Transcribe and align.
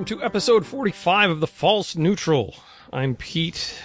welcome 0.00 0.18
to 0.18 0.24
episode 0.24 0.64
45 0.64 1.28
of 1.28 1.40
The 1.40 1.46
False 1.46 1.94
Neutral. 1.94 2.56
I'm 2.90 3.14
Pete. 3.14 3.78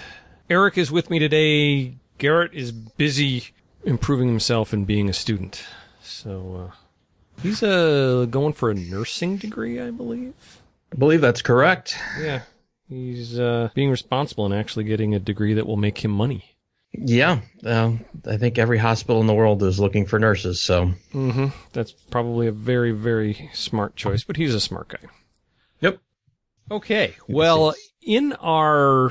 Eric 0.48 0.78
is 0.78 0.90
with 0.90 1.10
me 1.10 1.18
today. 1.18 1.96
Garrett 2.16 2.54
is 2.54 2.72
busy 2.72 3.48
improving 3.84 4.26
himself 4.26 4.72
and 4.72 4.86
being 4.86 5.10
a 5.10 5.12
student. 5.12 5.62
So, 6.00 6.70
uh, 6.70 6.74
he's 7.42 7.62
uh, 7.62 8.26
going 8.30 8.54
for 8.54 8.70
a 8.70 8.74
nursing 8.74 9.36
degree, 9.36 9.78
I 9.78 9.90
believe. 9.90 10.32
I 10.90 10.96
believe 10.96 11.20
that's 11.20 11.42
correct. 11.42 11.98
Yeah. 12.18 12.40
He's 12.88 13.38
uh, 13.38 13.68
being 13.74 13.90
responsible 13.90 14.46
and 14.46 14.54
actually 14.54 14.84
getting 14.84 15.14
a 15.14 15.18
degree 15.18 15.52
that 15.52 15.66
will 15.66 15.76
make 15.76 16.02
him 16.02 16.12
money. 16.12 16.56
Yeah, 16.94 17.40
uh, 17.62 17.92
I 18.26 18.38
think 18.38 18.56
every 18.56 18.78
hospital 18.78 19.20
in 19.20 19.26
the 19.26 19.34
world 19.34 19.62
is 19.62 19.78
looking 19.78 20.06
for 20.06 20.18
nurses. 20.18 20.62
So, 20.62 20.92
Mm-hmm. 21.12 21.48
That's 21.74 21.92
probably 21.92 22.46
a 22.46 22.52
very, 22.52 22.92
very 22.92 23.50
smart 23.52 23.96
choice, 23.96 24.24
but 24.24 24.38
he's 24.38 24.54
a 24.54 24.60
smart 24.60 24.88
guy. 24.88 25.10
Okay. 26.70 27.14
Well, 27.28 27.74
in 28.02 28.32
our 28.34 29.10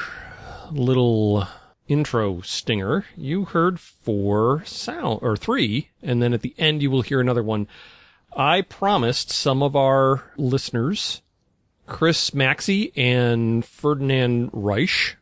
little 0.72 1.48
intro 1.88 2.42
stinger, 2.42 3.06
you 3.16 3.46
heard 3.46 3.80
four 3.80 4.64
sound 4.66 5.20
or 5.22 5.38
three, 5.38 5.92
and 6.02 6.22
then 6.22 6.34
at 6.34 6.42
the 6.42 6.54
end 6.58 6.82
you 6.82 6.92
will 6.92 7.02
hear 7.02 7.22
another 7.22 7.44
one. 7.44 7.68
I 8.36 8.62
promised 8.62 9.32
some 9.32 9.64
of 9.64 9.76
our 9.76 10.34
listeners, 10.36 11.22
Chris 11.86 12.34
Maxey 12.34 12.92
and 12.98 13.64
Ferdinand 13.64 14.50
Reich, 14.52 15.16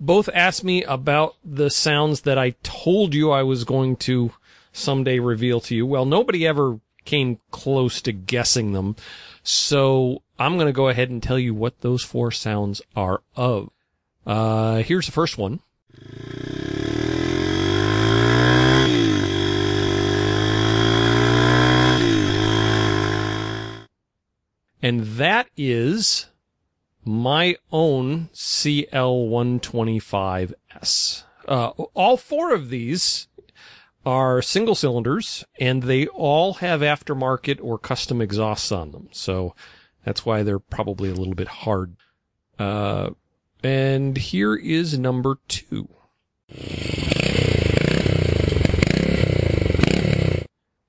both 0.00 0.28
asked 0.34 0.64
me 0.64 0.82
about 0.82 1.36
the 1.44 1.70
sounds 1.70 2.22
that 2.22 2.38
I 2.38 2.56
told 2.64 3.14
you 3.14 3.30
I 3.30 3.44
was 3.44 3.62
going 3.62 3.94
to 3.98 4.32
someday 4.72 5.20
reveal 5.20 5.60
to 5.60 5.76
you. 5.76 5.86
Well, 5.86 6.04
nobody 6.04 6.44
ever 6.44 6.80
came 7.04 7.38
close 7.52 8.02
to 8.02 8.12
guessing 8.12 8.72
them. 8.72 8.96
So 9.44 10.23
I'm 10.38 10.54
going 10.54 10.66
to 10.66 10.72
go 10.72 10.88
ahead 10.88 11.10
and 11.10 11.20
tell 11.22 11.38
you 11.38 11.54
what 11.54 11.80
those 11.80 12.02
four 12.02 12.32
sounds 12.32 12.82
are 12.96 13.22
of. 13.36 13.70
Uh, 14.26 14.78
here's 14.78 15.06
the 15.06 15.12
first 15.12 15.38
one. 15.38 15.60
And 24.82 25.02
that 25.16 25.46
is 25.56 26.26
my 27.04 27.54
own 27.72 28.28
CL125S. 28.34 31.22
Uh, 31.46 31.68
all 31.94 32.16
four 32.16 32.52
of 32.52 32.70
these 32.70 33.28
are 34.04 34.42
single 34.42 34.74
cylinders 34.74 35.44
and 35.58 35.84
they 35.84 36.08
all 36.08 36.54
have 36.54 36.80
aftermarket 36.80 37.60
or 37.62 37.78
custom 37.78 38.20
exhausts 38.20 38.72
on 38.72 38.90
them. 38.90 39.08
So 39.12 39.54
that's 40.04 40.24
why 40.24 40.42
they're 40.42 40.58
probably 40.58 41.10
a 41.10 41.14
little 41.14 41.34
bit 41.34 41.48
hard. 41.48 41.96
Uh, 42.58 43.10
and 43.62 44.16
here 44.16 44.54
is 44.54 44.98
number 44.98 45.38
two. 45.48 45.88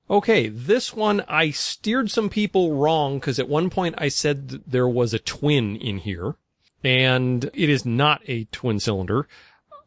Okay, 0.08 0.48
this 0.48 0.94
one 0.94 1.22
I 1.26 1.50
steered 1.50 2.10
some 2.10 2.28
people 2.28 2.74
wrong 2.74 3.18
because 3.18 3.38
at 3.38 3.48
one 3.48 3.70
point 3.70 3.96
I 3.98 4.08
said 4.08 4.62
there 4.66 4.86
was 4.86 5.12
a 5.12 5.18
twin 5.18 5.74
in 5.76 5.98
here 5.98 6.36
and 6.84 7.50
it 7.52 7.68
is 7.68 7.84
not 7.84 8.22
a 8.28 8.44
twin 8.44 8.78
cylinder. 8.78 9.26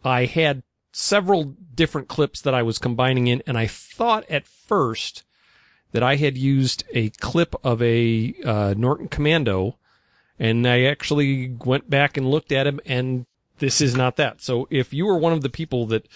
I 0.03 0.25
had 0.25 0.63
several 0.91 1.55
different 1.73 2.09
clips 2.09 2.41
that 2.41 2.53
I 2.53 2.63
was 2.63 2.79
combining 2.79 3.27
in 3.27 3.41
and 3.47 3.57
I 3.57 3.67
thought 3.67 4.29
at 4.29 4.45
first 4.45 5.23
that 5.91 6.03
I 6.03 6.15
had 6.15 6.37
used 6.37 6.83
a 6.93 7.09
clip 7.09 7.55
of 7.63 7.81
a 7.81 8.33
uh, 8.45 8.73
Norton 8.77 9.07
Commando 9.07 9.77
and 10.37 10.67
I 10.67 10.83
actually 10.83 11.55
went 11.65 11.89
back 11.89 12.15
and 12.15 12.29
looked 12.29 12.51
at 12.51 12.67
him 12.67 12.79
and 12.85 13.25
this 13.59 13.81
is 13.81 13.95
not 13.95 14.15
that. 14.17 14.41
So 14.41 14.67
if 14.69 14.93
you 14.93 15.05
were 15.05 15.17
one 15.17 15.33
of 15.33 15.41
the 15.41 15.49
people 15.49 15.85
that 15.87 16.07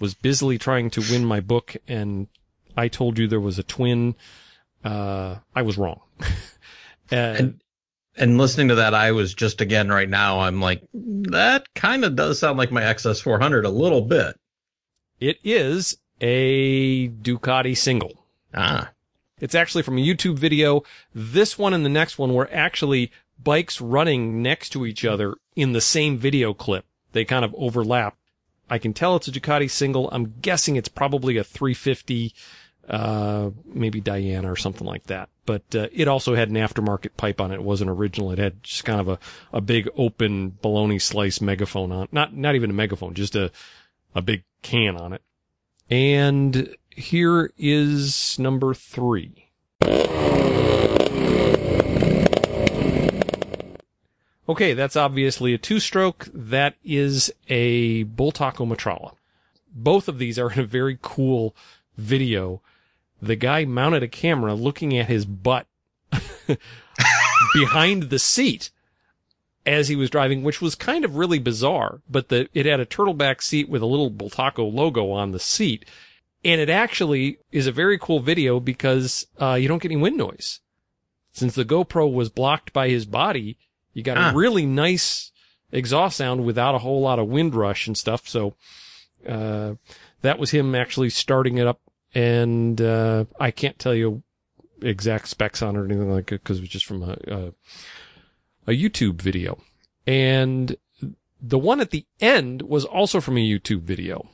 was 0.00 0.14
busily 0.14 0.58
trying 0.58 0.90
to 0.90 1.00
win 1.00 1.24
my 1.24 1.40
book 1.40 1.76
and 1.86 2.28
I 2.76 2.88
told 2.88 3.18
you 3.18 3.26
there 3.26 3.40
was 3.40 3.58
a 3.58 3.62
twin, 3.62 4.14
uh, 4.84 5.36
I 5.54 5.62
was 5.62 5.78
wrong. 5.78 6.00
and, 7.10 7.36
And 7.38 7.60
and 8.18 8.36
listening 8.36 8.68
to 8.68 8.74
that, 8.76 8.94
I 8.94 9.12
was 9.12 9.32
just 9.32 9.60
again 9.60 9.88
right 9.88 10.08
now. 10.08 10.40
I'm 10.40 10.60
like, 10.60 10.82
that 10.92 11.72
kind 11.74 12.04
of 12.04 12.16
does 12.16 12.40
sound 12.40 12.58
like 12.58 12.72
my 12.72 12.82
XS400 12.82 13.64
a 13.64 13.68
little 13.68 14.02
bit. 14.02 14.36
it 15.20 15.38
is 15.44 15.96
a 16.20 17.08
Ducati 17.08 17.76
single. 17.76 18.24
Ah, 18.52 18.90
It's 19.40 19.54
actually 19.54 19.82
from 19.82 19.98
a 19.98 20.04
YouTube 20.04 20.38
video. 20.38 20.82
This 21.14 21.58
one 21.58 21.74
and 21.74 21.84
the 21.84 21.90
next 21.90 22.18
one 22.18 22.34
were 22.34 22.48
actually 22.52 23.10
bikes 23.42 23.80
running 23.80 24.42
next 24.42 24.70
to 24.70 24.86
each 24.86 25.04
other 25.04 25.36
in 25.54 25.72
the 25.72 25.80
same 25.80 26.18
video 26.18 26.54
clip. 26.54 26.84
They 27.12 27.24
kind 27.24 27.44
of 27.44 27.54
overlap. 27.56 28.16
I 28.70 28.78
can 28.78 28.92
tell 28.92 29.16
it's 29.16 29.28
a 29.28 29.32
Ducati 29.32 29.70
single. 29.70 30.10
I'm 30.10 30.34
guessing 30.40 30.76
it's 30.76 30.88
probably 30.88 31.38
a 31.38 31.44
350, 31.44 32.34
uh, 32.88 33.50
maybe 33.64 34.00
Diana 34.00 34.52
or 34.52 34.56
something 34.56 34.86
like 34.86 35.04
that. 35.04 35.30
But 35.46 35.74
uh, 35.74 35.88
it 35.92 36.08
also 36.08 36.34
had 36.34 36.50
an 36.50 36.56
aftermarket 36.56 37.16
pipe 37.16 37.40
on 37.40 37.50
it. 37.50 37.56
It 37.56 37.62
wasn't 37.62 37.90
original. 37.90 38.30
It 38.32 38.38
had 38.38 38.62
just 38.62 38.84
kind 38.84 39.00
of 39.00 39.08
a, 39.08 39.18
a 39.52 39.60
big 39.62 39.88
open 39.96 40.58
bologna 40.60 40.98
slice 40.98 41.40
megaphone 41.40 41.90
on. 41.92 42.08
Not 42.12 42.36
not 42.36 42.54
even 42.54 42.68
a 42.68 42.74
megaphone, 42.74 43.14
just 43.14 43.34
a 43.34 43.50
a 44.14 44.20
big 44.20 44.44
can 44.60 44.96
on 44.96 45.14
it. 45.14 45.22
And 45.88 46.76
here 46.98 47.52
is 47.56 48.38
number 48.38 48.74
three. 48.74 49.46
Okay, 54.48 54.72
that's 54.72 54.96
obviously 54.96 55.52
a 55.52 55.58
two 55.58 55.78
stroke. 55.78 56.28
That 56.32 56.74
is 56.82 57.32
a 57.48 58.04
Bultaco 58.04 58.66
Metralla. 58.66 59.12
Both 59.74 60.08
of 60.08 60.18
these 60.18 60.38
are 60.38 60.50
in 60.50 60.60
a 60.60 60.64
very 60.64 60.98
cool 61.02 61.54
video. 61.96 62.62
The 63.20 63.36
guy 63.36 63.64
mounted 63.64 64.02
a 64.02 64.08
camera 64.08 64.54
looking 64.54 64.96
at 64.96 65.08
his 65.08 65.24
butt 65.24 65.66
behind 67.54 68.04
the 68.04 68.18
seat 68.18 68.70
as 69.66 69.88
he 69.88 69.96
was 69.96 70.08
driving, 70.08 70.42
which 70.42 70.62
was 70.62 70.74
kind 70.74 71.04
of 71.04 71.16
really 71.16 71.38
bizarre, 71.38 72.00
but 72.08 72.28
the, 72.28 72.48
it 72.54 72.64
had 72.64 72.80
a 72.80 72.86
turtleback 72.86 73.42
seat 73.42 73.68
with 73.68 73.82
a 73.82 73.86
little 73.86 74.10
Bultaco 74.10 74.72
logo 74.72 75.10
on 75.10 75.32
the 75.32 75.38
seat. 75.38 75.84
And 76.44 76.60
it 76.60 76.70
actually 76.70 77.38
is 77.50 77.66
a 77.66 77.72
very 77.72 77.98
cool 77.98 78.20
video 78.20 78.60
because, 78.60 79.26
uh, 79.40 79.54
you 79.54 79.66
don't 79.68 79.82
get 79.82 79.90
any 79.90 80.00
wind 80.00 80.16
noise. 80.16 80.60
Since 81.32 81.54
the 81.54 81.64
GoPro 81.64 82.12
was 82.12 82.28
blocked 82.30 82.72
by 82.72 82.88
his 82.88 83.06
body, 83.06 83.58
you 83.92 84.02
got 84.02 84.16
Ah. 84.18 84.30
a 84.30 84.34
really 84.36 84.64
nice 84.66 85.32
exhaust 85.72 86.16
sound 86.16 86.44
without 86.44 86.74
a 86.74 86.78
whole 86.78 87.00
lot 87.00 87.18
of 87.18 87.28
wind 87.28 87.54
rush 87.54 87.86
and 87.86 87.96
stuff. 87.96 88.28
So, 88.28 88.54
uh, 89.26 89.74
that 90.22 90.38
was 90.38 90.50
him 90.52 90.74
actually 90.74 91.10
starting 91.10 91.58
it 91.58 91.66
up. 91.66 91.80
And, 92.14 92.80
uh, 92.80 93.24
I 93.40 93.50
can't 93.50 93.78
tell 93.78 93.94
you 93.94 94.22
exact 94.80 95.28
specs 95.28 95.60
on 95.60 95.74
it 95.74 95.78
or 95.80 95.84
anything 95.84 96.10
like 96.10 96.30
it 96.32 96.42
because 96.42 96.58
it 96.58 96.62
was 96.62 96.70
just 96.70 96.86
from 96.86 97.02
a, 97.02 97.16
a, 97.26 97.52
a 98.68 98.70
YouTube 98.76 99.20
video. 99.20 99.58
And 100.06 100.76
the 101.40 101.58
one 101.58 101.80
at 101.80 101.90
the 101.90 102.06
end 102.20 102.62
was 102.62 102.84
also 102.84 103.20
from 103.20 103.36
a 103.36 103.40
YouTube 103.46 103.82
video. 103.82 104.28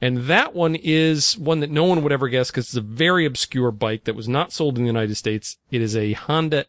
And 0.00 0.18
that 0.24 0.54
one 0.54 0.76
is 0.76 1.36
one 1.36 1.60
that 1.60 1.70
no 1.70 1.84
one 1.84 2.02
would 2.02 2.12
ever 2.12 2.28
guess 2.28 2.50
because 2.50 2.66
it's 2.66 2.76
a 2.76 2.80
very 2.80 3.26
obscure 3.26 3.70
bike 3.70 4.04
that 4.04 4.16
was 4.16 4.28
not 4.28 4.52
sold 4.52 4.78
in 4.78 4.84
the 4.84 4.88
United 4.88 5.16
States. 5.16 5.58
It 5.70 5.82
is 5.82 5.94
a 5.94 6.12
Honda 6.12 6.64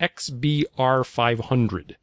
XBR 0.00 1.04
500, 1.04 1.96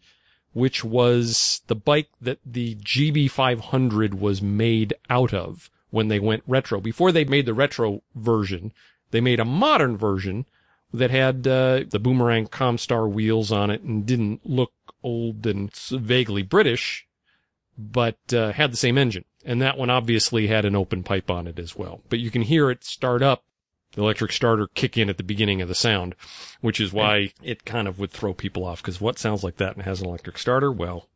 which 0.53 0.83
was 0.83 1.61
the 1.67 1.75
bike 1.75 2.09
that 2.19 2.39
the 2.45 2.75
GB 2.75 3.31
500 3.31 4.19
was 4.19 4.41
made 4.41 4.93
out 5.09 5.33
of 5.33 5.69
when 5.91 6.09
they 6.09 6.19
went 6.19 6.43
retro. 6.45 6.81
Before 6.81 7.13
they 7.13 7.23
made 7.23 7.45
the 7.45 7.53
retro 7.53 8.01
version, 8.13 8.73
they 9.11 9.21
made 9.21 9.39
a 9.39 9.45
modern 9.45 9.95
version 9.97 10.45
that 10.93 11.11
had 11.11 11.47
uh, 11.47 11.83
the 11.89 11.99
boomerang 11.99 12.47
Comstar 12.47 13.09
wheels 13.09 13.51
on 13.51 13.69
it 13.69 13.81
and 13.81 14.05
didn't 14.05 14.45
look 14.45 14.73
old 15.03 15.45
and 15.47 15.73
vaguely 15.73 16.41
British, 16.41 17.07
but 17.77 18.17
uh, 18.33 18.51
had 18.51 18.73
the 18.73 18.77
same 18.77 18.97
engine. 18.97 19.23
And 19.45 19.61
that 19.61 19.77
one 19.77 19.89
obviously 19.91 20.47
had 20.47 20.65
an 20.65 20.75
open 20.75 21.03
pipe 21.03 21.29
on 21.29 21.47
it 21.47 21.59
as 21.59 21.75
well. 21.75 22.01
But 22.09 22.19
you 22.19 22.31
can 22.31 22.41
hear 22.41 22.71
it 22.71 22.83
start 22.83 23.21
up, 23.21 23.43
the 23.93 24.01
electric 24.01 24.31
starter 24.31 24.67
kick 24.73 24.97
in 24.97 25.09
at 25.09 25.17
the 25.17 25.23
beginning 25.23 25.61
of 25.61 25.67
the 25.67 25.75
sound, 25.75 26.15
which 26.61 26.79
is 26.79 26.91
why 26.91 27.31
it 27.43 27.63
kind 27.63 27.87
of 27.87 27.99
would 27.99 28.11
throw 28.11 28.33
people 28.33 28.65
off. 28.65 28.81
Because 28.81 28.99
what 28.99 29.19
sounds 29.19 29.43
like 29.43 29.57
that 29.57 29.75
and 29.75 29.83
has 29.83 30.01
an 30.01 30.07
electric 30.07 30.39
starter? 30.39 30.71
Well, 30.71 31.07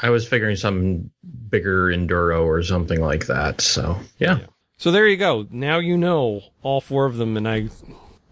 I 0.00 0.10
was 0.10 0.26
figuring 0.26 0.56
some 0.56 1.10
bigger 1.48 1.86
enduro 1.86 2.44
or 2.44 2.62
something 2.62 3.00
like 3.00 3.26
that. 3.26 3.60
So 3.60 3.98
yeah, 4.18 4.40
So 4.76 4.90
there 4.90 5.06
you 5.06 5.16
go. 5.16 5.46
Now 5.50 5.78
you 5.78 5.96
know 5.96 6.42
all 6.62 6.80
four 6.80 7.06
of 7.06 7.16
them, 7.16 7.36
and 7.36 7.48
I 7.48 7.68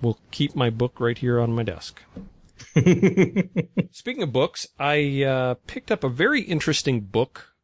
will 0.02 0.18
keep 0.30 0.54
my 0.54 0.70
book 0.70 1.00
right 1.00 1.18
here 1.18 1.40
on 1.40 1.54
my 1.54 1.62
desk. 1.62 2.02
Speaking 3.90 4.22
of 4.22 4.32
books, 4.32 4.66
I 4.78 5.22
uh, 5.22 5.54
picked 5.66 5.90
up 5.90 6.04
a 6.04 6.08
very 6.08 6.42
interesting 6.42 7.00
book 7.00 7.55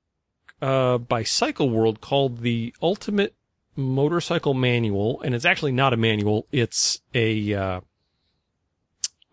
uh, 0.63 0.97
by 0.99 1.25
Cycle 1.25 1.69
World 1.69 2.01
called 2.01 2.39
the 2.39 2.73
Ultimate 2.81 3.35
Motorcycle 3.75 4.55
Manual, 4.55 5.21
and 5.23 5.35
it's 5.35 5.45
actually 5.45 5.73
not 5.73 5.93
a 5.93 5.97
manual. 5.97 6.47
It's 6.53 7.01
a 7.15 7.53
uh, 7.53 7.81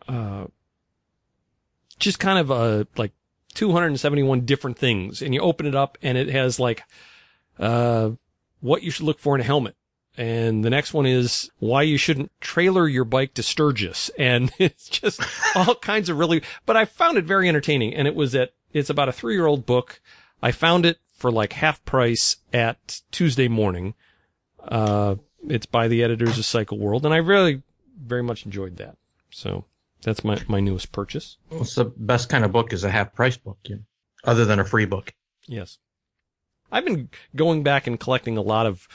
uh, 0.08 0.48
just 2.00 2.20
kind 2.20 2.40
of 2.40 2.50
a 2.50 2.88
like 2.98 3.12
271 3.54 4.42
different 4.42 4.78
things, 4.78 5.22
and 5.22 5.34
you 5.34 5.40
open 5.42 5.68
it 5.68 5.76
up, 5.76 5.98
and 6.02 6.18
it 6.18 6.30
has 6.30 6.60
like 6.60 6.84
uh, 7.60 8.10
what 8.60 8.82
you 8.82 8.90
should 8.90 9.06
look 9.06 9.20
for 9.20 9.36
in 9.36 9.42
a 9.42 9.46
helmet. 9.46 9.76
And 10.18 10.66
the 10.66 10.70
next 10.70 10.94
one 10.94 11.06
is 11.06 11.50
why 11.60 11.84
you 11.84 11.98
shouldn't 11.98 12.32
trailer 12.42 12.88
your 12.88 13.06
bike 13.06 13.36
to 13.36 13.44
Sturgis. 13.44 14.10
And 14.18 14.52
it's 14.60 14.90
just 14.90 15.22
all 15.56 15.76
kinds 15.76 16.10
of 16.10 16.18
really, 16.18 16.42
but 16.66 16.76
I 16.76 16.84
found 16.86 17.18
it 17.18 17.24
very 17.24 17.48
entertaining. 17.48 17.94
And 17.94 18.06
it 18.06 18.16
was 18.16 18.36
at, 18.36 18.52
it's 18.74 18.90
about 18.90 19.08
a 19.08 19.14
three 19.14 19.36
year 19.36 19.46
old 19.46 19.66
book. 19.66 20.02
I 20.42 20.52
found 20.52 20.86
it 20.86 20.98
for 21.20 21.32
like 21.32 21.54
half 21.54 21.84
price 21.86 22.38
at 22.54 23.02
Tuesday 23.12 23.48
morning. 23.48 23.94
Uh, 24.64 25.16
it's 25.48 25.66
by 25.66 25.88
the 25.88 26.04
editors 26.04 26.38
of 26.38 26.46
Cycle 26.46 26.80
World. 26.80 27.06
And 27.06 27.14
I 27.14 27.18
really 27.18 27.62
very 28.02 28.24
much 28.24 28.46
enjoyed 28.46 28.78
that. 28.78 28.98
So 29.30 29.66
that's 30.02 30.24
my, 30.24 30.42
my 30.48 30.60
newest 30.60 30.92
purchase. 30.92 31.38
What's 31.50 31.76
the 31.76 31.86
best 31.86 32.30
kind 32.30 32.46
of 32.46 32.52
book 32.52 32.74
is 32.74 32.84
a 32.84 32.90
half 32.90 33.14
price 33.14 33.38
book, 33.38 33.58
you 33.66 33.76
know, 33.76 33.82
other 34.24 34.46
than 34.46 34.60
a 34.60 34.66
free 34.66 34.86
book. 34.86 35.14
Yes. 35.46 35.78
I've 36.72 36.86
been 36.86 37.10
going 37.36 37.64
back 37.64 37.88
and 37.88 38.00
collecting 38.00 38.38
a 38.38 38.42
lot 38.42 38.66
of 38.66 38.88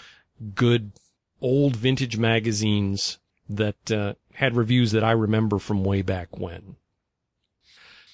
good 0.54 0.92
old 1.40 1.76
vintage 1.76 2.16
magazines 2.16 3.18
that 3.48 3.90
uh, 3.90 4.14
had 4.32 4.56
reviews 4.56 4.92
that 4.92 5.04
I 5.04 5.12
remember 5.12 5.58
from 5.58 5.84
way 5.84 6.02
back 6.02 6.38
when. 6.38 6.76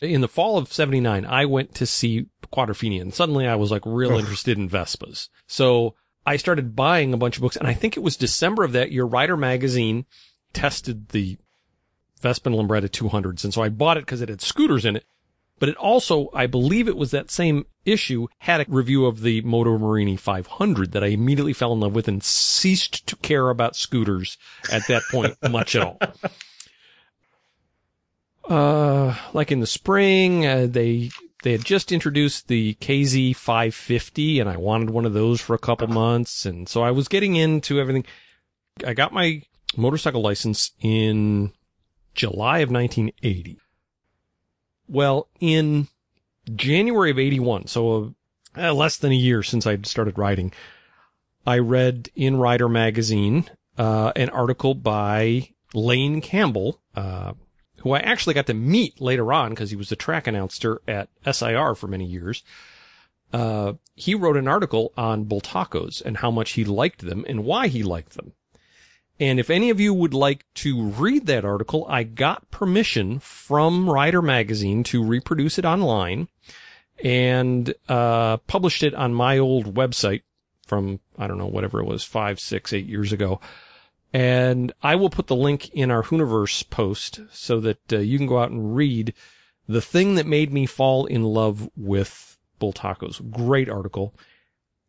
In 0.00 0.22
the 0.22 0.28
fall 0.28 0.56
of 0.56 0.72
79, 0.72 1.26
I 1.26 1.44
went 1.44 1.74
to 1.74 1.86
see 1.86 2.26
Quadrophenia 2.52 3.02
and 3.02 3.12
suddenly 3.12 3.46
I 3.46 3.56
was 3.56 3.70
like 3.70 3.82
real 3.84 4.12
interested 4.12 4.56
in 4.56 4.68
Vespas. 4.68 5.28
So 5.46 5.94
I 6.26 6.36
started 6.36 6.74
buying 6.74 7.12
a 7.12 7.18
bunch 7.18 7.36
of 7.36 7.42
books 7.42 7.56
and 7.56 7.68
I 7.68 7.74
think 7.74 7.96
it 7.96 8.02
was 8.02 8.16
December 8.16 8.64
of 8.64 8.72
that 8.72 8.92
year, 8.92 9.04
Rider 9.04 9.36
Magazine 9.36 10.06
tested 10.52 11.10
the 11.10 11.36
Vespa 12.20 12.48
and 12.48 12.58
Lambretta 12.58 12.88
200s. 12.88 13.44
And 13.44 13.52
so 13.52 13.62
I 13.62 13.68
bought 13.68 13.96
it 13.96 14.06
because 14.06 14.22
it 14.22 14.28
had 14.28 14.40
scooters 14.40 14.84
in 14.84 14.96
it. 14.96 15.04
But 15.58 15.68
it 15.68 15.76
also, 15.76 16.30
I 16.32 16.46
believe 16.46 16.88
it 16.88 16.96
was 16.96 17.10
that 17.10 17.30
same 17.30 17.66
issue, 17.84 18.28
had 18.38 18.62
a 18.62 18.66
review 18.66 19.04
of 19.04 19.20
the 19.20 19.42
Moto 19.42 19.76
Morini 19.76 20.18
500 20.18 20.92
that 20.92 21.04
I 21.04 21.08
immediately 21.08 21.52
fell 21.52 21.74
in 21.74 21.80
love 21.80 21.94
with 21.94 22.08
and 22.08 22.24
ceased 22.24 23.06
to 23.08 23.16
care 23.16 23.50
about 23.50 23.76
scooters 23.76 24.38
at 24.72 24.86
that 24.88 25.02
point 25.10 25.36
much 25.50 25.76
at 25.76 25.82
all. 25.82 25.98
Uh, 28.48 29.14
like 29.32 29.52
in 29.52 29.60
the 29.60 29.66
spring, 29.66 30.46
uh, 30.46 30.66
they, 30.68 31.10
they 31.42 31.52
had 31.52 31.64
just 31.64 31.92
introduced 31.92 32.48
the 32.48 32.74
KZ 32.74 33.36
550 33.36 34.40
and 34.40 34.48
I 34.48 34.56
wanted 34.56 34.90
one 34.90 35.06
of 35.06 35.12
those 35.12 35.40
for 35.40 35.54
a 35.54 35.58
couple 35.58 35.86
months. 35.88 36.44
And 36.44 36.68
so 36.68 36.82
I 36.82 36.90
was 36.90 37.08
getting 37.08 37.36
into 37.36 37.80
everything. 37.80 38.04
I 38.86 38.94
got 38.94 39.12
my 39.12 39.42
motorcycle 39.76 40.22
license 40.22 40.72
in 40.80 41.52
July 42.14 42.58
of 42.58 42.70
1980. 42.70 43.58
Well, 44.88 45.28
in 45.38 45.88
January 46.54 47.10
of 47.10 47.18
81, 47.18 47.68
so 47.68 48.14
uh, 48.56 48.72
less 48.72 48.96
than 48.96 49.12
a 49.12 49.16
year 49.16 49.42
since 49.42 49.66
I'd 49.66 49.86
started 49.86 50.18
riding, 50.18 50.52
I 51.46 51.58
read 51.58 52.10
in 52.16 52.36
Rider 52.36 52.68
magazine 52.68 53.48
uh, 53.78 54.12
an 54.16 54.28
article 54.30 54.74
by 54.74 55.50
Lane 55.72 56.20
Campbell, 56.20 56.80
uh, 56.94 57.32
who 57.80 57.92
I 57.92 58.00
actually 58.00 58.34
got 58.34 58.46
to 58.46 58.54
meet 58.54 59.00
later 59.00 59.32
on 59.32 59.50
because 59.50 59.70
he 59.70 59.76
was 59.76 59.90
a 59.90 59.96
track 59.96 60.26
announcer 60.26 60.80
at 60.86 61.08
SIR 61.30 61.74
for 61.74 61.86
many 61.86 62.04
years. 62.04 62.42
Uh, 63.32 63.74
he 63.94 64.14
wrote 64.14 64.36
an 64.36 64.48
article 64.48 64.92
on 64.96 65.24
Bultacos 65.24 66.02
and 66.02 66.18
how 66.18 66.30
much 66.30 66.52
he 66.52 66.64
liked 66.64 67.00
them 67.00 67.24
and 67.28 67.44
why 67.44 67.68
he 67.68 67.82
liked 67.82 68.14
them. 68.14 68.32
And 69.18 69.38
if 69.38 69.50
any 69.50 69.68
of 69.70 69.78
you 69.78 69.92
would 69.92 70.14
like 70.14 70.46
to 70.56 70.82
read 70.82 71.26
that 71.26 71.44
article, 71.44 71.86
I 71.88 72.04
got 72.04 72.50
permission 72.50 73.18
from 73.18 73.88
Rider 73.88 74.22
Magazine 74.22 74.82
to 74.84 75.04
reproduce 75.04 75.58
it 75.58 75.66
online 75.66 76.28
and 77.04 77.74
uh, 77.88 78.38
published 78.38 78.82
it 78.82 78.94
on 78.94 79.14
my 79.14 79.38
old 79.38 79.74
website 79.74 80.22
from, 80.66 81.00
I 81.18 81.26
don't 81.26 81.38
know, 81.38 81.46
whatever 81.46 81.80
it 81.80 81.86
was, 81.86 82.02
five, 82.02 82.40
six, 82.40 82.72
eight 82.72 82.86
years 82.86 83.12
ago. 83.12 83.40
And 84.12 84.72
I 84.82 84.96
will 84.96 85.10
put 85.10 85.28
the 85.28 85.36
link 85.36 85.70
in 85.70 85.90
our 85.90 86.02
Hooniverse 86.02 86.68
post 86.68 87.20
so 87.30 87.60
that 87.60 87.92
uh, 87.92 87.98
you 87.98 88.18
can 88.18 88.26
go 88.26 88.38
out 88.38 88.50
and 88.50 88.74
read 88.74 89.14
the 89.68 89.80
thing 89.80 90.16
that 90.16 90.26
made 90.26 90.52
me 90.52 90.66
fall 90.66 91.06
in 91.06 91.22
love 91.22 91.70
with 91.76 92.38
Bultacos. 92.60 93.30
Great 93.30 93.68
article. 93.68 94.14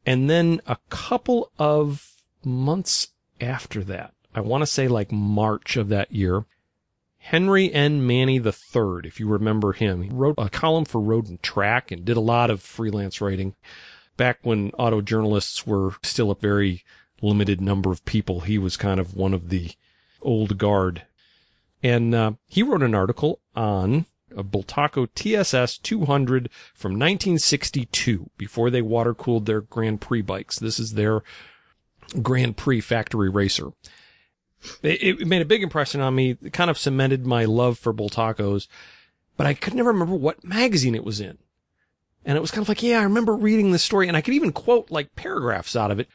And 0.06 0.29
then 0.29 0.62
a 0.65 0.77
couple 0.89 1.51
of 1.59 2.23
months 2.44 3.09
after 3.39 3.83
that, 3.83 4.13
I 4.33 4.41
want 4.41 4.63
to 4.63 4.68
say 4.68 4.88
like 4.88 5.12
March 5.12 5.77
of 5.77 5.89
that 5.89 6.12
year. 6.12 6.45
Henry 7.19 7.71
N. 7.71 8.07
Manney 8.07 8.38
III, 8.38 9.01
if 9.03 9.19
you 9.19 9.27
remember 9.27 9.73
him, 9.73 10.01
he 10.01 10.09
wrote 10.09 10.33
a 10.39 10.50
column 10.50 10.85
for 10.85 11.00
Road 11.00 11.27
and 11.27 11.41
Track 11.44 11.91
and 11.91 12.03
did 12.03 12.18
a 12.18 12.21
lot 12.21 12.50
of 12.50 12.63
freelance 12.63 13.21
writing 13.21 13.53
back 14.18 14.39
when 14.41 14.71
auto 14.71 15.01
journalists 15.01 15.68
were 15.68 15.91
still 16.01 16.31
a 16.31 16.35
very 16.35 16.83
limited 17.21 17.62
number 17.62 17.91
of 17.91 18.06
people. 18.06 18.41
He 18.41 18.57
was 18.57 18.77
kind 18.77 19.00
of 19.00 19.15
one 19.15 19.33
of 19.33 19.50
the 19.50 19.71
old 20.21 20.57
guard. 20.57 21.03
And 21.83 22.13
uh, 22.13 22.33
he 22.47 22.63
wrote 22.63 22.83
an 22.83 22.95
article 22.95 23.39
on 23.56 24.06
a 24.35 24.44
Bultaco 24.44 25.07
TSS 25.13 25.77
200 25.79 26.50
from 26.73 26.91
1962 26.91 28.29
before 28.38 28.69
they 28.69 28.81
water 28.81 29.13
cooled 29.13 29.45
their 29.45 29.62
Grand 29.62 30.01
Prix 30.01 30.21
bikes. 30.21 30.59
This 30.59 30.79
is 30.79 30.94
their 30.94 31.23
Grand 32.21 32.57
Prix 32.57 32.81
factory 32.81 33.29
racer. 33.29 33.71
It, 34.83 35.25
made 35.25 35.41
a 35.41 35.45
big 35.45 35.63
impression 35.63 36.01
on 36.01 36.13
me. 36.13 36.37
It 36.42 36.54
kind 36.54 36.69
of 36.69 36.78
cemented 36.78 37.25
my 37.25 37.45
love 37.45 37.80
for 37.80 37.94
Bultacos, 37.94 38.68
but 39.35 39.47
I 39.47 39.56
could 39.56 39.73
never 39.73 39.92
remember 39.92 40.16
what 40.16 40.44
magazine 40.44 40.94
it 40.94 41.04
was 41.04 41.19
in. 41.19 41.40
And 42.23 42.37
it 42.37 42.42
was 42.42 42.51
kind 42.51 42.63
of 42.63 42.69
like, 42.69 42.83
yeah, 42.83 42.99
I 42.99 43.04
remember 43.04 43.35
reading 43.35 43.71
this 43.71 43.83
story 43.83 44.07
and 44.07 44.16
I 44.16 44.21
could 44.21 44.35
even 44.35 44.51
quote 44.51 44.92
like 44.92 45.16
paragraphs 45.16 45.75
out 45.75 45.90
of 45.90 45.99
it. 45.99 46.07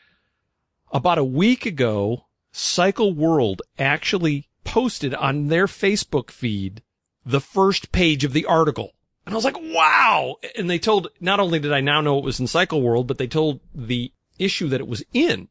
About 0.96 1.18
a 1.18 1.24
week 1.24 1.66
ago, 1.66 2.24
Cycle 2.52 3.12
World 3.12 3.60
actually 3.78 4.48
posted 4.64 5.14
on 5.14 5.48
their 5.48 5.66
Facebook 5.66 6.30
feed 6.30 6.82
the 7.22 7.38
first 7.38 7.92
page 7.92 8.24
of 8.24 8.32
the 8.32 8.46
article. 8.46 8.94
And 9.26 9.34
I 9.34 9.36
was 9.36 9.44
like, 9.44 9.60
wow. 9.60 10.36
And 10.56 10.70
they 10.70 10.78
told, 10.78 11.08
not 11.20 11.38
only 11.38 11.58
did 11.58 11.70
I 11.70 11.82
now 11.82 12.00
know 12.00 12.16
it 12.16 12.24
was 12.24 12.40
in 12.40 12.46
Cycle 12.46 12.80
World, 12.80 13.06
but 13.08 13.18
they 13.18 13.26
told 13.26 13.60
the 13.74 14.10
issue 14.38 14.68
that 14.68 14.80
it 14.80 14.88
was 14.88 15.04
in. 15.12 15.48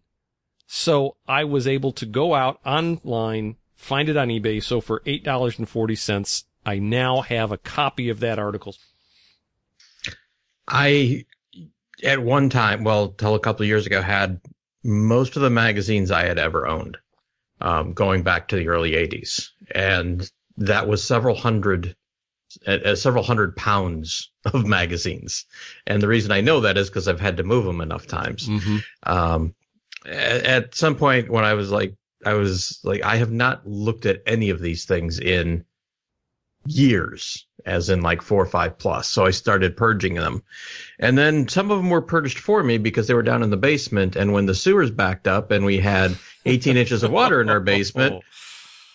So 0.65 1.15
I 1.27 1.43
was 1.43 1.67
able 1.67 1.91
to 1.91 2.07
go 2.07 2.33
out 2.33 2.59
online, 2.65 3.57
find 3.75 4.09
it 4.09 4.17
on 4.17 4.29
eBay. 4.29 4.63
So 4.63 4.81
for 4.81 5.01
$8.40, 5.01 6.43
I 6.65 6.79
now 6.79 7.21
have 7.21 7.51
a 7.51 7.59
copy 7.59 8.09
of 8.09 8.19
that 8.21 8.39
article. 8.39 8.75
I, 10.67 11.25
at 12.03 12.17
one 12.17 12.49
time, 12.49 12.83
well, 12.83 13.09
till 13.09 13.35
a 13.35 13.39
couple 13.39 13.61
of 13.61 13.67
years 13.67 13.85
ago, 13.85 14.01
had 14.01 14.41
most 14.85 15.35
of 15.35 15.41
the 15.41 15.49
magazines 15.49 16.11
I 16.11 16.25
had 16.25 16.37
ever 16.37 16.67
owned, 16.67 16.97
um, 17.59 17.93
going 17.93 18.21
back 18.21 18.47
to 18.49 18.55
the 18.55 18.67
early 18.67 18.91
80s. 18.91 19.49
And 19.73 20.29
that 20.57 20.87
was 20.87 21.03
several 21.03 21.35
hundred, 21.35 21.95
uh, 22.67 22.95
several 22.95 23.23
hundred 23.23 23.55
pounds 23.55 24.31
of 24.45 24.65
magazines. 24.65 25.45
And 25.87 26.01
the 26.01 26.07
reason 26.07 26.31
I 26.31 26.41
know 26.41 26.61
that 26.61 26.77
is 26.77 26.89
because 26.89 27.07
I've 27.07 27.19
had 27.19 27.37
to 27.37 27.43
move 27.43 27.65
them 27.65 27.81
enough 27.81 28.05
times. 28.05 28.47
Mm-hmm. 28.47 28.77
Um, 29.03 29.55
at, 30.05 30.45
at 30.45 30.75
some 30.75 30.95
point 30.95 31.29
when 31.29 31.43
I 31.43 31.55
was 31.55 31.71
like, 31.71 31.95
I 32.23 32.33
was 32.33 32.79
like, 32.83 33.03
I 33.03 33.17
have 33.17 33.31
not 33.31 33.67
looked 33.67 34.05
at 34.05 34.21
any 34.27 34.51
of 34.51 34.61
these 34.61 34.85
things 34.85 35.19
in 35.19 35.65
years, 36.65 37.45
as 37.65 37.89
in 37.89 38.01
like 38.01 38.21
four 38.21 38.41
or 38.41 38.47
five 38.47 38.77
plus. 38.77 39.09
So 39.09 39.25
I 39.25 39.31
started 39.31 39.77
purging 39.77 40.15
them. 40.15 40.43
And 40.99 41.17
then 41.17 41.47
some 41.47 41.71
of 41.71 41.77
them 41.77 41.89
were 41.89 42.01
purged 42.01 42.39
for 42.39 42.63
me 42.63 42.77
because 42.77 43.07
they 43.07 43.13
were 43.13 43.23
down 43.23 43.43
in 43.43 43.49
the 43.49 43.57
basement. 43.57 44.15
And 44.15 44.33
when 44.33 44.45
the 44.45 44.55
sewers 44.55 44.91
backed 44.91 45.27
up 45.27 45.51
and 45.51 45.65
we 45.65 45.79
had 45.79 46.17
18 46.45 46.77
inches 46.77 47.03
of 47.03 47.11
water 47.11 47.41
in 47.41 47.49
our 47.49 47.59
basement, 47.59 48.23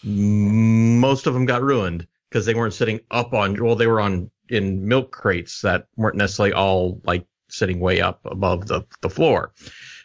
most 0.03 1.27
of 1.27 1.35
them 1.35 1.47
got 1.47 1.63
ruined 1.63 2.07
because 2.29 2.47
they 2.47 2.55
weren't 2.55 2.75
sitting 2.75 3.01
up 3.11 3.33
on, 3.35 3.63
well, 3.63 3.77
they 3.77 3.87
were 3.87 4.01
on 4.01 4.31
in 4.49 4.87
milk 4.87 5.13
crates 5.13 5.61
that 5.63 5.87
weren't 5.97 6.17
necessarily 6.17 6.53
all 6.53 7.01
like 7.05 7.25
sitting 7.49 7.81
way 7.81 8.01
up 8.01 8.21
above 8.25 8.67
the, 8.67 8.83
the 9.01 9.11
floor. 9.11 9.53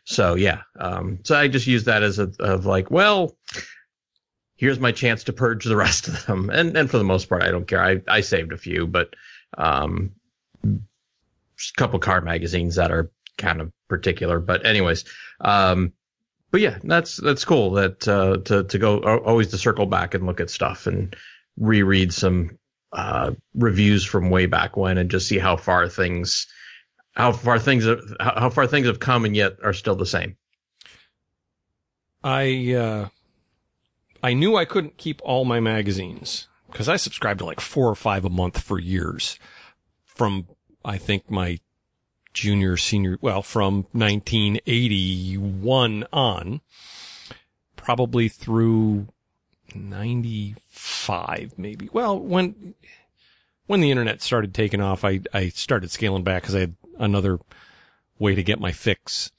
So 0.05 0.36
yeah, 0.36 0.62
um, 0.79 1.19
so 1.24 1.36
I 1.36 1.48
just 1.48 1.65
use 1.65 1.86
that 1.86 2.03
as 2.03 2.19
a 2.19 2.31
of 2.39 2.65
like, 2.65 2.91
well, 2.91 3.36
here's 4.55 4.79
my 4.79 4.91
chance 4.91 5.25
to 5.25 5.33
purge 5.33 5.65
the 5.65 5.75
rest 5.75 6.07
of 6.07 6.25
them, 6.25 6.50
and 6.50 6.75
and 6.77 6.89
for 6.89 6.97
the 6.97 7.03
most 7.03 7.29
part, 7.29 7.43
I 7.43 7.51
don't 7.51 7.67
care. 7.67 7.83
I 7.83 8.01
I 8.07 8.21
saved 8.21 8.53
a 8.53 8.57
few, 8.57 8.88
but 8.88 9.15
um, 9.57 10.12
a 10.63 10.69
couple 11.77 12.00
car 12.00 12.21
magazines 12.21 12.75
that 12.75 12.91
are 12.91 13.12
kind 13.38 13.62
of 13.62 13.71
particular. 13.88 14.39
But 14.39 14.65
anyways, 14.65 15.05
um, 15.41 15.93
but 16.51 16.62
yeah, 16.62 16.77
that's 16.83 17.17
that's 17.17 17.45
cool 17.45 17.71
that 17.71 18.07
uh, 18.07 18.38
to 18.45 18.63
to 18.63 18.77
go 18.77 19.00
always 19.00 19.50
to 19.50 19.57
circle 19.57 19.85
back 19.85 20.13
and 20.13 20.25
look 20.25 20.39
at 20.39 20.50
stuff 20.50 20.88
and 20.88 21.15
reread 21.57 22.13
some 22.13 22.57
uh, 22.93 23.31
reviews 23.53 24.05
from 24.05 24.29
way 24.29 24.45
back 24.45 24.77
when 24.77 24.97
and 24.97 25.12
just 25.12 25.27
see 25.27 25.38
how 25.38 25.57
far 25.57 25.88
things 25.89 26.47
how 27.13 27.31
far 27.31 27.59
things 27.59 27.85
have, 27.85 28.01
how 28.19 28.50
far 28.50 28.67
things 28.67 28.88
have 28.88 29.00
come 29.00 29.25
and 29.25 29.35
yet 29.35 29.57
are 29.63 29.74
still 29.74 29.95
the 29.95 30.05
same. 30.05 30.38
I 32.24 32.74
uh, 32.74 33.09
I 34.25 34.34
knew 34.34 34.55
I 34.55 34.65
couldn't 34.65 34.98
keep 34.98 35.22
all 35.24 35.46
my 35.46 35.60
magazines 35.60 36.48
because 36.72 36.89
I 36.89 36.96
subscribed 36.96 37.38
to 37.41 37.46
like 37.46 37.60
four 37.60 37.88
or 37.88 37.94
five 37.94 38.25
a 38.25 38.29
month 38.29 38.60
for 38.60 38.79
years, 38.79 39.38
from 40.03 40.48
I 40.84 40.98
think 40.98 41.29
my 41.29 41.60
junior 42.34 42.75
senior 42.75 43.20
well 43.22 43.44
from 43.44 43.86
1981 43.91 46.08
on, 46.12 46.62
probably 47.75 48.27
through 48.27 49.10
95 49.75 51.53
maybe. 51.55 51.88
Well, 51.94 52.17
when 52.17 52.74
when 53.67 53.79
the 53.79 53.91
internet 53.91 54.24
started 54.24 54.55
taking 54.55 54.82
off, 54.82 55.05
I 55.05 55.20
I 55.36 55.50
started 55.50 55.91
scaling 55.91 56.24
back 56.24 56.41
because 56.41 56.55
I 56.55 56.62
had 56.62 56.75
another 56.98 57.38
way 58.17 58.34
to 58.34 58.41
get 58.41 58.60
my 58.60 58.72
fix. 58.72 59.32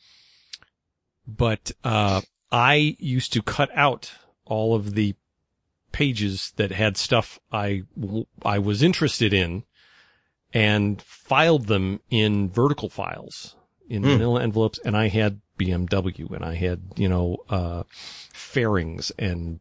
But 1.27 1.73
uh, 1.83 2.21
I 2.53 2.95
used 3.01 3.33
to 3.33 3.43
cut 3.43 3.71
out 3.75 4.13
all 4.47 4.75
of 4.75 4.95
the 4.95 5.15
pages 5.93 6.53
that 6.57 6.73
had 6.73 6.97
stuff 6.97 7.39
I, 7.53 7.85
I 8.45 8.59
was 8.59 8.83
interested 8.83 9.33
in 9.33 9.65
and 10.53 11.01
filed 11.03 11.67
them 11.67 12.01
in 12.11 12.49
vertical 12.49 12.89
files 12.89 13.57
in 13.89 14.03
mm. 14.03 14.07
manila 14.07 14.43
envelopes. 14.43 14.79
And 14.85 14.97
I 14.97 15.09
had 15.09 15.41
BMW 15.59 16.31
and 16.33 16.45
I 16.45 16.55
had, 16.55 16.81
you 16.97 17.09
know, 17.09 17.39
uh, 17.49 17.85
fairings 18.33 19.11
and, 19.19 19.61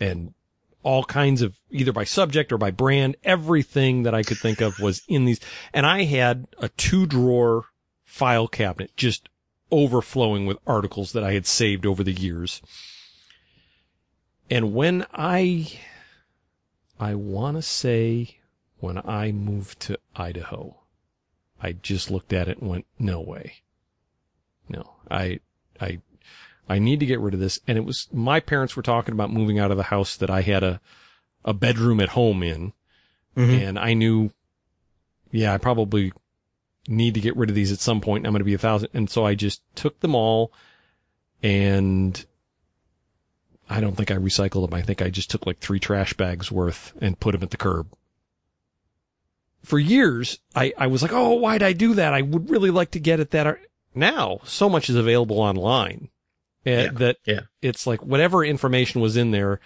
and 0.00 0.34
all 0.82 1.04
kinds 1.04 1.42
of 1.42 1.56
either 1.70 1.92
by 1.92 2.04
subject 2.04 2.52
or 2.52 2.58
by 2.58 2.70
brand. 2.70 3.16
Everything 3.24 4.02
that 4.02 4.14
I 4.14 4.22
could 4.22 4.38
think 4.38 4.60
of 4.60 4.80
was 4.80 5.02
in 5.08 5.24
these. 5.24 5.40
And 5.72 5.86
I 5.86 6.04
had 6.04 6.46
a 6.58 6.68
two 6.70 7.06
drawer 7.06 7.66
file 8.04 8.48
cabinet 8.48 8.90
just 8.96 9.28
overflowing 9.70 10.46
with 10.46 10.58
articles 10.66 11.12
that 11.12 11.24
I 11.24 11.32
had 11.32 11.46
saved 11.46 11.86
over 11.86 12.04
the 12.04 12.12
years. 12.12 12.60
And 14.52 14.74
when 14.74 15.06
I, 15.14 15.72
I 17.00 17.14
want 17.14 17.56
to 17.56 17.62
say 17.62 18.36
when 18.80 18.98
I 18.98 19.32
moved 19.32 19.80
to 19.80 19.98
Idaho, 20.14 20.78
I 21.58 21.72
just 21.72 22.10
looked 22.10 22.34
at 22.34 22.48
it 22.48 22.58
and 22.58 22.68
went, 22.68 22.84
no 22.98 23.18
way. 23.22 23.62
No, 24.68 24.96
I, 25.10 25.40
I, 25.80 26.00
I 26.68 26.78
need 26.80 27.00
to 27.00 27.06
get 27.06 27.18
rid 27.18 27.32
of 27.32 27.40
this. 27.40 27.60
And 27.66 27.78
it 27.78 27.86
was, 27.86 28.08
my 28.12 28.40
parents 28.40 28.76
were 28.76 28.82
talking 28.82 29.14
about 29.14 29.32
moving 29.32 29.58
out 29.58 29.70
of 29.70 29.78
the 29.78 29.84
house 29.84 30.18
that 30.18 30.28
I 30.28 30.42
had 30.42 30.62
a, 30.62 30.82
a 31.46 31.54
bedroom 31.54 31.98
at 31.98 32.10
home 32.10 32.42
in. 32.42 32.74
Mm-hmm. 33.34 33.54
And 33.54 33.78
I 33.78 33.94
knew, 33.94 34.32
yeah, 35.30 35.54
I 35.54 35.56
probably 35.56 36.12
need 36.86 37.14
to 37.14 37.20
get 37.20 37.38
rid 37.38 37.48
of 37.48 37.56
these 37.56 37.72
at 37.72 37.78
some 37.78 38.02
point. 38.02 38.26
I'm 38.26 38.34
going 38.34 38.40
to 38.40 38.44
be 38.44 38.52
a 38.52 38.58
thousand. 38.58 38.90
And 38.92 39.08
so 39.08 39.24
I 39.24 39.34
just 39.34 39.62
took 39.74 40.00
them 40.00 40.14
all 40.14 40.52
and 41.42 42.22
I 43.72 43.80
don't 43.80 43.96
think 43.96 44.10
I 44.10 44.16
recycled 44.16 44.68
them. 44.68 44.78
I 44.78 44.82
think 44.82 45.00
I 45.02 45.10
just 45.10 45.30
took 45.30 45.46
like 45.46 45.58
three 45.58 45.80
trash 45.80 46.12
bags 46.14 46.52
worth 46.52 46.92
and 47.00 47.18
put 47.18 47.32
them 47.32 47.42
at 47.42 47.50
the 47.50 47.56
curb. 47.56 47.88
For 49.62 49.78
years, 49.78 50.40
I, 50.54 50.72
I 50.76 50.88
was 50.88 51.02
like, 51.02 51.12
oh, 51.12 51.34
why'd 51.34 51.62
I 51.62 51.72
do 51.72 51.94
that? 51.94 52.12
I 52.12 52.22
would 52.22 52.50
really 52.50 52.70
like 52.70 52.90
to 52.92 53.00
get 53.00 53.20
at 53.20 53.30
that. 53.30 53.58
Now, 53.94 54.40
so 54.44 54.68
much 54.68 54.90
is 54.90 54.96
available 54.96 55.38
online 55.38 56.08
eh, 56.66 56.84
yeah, 56.84 56.90
that 56.92 57.16
yeah. 57.24 57.40
it's 57.60 57.86
like 57.86 58.02
whatever 58.04 58.44
information 58.44 59.00
was 59.00 59.16
in 59.16 59.30
there 59.30 59.60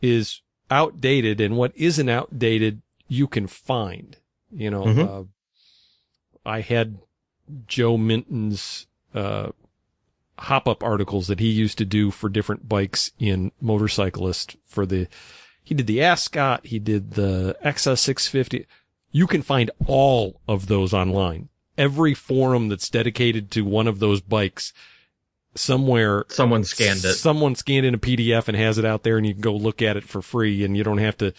is 0.00 0.40
outdated 0.70 1.40
and 1.40 1.56
what 1.56 1.72
isn't 1.76 2.08
outdated, 2.08 2.82
you 3.08 3.26
can 3.26 3.46
find, 3.46 4.16
you 4.50 4.70
know, 4.70 4.84
mm-hmm. 4.84 5.00
uh, 5.00 5.24
I 6.44 6.60
had 6.60 6.98
Joe 7.66 7.96
Minton's 7.96 8.86
uh, 9.14 9.50
hop 10.42 10.66
up 10.66 10.82
articles 10.82 11.28
that 11.28 11.40
he 11.40 11.48
used 11.48 11.78
to 11.78 11.84
do 11.84 12.10
for 12.10 12.28
different 12.28 12.68
bikes 12.68 13.12
in 13.18 13.52
Motorcyclist 13.60 14.56
for 14.66 14.84
the 14.84 15.08
he 15.62 15.74
did 15.74 15.86
the 15.86 16.02
Ascot, 16.02 16.66
he 16.66 16.80
did 16.80 17.12
the 17.12 17.56
XS650. 17.64 18.66
You 19.12 19.26
can 19.28 19.42
find 19.42 19.70
all 19.86 20.40
of 20.48 20.66
those 20.66 20.92
online. 20.92 21.48
Every 21.78 22.14
forum 22.14 22.68
that's 22.68 22.88
dedicated 22.88 23.50
to 23.52 23.62
one 23.62 23.86
of 23.86 24.00
those 24.00 24.20
bikes 24.20 24.72
somewhere 25.54 26.24
someone 26.28 26.64
scanned 26.64 27.04
it. 27.04 27.14
Someone 27.14 27.54
scanned 27.54 27.86
in 27.86 27.94
a 27.94 27.98
PDF 27.98 28.48
and 28.48 28.56
has 28.56 28.78
it 28.78 28.84
out 28.84 29.04
there 29.04 29.18
and 29.18 29.26
you 29.26 29.34
can 29.34 29.42
go 29.42 29.54
look 29.54 29.80
at 29.80 29.96
it 29.96 30.04
for 30.04 30.22
free 30.22 30.64
and 30.64 30.76
you 30.76 30.82
don't 30.82 30.98
have 30.98 31.16
to 31.18 31.32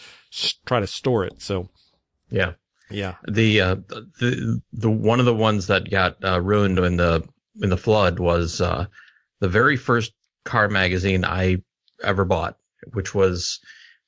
try 0.65 0.79
to 0.79 0.87
store 0.87 1.25
it. 1.25 1.41
So 1.41 1.69
yeah. 2.29 2.53
Yeah. 2.89 3.15
The 3.27 3.61
uh, 3.61 3.75
the 4.19 4.61
the 4.71 4.89
one 4.89 5.19
of 5.19 5.25
the 5.25 5.33
ones 5.33 5.67
that 5.67 5.89
got 5.89 6.23
uh, 6.23 6.39
ruined 6.39 6.79
in 6.79 6.97
the 6.97 7.27
in 7.61 7.69
the 7.69 7.77
flood 7.77 8.19
was 8.19 8.61
uh, 8.61 8.85
the 9.39 9.49
very 9.49 9.77
first 9.77 10.13
car 10.45 10.69
magazine 10.69 11.25
I 11.25 11.57
ever 12.03 12.25
bought, 12.25 12.57
which 12.93 13.13
was 13.13 13.59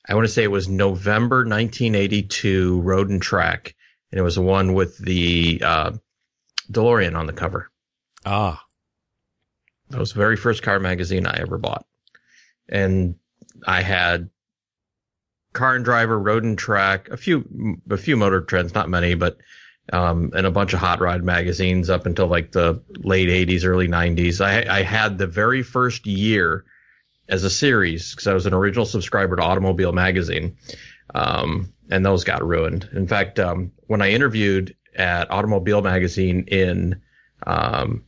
I 0.08 0.14
want 0.14 0.28
to 0.28 0.34
say 0.34 0.44
it 0.44 0.52
was 0.52 0.68
November 0.68 1.38
1982 1.38 2.82
Road 2.82 3.10
and 3.10 3.22
Track, 3.22 3.76
and 4.12 4.20
it 4.20 4.24
was 4.24 4.36
the 4.36 4.42
one 4.42 4.74
with 4.74 4.98
the 4.98 5.62
uh, 5.64 5.92
DeLorean 6.72 7.18
on 7.18 7.26
the 7.26 7.34
cover. 7.34 7.72
Ah. 8.26 8.62
That 9.90 10.00
was 10.00 10.14
the 10.14 10.20
very 10.20 10.36
first 10.36 10.64
car 10.64 10.80
magazine 10.80 11.26
I 11.26 11.40
ever 11.40 11.58
bought. 11.58 11.86
And 12.68 13.16
I 13.68 13.82
had 13.82 14.30
car 15.54 15.76
and 15.76 15.86
driver, 15.86 16.20
road 16.20 16.44
and 16.44 16.58
track, 16.58 17.10
a 17.10 17.18
few 17.18 17.78
a 17.90 17.98
few 17.98 18.18
motor 18.18 18.42
trends, 18.42 18.74
not 18.74 18.90
many, 18.90 19.14
but 19.14 19.38
um, 19.94 20.32
and 20.36 20.46
a 20.46 20.52
bunch 20.52 20.74
of 20.74 20.80
hot 20.80 21.00
rod 21.00 21.24
magazines 21.24 21.90
up 21.90 22.06
until 22.06 22.28
like 22.28 22.52
the 22.52 22.82
late 22.98 23.30
80s, 23.30 23.66
early 23.66 23.88
90s. 23.88 24.44
I, 24.44 24.80
I 24.80 24.82
had 24.82 25.18
the 25.18 25.28
very 25.28 25.64
first 25.64 26.08
year 26.08 26.66
as 27.28 27.44
a 27.44 27.50
series 27.50 28.12
because 28.12 28.28
I 28.28 28.34
was 28.34 28.46
an 28.46 28.54
original 28.54 28.86
subscriber 28.86 29.36
to 29.36 29.42
Automobile 29.42 29.92
Magazine, 29.92 30.58
um, 31.14 31.74
and 31.90 32.06
those 32.06 32.24
got 32.24 32.46
ruined. 32.46 32.90
In 32.94 33.08
fact, 33.08 33.40
um, 33.40 33.72
when 33.88 34.02
I 34.02 34.12
interviewed 34.12 34.76
at 34.96 35.32
Automobile 35.32 35.82
Magazine 35.82 36.46
in 36.48 37.02
um, 37.46 38.06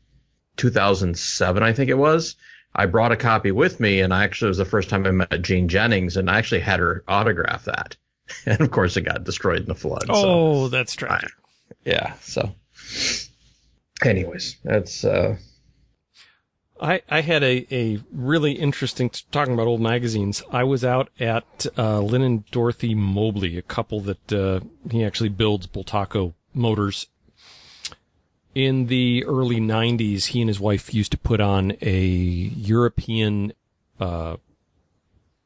2007, 0.58 1.64
I 1.64 1.74
think 1.74 1.90
it 1.90 1.98
was, 1.98 2.36
I 2.74 2.86
brought 2.86 3.12
a 3.12 3.18
copy 3.18 3.52
with 3.52 3.80
me, 3.80 4.02
and 4.02 4.14
I 4.14 4.24
actually 4.24 4.50
was 4.50 4.58
the 4.58 4.66
first 4.66 4.90
time 4.90 5.06
I 5.06 5.12
met 5.12 5.42
Jean 5.42 5.68
Jennings, 5.68 6.18
and 6.18 6.30
I 6.30 6.38
actually 6.38 6.62
had 6.62 6.80
her 6.80 7.04
autograph 7.08 7.66
that. 7.66 7.98
And 8.46 8.60
of 8.60 8.72
course, 8.72 8.98
it 8.98 9.04
got 9.04 9.24
destroyed 9.24 9.62
in 9.62 9.68
the 9.68 9.74
flood. 9.74 10.08
Oh, 10.10 10.66
so. 10.66 10.68
that's 10.68 10.94
tragic. 10.94 11.32
I, 11.70 11.76
yeah. 11.86 12.14
So, 12.22 12.52
anyways, 14.04 14.58
that's. 14.64 15.04
uh 15.04 15.38
I, 16.80 17.02
I 17.10 17.22
had 17.22 17.42
a, 17.42 17.66
a 17.74 18.00
really 18.12 18.52
interesting 18.52 19.10
talking 19.32 19.56
about 19.56 19.66
old 19.66 19.82
magazines. 19.82 20.44
I 20.52 20.64
was 20.64 20.86
out 20.86 21.10
at 21.20 21.66
uh, 21.76 22.02
Lynn 22.02 22.22
and 22.22 22.46
Dorothy 22.52 22.94
Mobley, 22.94 23.58
a 23.58 23.64
couple 23.64 24.00
that 24.02 24.32
uh, 24.32 24.60
he 24.92 25.04
actually 25.04 25.30
builds 25.30 25.66
Bultaco 25.66 26.36
motors 26.54 27.08
in 28.58 28.88
the 28.88 29.24
early 29.26 29.60
90s, 29.60 30.26
he 30.26 30.42
and 30.42 30.50
his 30.50 30.60
wife 30.60 30.92
used 30.92 31.12
to 31.12 31.18
put 31.20 31.40
on 31.40 31.74
a 31.80 32.00
European, 32.00 33.54
uh, 34.00 34.38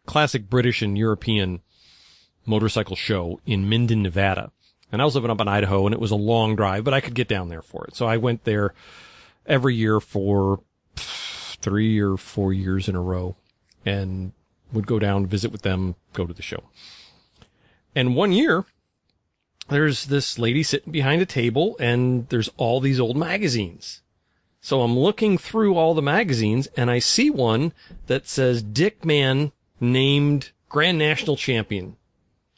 classic 0.06 0.50
British 0.50 0.82
and 0.82 0.98
European 0.98 1.60
motorcycle 2.46 2.96
show 2.96 3.42
in 3.46 3.68
Minden, 3.68 4.02
Nevada. 4.02 4.54
And 4.92 5.02
I 5.02 5.06
was 5.06 5.16
living 5.16 5.32
up 5.32 5.42
in 5.42 5.48
Idaho 5.48 5.86
and 5.86 5.94
it 5.94 6.02
was 6.02 6.12
a 6.12 6.16
long 6.16 6.56
drive, 6.56 6.84
but 6.84 6.94
I 6.94 7.02
could 7.02 7.14
get 7.14 7.28
down 7.28 7.50
there 7.50 7.62
for 7.62 7.86
it. 7.86 7.96
So 7.96 8.06
I 8.06 8.18
went 8.18 8.44
there 8.44 8.74
every 9.46 9.76
year 9.76 10.00
for 10.00 10.62
three 10.96 12.00
or 12.00 12.18
four 12.18 12.52
years 12.52 12.90
in 12.90 12.96
a 12.96 13.02
row 13.02 13.36
and 13.86 14.34
would 14.74 14.88
go 14.88 15.00
down, 15.00 15.26
visit 15.26 15.52
with 15.52 15.62
them, 15.62 15.96
go 16.14 16.26
to 16.26 16.34
the 16.34 16.42
show. 16.42 16.64
And 17.96 18.16
one 18.16 18.32
year 18.32 18.66
there's 19.70 20.06
this 20.06 20.38
lady 20.38 20.64
sitting 20.64 20.92
behind 20.92 21.22
a 21.22 21.26
table 21.26 21.76
and 21.80 22.28
there's 22.30 22.50
all 22.58 22.80
these 22.80 23.00
old 23.00 23.18
magazines. 23.18 24.02
So 24.60 24.82
I'm 24.82 24.98
looking 24.98 25.38
through 25.38 25.76
all 25.76 25.94
the 25.94 26.02
magazines 26.02 26.68
and 26.78 26.92
I 26.92 27.00
see 27.00 27.30
one 27.30 27.74
that 28.08 28.28
says 28.28 28.62
Dick 28.62 29.04
Mann 29.06 29.52
named 29.80 30.52
Grand 30.70 30.98
National 30.98 31.36
Champion 31.36 31.98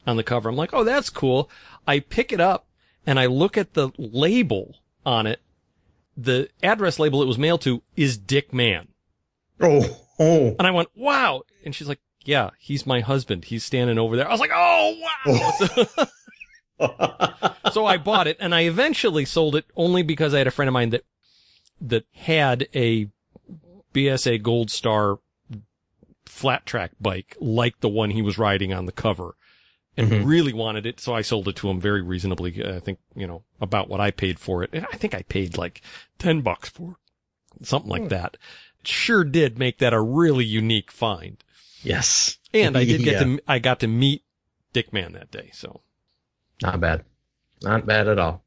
on 0.05 0.17
the 0.17 0.23
cover. 0.23 0.49
I'm 0.49 0.55
like, 0.55 0.73
oh, 0.73 0.83
that's 0.83 1.09
cool. 1.09 1.49
I 1.87 1.99
pick 1.99 2.31
it 2.31 2.39
up 2.39 2.67
and 3.05 3.19
I 3.19 3.25
look 3.25 3.57
at 3.57 3.73
the 3.73 3.91
label 3.97 4.77
on 5.05 5.27
it. 5.27 5.41
The 6.15 6.49
address 6.61 6.99
label 6.99 7.21
it 7.21 7.27
was 7.27 7.37
mailed 7.37 7.61
to 7.61 7.81
is 7.95 8.17
Dick 8.17 8.53
Mann. 8.53 8.89
Oh, 9.59 10.01
oh. 10.19 10.55
And 10.59 10.67
I 10.67 10.71
went, 10.71 10.89
wow. 10.95 11.41
And 11.65 11.73
she's 11.73 11.87
like, 11.87 11.99
yeah, 12.23 12.51
he's 12.59 12.85
my 12.85 13.01
husband. 13.01 13.45
He's 13.45 13.63
standing 13.63 13.97
over 13.97 14.15
there. 14.15 14.27
I 14.27 14.31
was 14.31 14.39
like, 14.39 14.51
oh, 14.53 15.01
wow. 15.25 16.09
Oh. 16.79 17.51
so 17.71 17.85
I 17.85 17.97
bought 17.97 18.27
it 18.27 18.37
and 18.39 18.53
I 18.53 18.61
eventually 18.61 19.25
sold 19.25 19.55
it 19.55 19.65
only 19.75 20.03
because 20.03 20.33
I 20.33 20.39
had 20.39 20.47
a 20.47 20.51
friend 20.51 20.69
of 20.69 20.73
mine 20.73 20.91
that, 20.91 21.03
that 21.81 22.05
had 22.13 22.67
a 22.73 23.09
BSA 23.93 24.41
Gold 24.41 24.71
Star 24.71 25.19
flat 26.25 26.65
track 26.65 26.91
bike 26.99 27.37
like 27.39 27.79
the 27.79 27.89
one 27.89 28.09
he 28.09 28.21
was 28.21 28.37
riding 28.37 28.73
on 28.73 28.85
the 28.85 28.91
cover. 28.91 29.35
And 29.95 30.09
Mhm. 30.09 30.25
really 30.25 30.53
wanted 30.53 30.85
it. 30.87 30.99
So 30.99 31.13
I 31.13 31.21
sold 31.21 31.47
it 31.47 31.55
to 31.57 31.69
him 31.69 31.79
very 31.79 32.01
reasonably. 32.01 32.65
I 32.65 32.79
think, 32.79 32.97
you 33.15 33.27
know, 33.27 33.43
about 33.61 33.89
what 33.89 33.99
I 33.99 34.09
paid 34.09 34.39
for 34.39 34.63
it. 34.63 34.71
I 34.73 34.97
think 34.97 35.13
I 35.13 35.21
paid 35.21 35.55
like 35.57 35.81
10 36.17 36.41
bucks 36.41 36.67
for 36.69 36.97
it, 37.59 37.67
something 37.67 37.91
like 37.91 38.01
Hmm. 38.03 38.07
that. 38.07 38.37
It 38.81 38.87
sure 38.87 39.23
did 39.23 39.59
make 39.59 39.77
that 39.77 39.93
a 39.93 40.01
really 40.01 40.45
unique 40.45 40.91
find. 40.91 41.37
Yes. 41.83 42.39
And 42.53 42.75
I 42.75 42.85
did 42.85 43.03
get 43.03 43.13
Yeah. 43.13 43.23
to, 43.35 43.39
I 43.47 43.59
got 43.59 43.79
to 43.81 43.87
meet 43.87 44.23
Dick 44.73 44.91
Mann 44.93 45.11
that 45.13 45.29
day. 45.29 45.51
So 45.53 45.81
Not 46.61 46.79
bad. 46.79 47.05
Not 47.61 47.85
bad 47.85 48.07
at 48.07 48.17
all. 48.17 48.43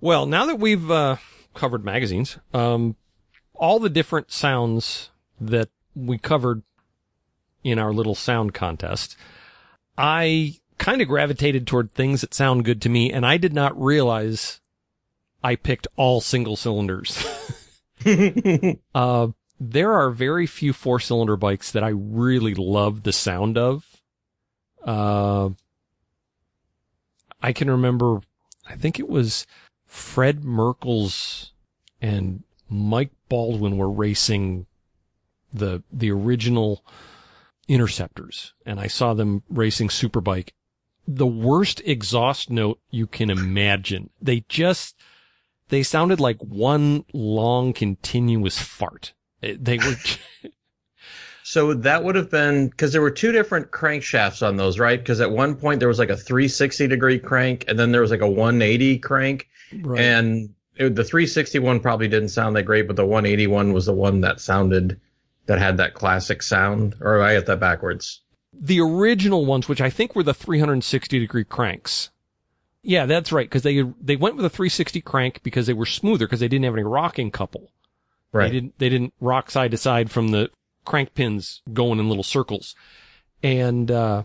Well, 0.00 0.26
now 0.26 0.46
that 0.46 0.56
we've 0.60 0.90
uh, 0.90 1.16
covered 1.54 1.84
magazines, 1.84 2.38
um, 2.52 2.96
all 3.54 3.78
the 3.78 3.88
different 3.88 4.30
sounds 4.32 5.10
that 5.40 5.70
we 5.94 6.18
covered 6.18 6.62
in 7.64 7.78
our 7.78 7.92
little 7.92 8.14
sound 8.14 8.54
contest, 8.54 9.16
I 9.98 10.56
kind 10.78 11.00
of 11.00 11.08
gravitated 11.08 11.66
toward 11.66 11.90
things 11.90 12.20
that 12.20 12.34
sound 12.34 12.64
good 12.64 12.82
to 12.82 12.88
me, 12.88 13.12
and 13.12 13.26
I 13.26 13.36
did 13.36 13.52
not 13.52 13.80
realize 13.80 14.60
I 15.42 15.56
picked 15.56 15.88
all 15.96 16.20
single 16.20 16.56
cylinders. 16.56 17.24
uh, 18.94 19.28
there 19.58 19.92
are 19.92 20.10
very 20.10 20.46
few 20.46 20.72
four 20.72 21.00
cylinder 21.00 21.36
bikes 21.36 21.70
that 21.72 21.84
I 21.84 21.88
really 21.88 22.54
love 22.54 23.02
the 23.02 23.12
sound 23.12 23.56
of. 23.56 23.84
Uh, 24.82 25.50
I 27.42 27.52
can 27.52 27.70
remember, 27.70 28.20
I 28.68 28.76
think 28.76 28.98
it 28.98 29.08
was 29.08 29.46
Fred 29.86 30.44
Merkel's 30.44 31.52
and 32.00 32.42
Mike 32.68 33.12
Baldwin 33.28 33.76
were 33.76 33.90
racing 33.90 34.66
the, 35.52 35.82
the 35.92 36.10
original 36.10 36.84
interceptors 37.68 38.54
and 38.66 38.78
I 38.80 38.86
saw 38.86 39.14
them 39.14 39.42
racing 39.48 39.88
superbike. 39.88 40.50
The 41.06 41.26
worst 41.26 41.82
exhaust 41.84 42.50
note 42.50 42.80
you 42.90 43.06
can 43.06 43.30
imagine. 43.30 44.10
They 44.20 44.44
just, 44.48 44.96
they 45.68 45.82
sounded 45.82 46.20
like 46.20 46.38
one 46.38 47.04
long 47.12 47.72
continuous 47.72 48.58
fart. 48.58 49.12
Eh, 49.42 49.56
they 49.58 49.78
were, 49.78 49.96
So 51.46 51.74
that 51.74 52.02
would 52.02 52.16
have 52.16 52.30
been 52.30 52.68
because 52.68 52.92
there 52.92 53.02
were 53.02 53.10
two 53.10 53.30
different 53.30 53.70
crankshafts 53.70 54.44
on 54.44 54.56
those, 54.56 54.78
right? 54.78 54.98
Because 54.98 55.20
at 55.20 55.30
one 55.30 55.54
point 55.54 55.78
there 55.78 55.88
was 55.88 55.98
like 55.98 56.08
a 56.08 56.16
360 56.16 56.88
degree 56.88 57.18
crank, 57.18 57.66
and 57.68 57.78
then 57.78 57.92
there 57.92 58.00
was 58.00 58.10
like 58.10 58.22
a 58.22 58.28
180 58.28 58.98
crank, 59.00 59.46
right. 59.82 60.00
and 60.00 60.48
it, 60.76 60.94
the 60.94 61.04
360 61.04 61.58
one 61.58 61.80
probably 61.80 62.08
didn't 62.08 62.30
sound 62.30 62.56
that 62.56 62.62
great, 62.62 62.86
but 62.86 62.96
the 62.96 63.04
180 63.04 63.46
one 63.48 63.74
was 63.74 63.84
the 63.84 63.92
one 63.92 64.22
that 64.22 64.40
sounded 64.40 64.98
that 65.46 65.58
had 65.58 65.76
that 65.76 65.94
classic 65.94 66.42
sound. 66.42 66.94
Or 67.00 67.20
I 67.22 67.34
got 67.34 67.46
that 67.46 67.60
backwards. 67.60 68.20
the 68.52 68.80
original 68.80 69.44
ones, 69.46 69.68
which 69.68 69.80
I 69.80 69.90
think 69.90 70.14
were 70.14 70.22
the 70.22 70.34
360 70.34 71.18
degree 71.18 71.44
cranks. 71.44 72.10
Yeah, 72.82 73.06
that's 73.06 73.32
right. 73.32 73.50
Cause 73.50 73.62
they, 73.62 73.82
they 74.00 74.16
went 74.16 74.36
with 74.36 74.44
a 74.44 74.50
360 74.50 75.00
crank 75.00 75.42
because 75.42 75.66
they 75.66 75.72
were 75.72 75.86
smoother 75.86 76.26
because 76.26 76.40
they 76.40 76.48
didn't 76.48 76.64
have 76.64 76.74
any 76.74 76.82
rocking 76.82 77.30
couple. 77.30 77.70
Right. 78.32 78.46
They 78.46 78.52
didn't, 78.52 78.78
they 78.78 78.88
didn't 78.88 79.14
rock 79.20 79.50
side 79.50 79.70
to 79.70 79.76
side 79.76 80.10
from 80.10 80.28
the 80.28 80.50
crank 80.84 81.14
pins 81.14 81.62
going 81.72 81.98
in 81.98 82.08
little 82.08 82.22
circles. 82.24 82.74
And, 83.42 83.90
uh, 83.90 84.24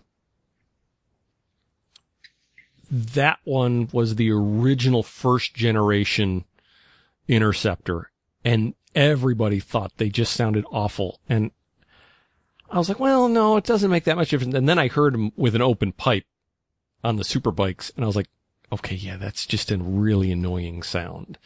that 2.92 3.40
one 3.44 3.88
was 3.92 4.16
the 4.16 4.32
original 4.32 5.04
first 5.04 5.54
generation 5.54 6.44
interceptor 7.28 8.10
and 8.44 8.74
everybody 8.96 9.60
thought 9.60 9.94
they 9.98 10.10
just 10.10 10.34
sounded 10.34 10.66
awful. 10.72 11.20
And 11.28 11.52
I 12.70 12.78
was 12.78 12.90
like, 12.90 13.00
well, 13.00 13.28
no, 13.28 13.58
it 13.58 13.64
doesn't 13.64 13.92
make 13.92 14.04
that 14.06 14.18
much 14.18 14.30
difference. 14.30 14.56
And 14.56 14.68
then 14.68 14.80
I 14.80 14.88
heard 14.88 15.16
him 15.16 15.32
with 15.36 15.56
an 15.56 15.62
open 15.62 15.92
pipe 15.92 16.26
on 17.04 17.16
the 17.16 17.24
super 17.24 17.52
bikes 17.52 17.92
and 17.96 18.04
I 18.04 18.08
was 18.08 18.16
like, 18.16 18.30
okay, 18.72 18.96
yeah, 18.96 19.18
that's 19.18 19.46
just 19.46 19.72
a 19.72 19.78
really 19.78 20.32
annoying 20.32 20.84
sound. 20.84 21.38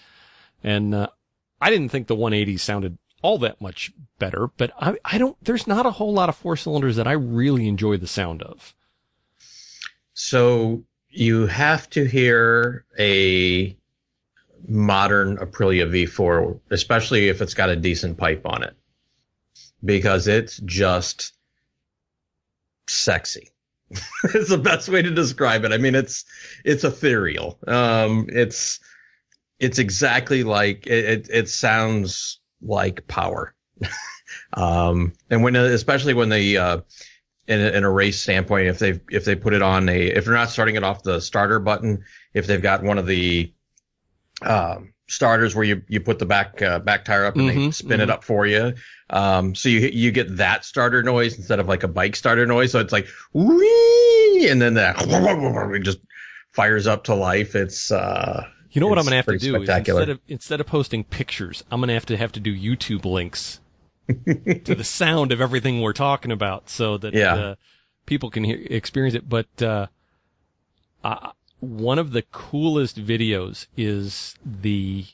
And, 0.64 0.94
uh, 0.94 1.08
I 1.62 1.70
didn't 1.70 1.90
think 1.90 2.08
the 2.08 2.16
180 2.16 2.58
sounded 2.58 2.98
all 3.22 3.38
that 3.38 3.62
much 3.62 3.94
better, 4.20 4.50
but 4.58 4.72
I, 4.78 4.98
I 5.06 5.18
don't, 5.18 5.38
there's 5.42 5.66
not 5.66 5.86
a 5.86 5.92
whole 5.92 6.14
lot 6.14 6.28
of 6.28 6.36
four 6.36 6.58
cylinders 6.58 6.98
that 6.98 7.08
I 7.08 7.14
really 7.14 7.70
enjoy 7.70 7.96
the 7.96 8.08
sound 8.08 8.44
of. 8.44 8.76
So 10.14 10.84
you 11.10 11.48
have 11.48 11.90
to 11.92 12.06
hear 12.06 12.86
a 13.00 13.78
modern 14.68 15.38
Aprilia 15.38 15.90
V4, 15.90 16.60
especially 16.72 17.30
if 17.30 17.42
it's 17.42 17.54
got 17.54 17.70
a 17.70 17.76
decent 17.76 18.18
pipe 18.18 18.44
on 18.46 18.64
it, 18.64 18.76
because 19.84 20.28
it's 20.28 20.58
just 20.58 21.34
sexy. 22.88 23.50
it's 24.24 24.50
the 24.50 24.58
best 24.58 24.90
way 24.90 25.02
to 25.02 25.12
describe 25.12 25.66
it. 25.66 25.72
I 25.72 25.78
mean, 25.78 25.96
it's 25.96 26.26
it's 26.64 26.84
ethereal. 26.84 27.60
Um, 27.68 28.28
it's 28.30 28.80
it's 29.60 29.80
exactly 29.80 30.44
like 30.44 30.88
it. 30.88 31.06
It, 31.06 31.30
it 31.32 31.50
sounds 31.50 32.40
like 32.62 33.08
power. 33.08 33.54
um, 34.54 35.14
and 35.30 35.44
when 35.44 35.56
especially 35.56 36.14
when 36.14 36.30
they 36.30 36.58
uh, 36.58 36.82
in 37.48 37.60
a, 37.60 37.70
in 37.70 37.84
a 37.84 37.92
race 37.92 38.20
standpoint, 38.20 38.68
if 38.68 38.80
they 38.80 39.00
if 39.12 39.26
they 39.26 39.36
put 39.36 39.54
it 39.54 39.62
on 39.62 39.90
a 39.90 40.08
if 40.08 40.26
they're 40.26 40.34
not 40.34 40.50
starting 40.50 40.76
it 40.76 40.84
off 40.84 41.04
the 41.04 41.20
starter 41.20 41.60
button, 41.60 42.04
if 42.34 42.48
they've 42.48 42.62
got 42.62 42.84
one 42.84 42.98
of 42.98 43.06
the 43.06 43.54
um, 44.44 44.94
starters 45.08 45.56
where 45.56 45.64
you 45.66 45.82
you 45.88 46.00
put 46.00 46.20
the 46.20 46.26
back 46.26 46.62
uh, 46.62 46.80
back 46.80 47.06
tire 47.06 47.26
up 47.26 47.40
and 47.40 47.48
they 47.50 47.60
Mhm, 47.60 47.74
spin 47.74 48.00
mhm. 48.00 48.04
it 48.04 48.10
up 48.10 48.24
for 48.24 48.46
you, 48.46 48.74
um, 49.10 49.56
so 49.56 49.70
you 49.70 49.80
you 49.94 50.12
get 50.12 50.38
that 50.38 50.66
starter 50.66 51.04
noise 51.04 51.38
instead 51.38 51.60
of 51.60 51.68
like 51.68 51.84
a 51.84 51.88
bike 51.88 52.16
starter 52.16 52.46
noise. 52.46 52.72
So 52.72 52.80
it's 52.80 52.94
like 52.94 53.08
wee, 53.34 54.48
and 54.50 54.62
then 54.62 54.74
that 54.76 54.96
it 55.76 55.80
just 55.84 56.00
fires 56.52 56.88
up 56.88 57.04
to 57.06 57.16
life. 57.16 57.56
It's 57.56 57.92
uh, 57.92 58.46
You 58.72 58.82
know 58.82 58.88
what 58.88 58.98
I'm 58.98 59.06
to 59.06 59.16
have 59.16 59.28
to 59.28 59.38
do 59.38 59.62
instead 59.62 60.10
of, 60.10 60.20
instead 60.28 60.60
of 60.60 60.66
posting 60.68 61.04
pictures, 61.04 61.64
I'm 61.72 61.82
to 61.82 61.94
have 61.94 62.06
to 62.08 62.18
have 62.18 62.32
to 62.34 62.40
do 62.40 62.56
YouTube 62.56 63.06
links 63.06 63.60
to 64.64 64.76
the 64.76 64.84
sound 64.84 65.32
of 65.32 65.42
everything 65.42 65.82
we're 65.82 65.94
talking 65.94 66.32
about 66.32 66.70
so 66.70 66.98
that 66.98 67.14
Yeah. 67.14 67.34
uh, 67.36 67.56
people 68.06 68.30
can 68.30 68.44
hear, 68.44 68.60
experience 68.70 69.16
it. 69.16 69.28
But, 69.30 69.62
uh, 69.62 69.88
uh, 71.04 71.32
one 71.64 71.98
of 72.00 72.12
the 72.12 72.22
coolest 72.24 72.98
videos 73.04 73.68
is 73.78 74.36
the, 74.46 75.06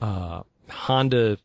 uh, 0.00 0.42
Honda, 0.70 1.38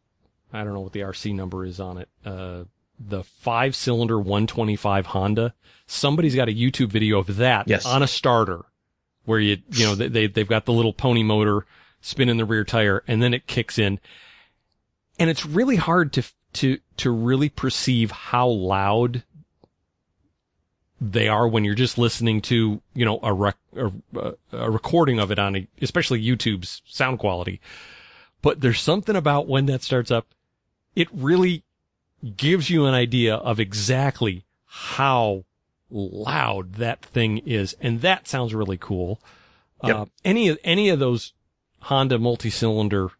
I 0.52 0.64
don't 0.64 0.74
know 0.74 0.82
what 0.82 0.92
the 0.94 1.02
RC 1.02 1.34
number 1.34 1.66
is 1.66 1.80
on 1.80 1.98
it, 1.98 2.10
uh, 2.26 2.64
the 3.00 3.24
five 3.24 3.76
cylinder 3.76 4.18
125 4.20 5.06
Honda. 5.08 5.54
Somebody's 5.88 6.36
got 6.36 6.50
a 6.50 6.54
YouTube 6.54 6.90
video 6.90 7.20
of 7.20 7.38
that 7.38 7.68
Yes. 7.68 7.86
on 7.86 8.04
a 8.04 8.08
starter 8.08 8.66
where 9.26 9.40
you, 9.40 9.58
you 9.72 9.86
know, 9.86 9.96
they, 9.96 10.08
they, 10.08 10.28
they've 10.28 10.48
got 10.48 10.66
the 10.66 10.74
little 10.74 10.94
pony 10.94 11.24
motor 11.24 11.66
spinning 12.02 12.38
the 12.38 12.46
rear 12.46 12.64
tire 12.66 13.04
and 13.08 13.22
then 13.24 13.34
it 13.34 13.48
kicks 13.48 13.78
in. 13.80 14.00
And 15.18 15.30
it's 15.30 15.46
really 15.46 15.76
hard 15.78 16.12
to, 16.14 16.24
to, 16.54 16.80
to 16.98 17.12
really 17.12 17.50
perceive 17.50 18.12
how 18.12 18.48
loud 18.48 19.24
they 21.02 21.28
are 21.28 21.48
when 21.48 21.64
you're 21.64 21.76
just 21.76 21.98
listening 21.98 22.42
to, 22.42 22.82
you 22.94 23.06
know, 23.06 23.20
a 23.24 23.34
rec, 23.34 23.56
a, 23.76 23.92
a 24.52 24.70
recording 24.70 25.20
of 25.20 25.32
it 25.32 25.40
on 25.40 25.56
a, 25.56 25.68
especially 25.82 26.22
YouTube's 26.22 26.82
sound 26.86 27.20
quality. 27.20 27.62
But 28.42 28.62
there's 28.62 28.82
something 28.82 29.16
about 29.16 29.48
when 29.48 29.66
that 29.68 29.82
starts 29.82 30.12
up, 30.12 30.28
it 30.96 31.08
really 31.14 31.64
gives 32.36 32.70
you 32.70 32.86
an 32.86 32.94
idea 32.94 33.36
of 33.36 33.60
exactly 33.60 34.46
how 34.66 35.46
loud 35.90 36.74
that 36.74 37.02
thing 37.02 37.38
is. 37.40 37.76
And 37.80 38.02
that 38.02 38.28
sounds 38.28 38.54
really 38.54 38.78
cool. 38.78 39.22
Yep. 39.84 39.96
Uh, 39.96 40.06
any 40.26 40.50
of, 40.50 40.60
any 40.64 40.90
of 40.90 41.00
those 41.00 41.34
Honda 41.84 42.20
multi-cylinder, 42.20 43.12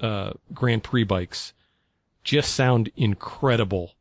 uh, 0.00 0.32
Grand 0.54 0.84
Prix 0.84 1.04
bikes 1.04 1.52
just 2.22 2.54
sound 2.54 2.90
incredible. 2.96 3.92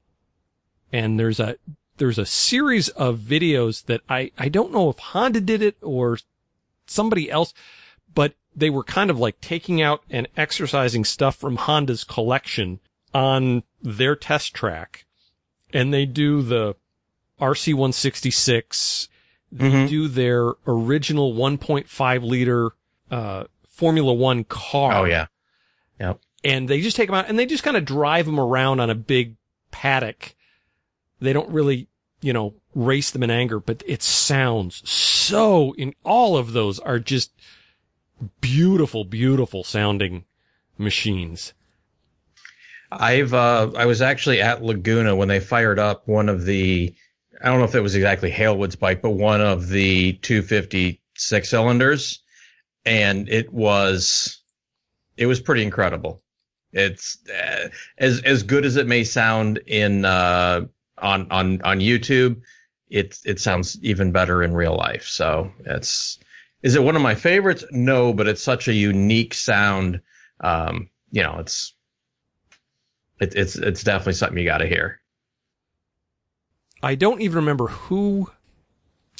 And 0.94 1.20
there's 1.20 1.40
a, 1.40 1.56
there's 2.02 2.18
a 2.18 2.26
series 2.26 2.90
of 2.90 3.20
videos 3.20 3.86
that 3.86 4.02
I, 4.10 4.32
I 4.36 4.50
don't 4.50 4.72
know 4.72 4.90
if 4.90 4.98
Honda 4.98 5.40
did 5.40 5.62
it 5.62 5.78
or 5.84 6.18
somebody 6.88 7.30
else, 7.30 7.54
but 8.12 8.34
they 8.56 8.72
were 8.72 8.84
kind 8.84 9.12
of 9.12 9.20
like 9.20 9.40
taking 9.40 9.84
out 9.84 10.02
and 10.10 10.28
exercising 10.36 11.06
stuff 11.06 11.36
from 11.36 11.58
Honda's 11.58 12.04
collection 12.04 12.80
on 13.14 13.62
their 13.84 14.16
test 14.16 14.56
track. 14.56 15.06
And 15.72 15.94
they 15.94 16.08
do 16.08 16.42
the 16.42 16.76
RC 17.40 17.72
166. 17.76 19.08
They 19.52 19.70
Mhm. 19.70 19.88
do 19.88 20.08
their 20.08 20.54
original 20.66 21.36
1.5 21.36 22.24
liter, 22.24 22.72
uh, 23.12 23.44
Formula 23.68 24.12
One 24.12 24.44
car 24.44 24.94
oh 24.94 25.04
yeah, 25.06 25.28
Yeah. 26.00 26.14
and 26.44 26.68
they 26.68 26.82
just 26.82 26.96
take 26.98 27.10
them 27.10 27.16
out 27.16 27.30
and 27.30 27.38
they 27.38 27.46
just 27.46 27.64
kind 27.64 27.78
of 27.78 27.86
drive 27.86 28.26
them 28.26 28.40
around 28.40 28.80
on 28.80 28.90
a 28.90 28.96
big 28.96 29.36
paddock. 29.70 30.34
They 31.20 31.34
don't 31.34 31.50
really, 31.50 31.88
you 32.22 32.34
know, 32.34 32.54
race 32.76 33.12
them 33.12 33.24
in 33.24 33.32
anger, 33.32 33.60
but 33.60 33.84
it 33.86 34.02
sounds 34.02 34.88
so 34.90 35.74
in 35.76 35.94
all 36.04 36.38
of 36.38 36.54
those 36.54 36.80
are 36.80 37.00
just 37.00 37.32
beautiful, 38.40 39.04
beautiful 39.04 39.64
sounding 39.64 40.26
machines. 40.78 41.54
I've 42.92 43.34
uh, 43.34 43.72
I 43.76 43.86
was 43.86 44.02
actually 44.02 44.42
at 44.42 44.64
Laguna 44.64 45.16
when 45.16 45.30
they 45.30 45.40
fired 45.40 45.80
up 45.80 46.08
one 46.08 46.30
of 46.30 46.46
the 46.46 46.94
I 47.42 47.48
don't 47.48 47.60
know 47.60 47.66
if 47.66 47.76
it 47.76 47.82
was 47.82 47.96
exactly 47.96 48.30
Hailwood's 48.30 48.76
bike, 48.76 49.02
but 49.02 49.12
one 49.12 49.42
of 49.42 49.70
the 49.70 50.14
250 50.14 51.02
six 51.16 51.50
cylinders, 51.50 52.20
and 52.86 53.30
it 53.30 53.52
was 53.54 54.42
it 55.18 55.26
was 55.26 55.40
pretty 55.40 55.64
incredible. 55.64 56.22
It's 56.74 57.18
uh, 57.30 57.70
as 57.98 58.22
as 58.24 58.44
good 58.44 58.66
as 58.66 58.76
it 58.76 58.88
may 58.88 59.04
sound 59.04 59.58
in 59.68 60.06
uh, 60.06 60.66
on 61.02 61.28
on 61.32 61.62
on 61.64 61.80
YouTube. 61.80 62.42
It 62.90 63.18
it 63.26 63.40
sounds 63.40 63.78
even 63.82 64.12
better 64.12 64.44
in 64.44 64.54
real 64.54 64.76
life. 64.76 65.08
So 65.08 65.52
it's 65.66 66.20
is 66.64 66.76
it 66.76 66.84
one 66.84 66.96
of 66.96 67.02
my 67.02 67.16
favorites? 67.16 67.64
No, 67.72 68.14
but 68.14 68.28
it's 68.28 68.44
such 68.44 68.68
a 68.68 68.74
unique 68.74 69.34
sound. 69.34 70.02
Um, 70.42 70.90
you 71.12 71.24
know, 71.24 71.38
it's 71.40 71.74
it, 73.20 73.34
it's 73.36 73.56
it's 73.56 73.84
definitely 73.84 74.14
something 74.14 74.38
you 74.38 74.46
got 74.46 74.60
to 74.60 74.68
hear. 74.68 75.00
I 76.84 76.96
don't 76.96 77.22
even 77.22 77.38
remember 77.38 77.68
who 77.68 78.32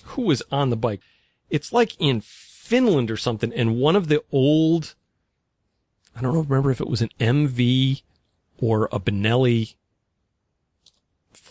who 0.04 0.24
was 0.24 0.42
on 0.52 0.70
the 0.70 0.78
bike. 0.78 1.02
It's 1.50 1.72
like 1.72 1.96
in 2.00 2.22
Finland 2.22 3.12
or 3.12 3.18
something, 3.18 3.54
and 3.54 3.78
one 3.78 3.96
of 3.96 4.08
the 4.08 4.24
old 4.32 4.96
I 6.16 6.22
don't 6.22 6.36
remember 6.36 6.72
if 6.72 6.82
it 6.82 6.88
was 6.90 7.02
an 7.02 7.10
MV 7.20 8.02
or 8.58 8.90
a 8.92 9.00
Benelli 9.00 9.76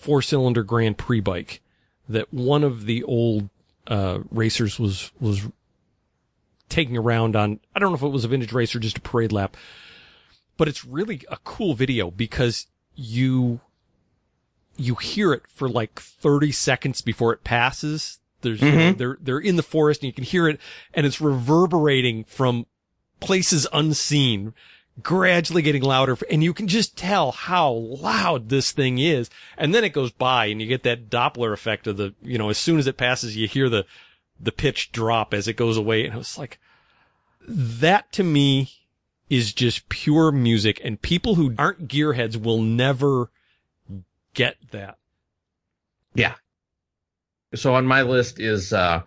four 0.01 0.23
cylinder 0.23 0.63
Grand 0.63 0.99
Prix 0.99 1.21
bike 1.21 1.61
that 2.09 2.33
one 2.33 2.65
of 2.65 2.87
the 2.87 3.03
old 3.05 3.51
uh, 3.87 4.21
racers 4.31 4.79
was 4.79 5.13
was 5.21 5.47
taking 6.69 6.97
around 6.97 7.37
on. 7.37 7.61
I 7.75 7.79
don't 7.79 7.91
know 7.91 7.97
if 7.97 8.03
it 8.03 8.09
was 8.09 8.25
a 8.25 8.29
vintage 8.29 8.53
race 8.53 8.75
or 8.75 8.81
just 8.81 8.99
a 8.99 9.03
parade 9.03 9.33
lap, 9.33 9.57
but 10.57 10.69
it's 10.69 10.85
really 10.85 11.23
a 11.31 11.37
cool 11.45 11.75
video 11.75 12.11
because 12.11 12.67
you 12.95 13.61
you 14.77 14.95
hear 14.95 15.35
it 15.35 15.43
for 15.49 15.69
like 15.69 16.01
30 16.01 16.53
seconds 16.53 17.03
before 17.03 17.33
it 17.33 17.45
passes. 17.45 18.21
There's 18.41 18.61
mm-hmm. 18.61 18.79
you 18.79 18.85
know, 18.87 18.93
they're 18.93 19.19
they're 19.21 19.39
in 19.39 19.57
the 19.57 19.63
forest 19.63 20.01
and 20.01 20.07
you 20.07 20.15
can 20.15 20.25
hear 20.25 20.49
it 20.49 20.59
and 20.95 21.07
it's 21.07 21.21
reverberating 21.21 22.25
from 22.25 22.67
places 23.21 23.67
unseen 23.73 24.55
gradually 25.03 25.63
getting 25.63 25.83
louder 25.83 26.17
and 26.31 26.45
you 26.45 26.53
can 26.53 26.69
just 26.69 26.97
tell 26.97 27.33
how 27.33 27.71
loud 27.71 28.49
this 28.49 28.73
thing 28.73 28.99
is. 28.99 29.31
And 29.57 29.75
then 29.75 29.85
it 29.85 29.93
goes 29.93 30.11
by 30.11 30.47
and 30.47 30.61
you 30.61 30.67
get 30.67 30.83
that 30.83 31.09
doppler 31.09 31.53
effect 31.53 31.87
of 31.87 31.97
the 31.97 32.15
you 32.23 32.39
know 32.39 32.51
as 32.51 32.59
soon 32.59 32.79
as 32.79 32.87
it 32.87 32.97
passes 32.97 33.37
you 33.37 33.47
hear 33.49 33.69
the 33.69 33.87
the 34.39 34.53
pitch 34.53 34.93
drop 34.93 35.35
as 35.35 35.49
it 35.49 35.55
goes 35.55 35.77
away 35.77 36.05
and 36.05 36.15
it 36.15 36.19
was 36.19 36.39
like 36.39 36.59
that 37.47 38.11
to 38.13 38.23
me 38.23 38.71
is 39.29 39.53
just 39.53 39.89
pure 39.89 40.33
music 40.33 40.81
and 40.83 41.01
people 41.01 41.37
who 41.37 41.55
aren't 41.59 41.89
gearheads 41.89 42.41
will 42.41 42.61
never 42.61 43.31
get 44.35 44.57
that. 44.73 44.99
Yeah. 46.15 46.35
So 47.55 47.75
on 47.75 47.87
my 47.87 48.03
list 48.03 48.41
is 48.41 48.73
uh 48.73 49.03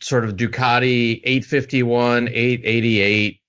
sort 0.00 0.24
of 0.24 0.36
Ducati 0.36 1.20
851, 1.24 2.28
888, 2.28 3.40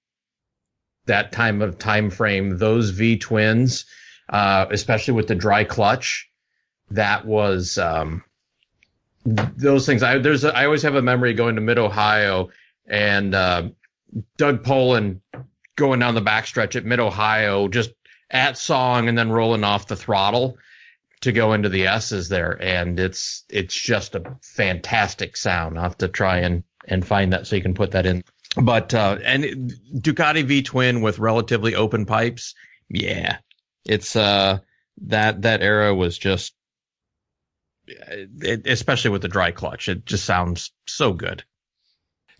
that 1.07 1.31
time 1.31 1.61
of 1.61 1.77
time 1.77 2.09
frame, 2.09 2.57
those 2.57 2.91
V 2.91 3.17
twins, 3.17 3.85
uh, 4.29 4.67
especially 4.71 5.13
with 5.13 5.27
the 5.27 5.35
dry 5.35 5.63
clutch, 5.63 6.29
that 6.91 7.25
was 7.25 7.77
um, 7.77 8.23
those 9.25 9.85
things. 9.85 10.03
I 10.03 10.17
there's 10.19 10.43
a, 10.43 10.55
I 10.55 10.65
always 10.65 10.83
have 10.83 10.95
a 10.95 11.01
memory 11.01 11.33
going 11.33 11.55
to 11.55 11.61
Mid 11.61 11.77
Ohio 11.77 12.49
and 12.85 13.35
uh, 13.35 13.69
Doug 14.37 14.63
Polen 14.63 15.21
going 15.75 15.99
down 15.99 16.15
the 16.15 16.21
backstretch 16.21 16.75
at 16.75 16.85
Mid 16.85 16.99
Ohio, 16.99 17.67
just 17.67 17.91
at 18.31 18.57
song 18.57 19.07
and 19.07 19.17
then 19.17 19.31
rolling 19.31 19.63
off 19.63 19.87
the 19.87 19.95
throttle 19.95 20.57
to 21.21 21.31
go 21.31 21.53
into 21.53 21.69
the 21.69 21.87
S's 21.87 22.29
there, 22.29 22.61
and 22.61 22.99
it's 22.99 23.43
it's 23.49 23.75
just 23.75 24.15
a 24.15 24.23
fantastic 24.41 25.35
sound. 25.35 25.77
I'll 25.77 25.83
have 25.83 25.97
to 25.99 26.07
try 26.07 26.37
and 26.39 26.63
and 26.87 27.05
find 27.05 27.33
that 27.33 27.47
so 27.47 27.55
you 27.55 27.61
can 27.61 27.73
put 27.73 27.91
that 27.91 28.05
in. 28.05 28.23
But 28.61 28.93
uh, 28.93 29.17
and 29.23 29.73
Ducati 29.95 30.43
V 30.43 30.63
twin 30.63 31.01
with 31.01 31.19
relatively 31.19 31.75
open 31.75 32.05
pipes, 32.05 32.55
yeah, 32.89 33.37
it's 33.85 34.15
uh 34.15 34.59
that 35.03 35.43
that 35.43 35.61
era 35.61 35.93
was 35.93 36.17
just, 36.17 36.55
it, 37.87 38.65
especially 38.65 39.11
with 39.11 39.21
the 39.21 39.27
dry 39.27 39.51
clutch, 39.51 39.89
it 39.89 40.05
just 40.05 40.25
sounds 40.25 40.71
so 40.87 41.13
good. 41.13 41.43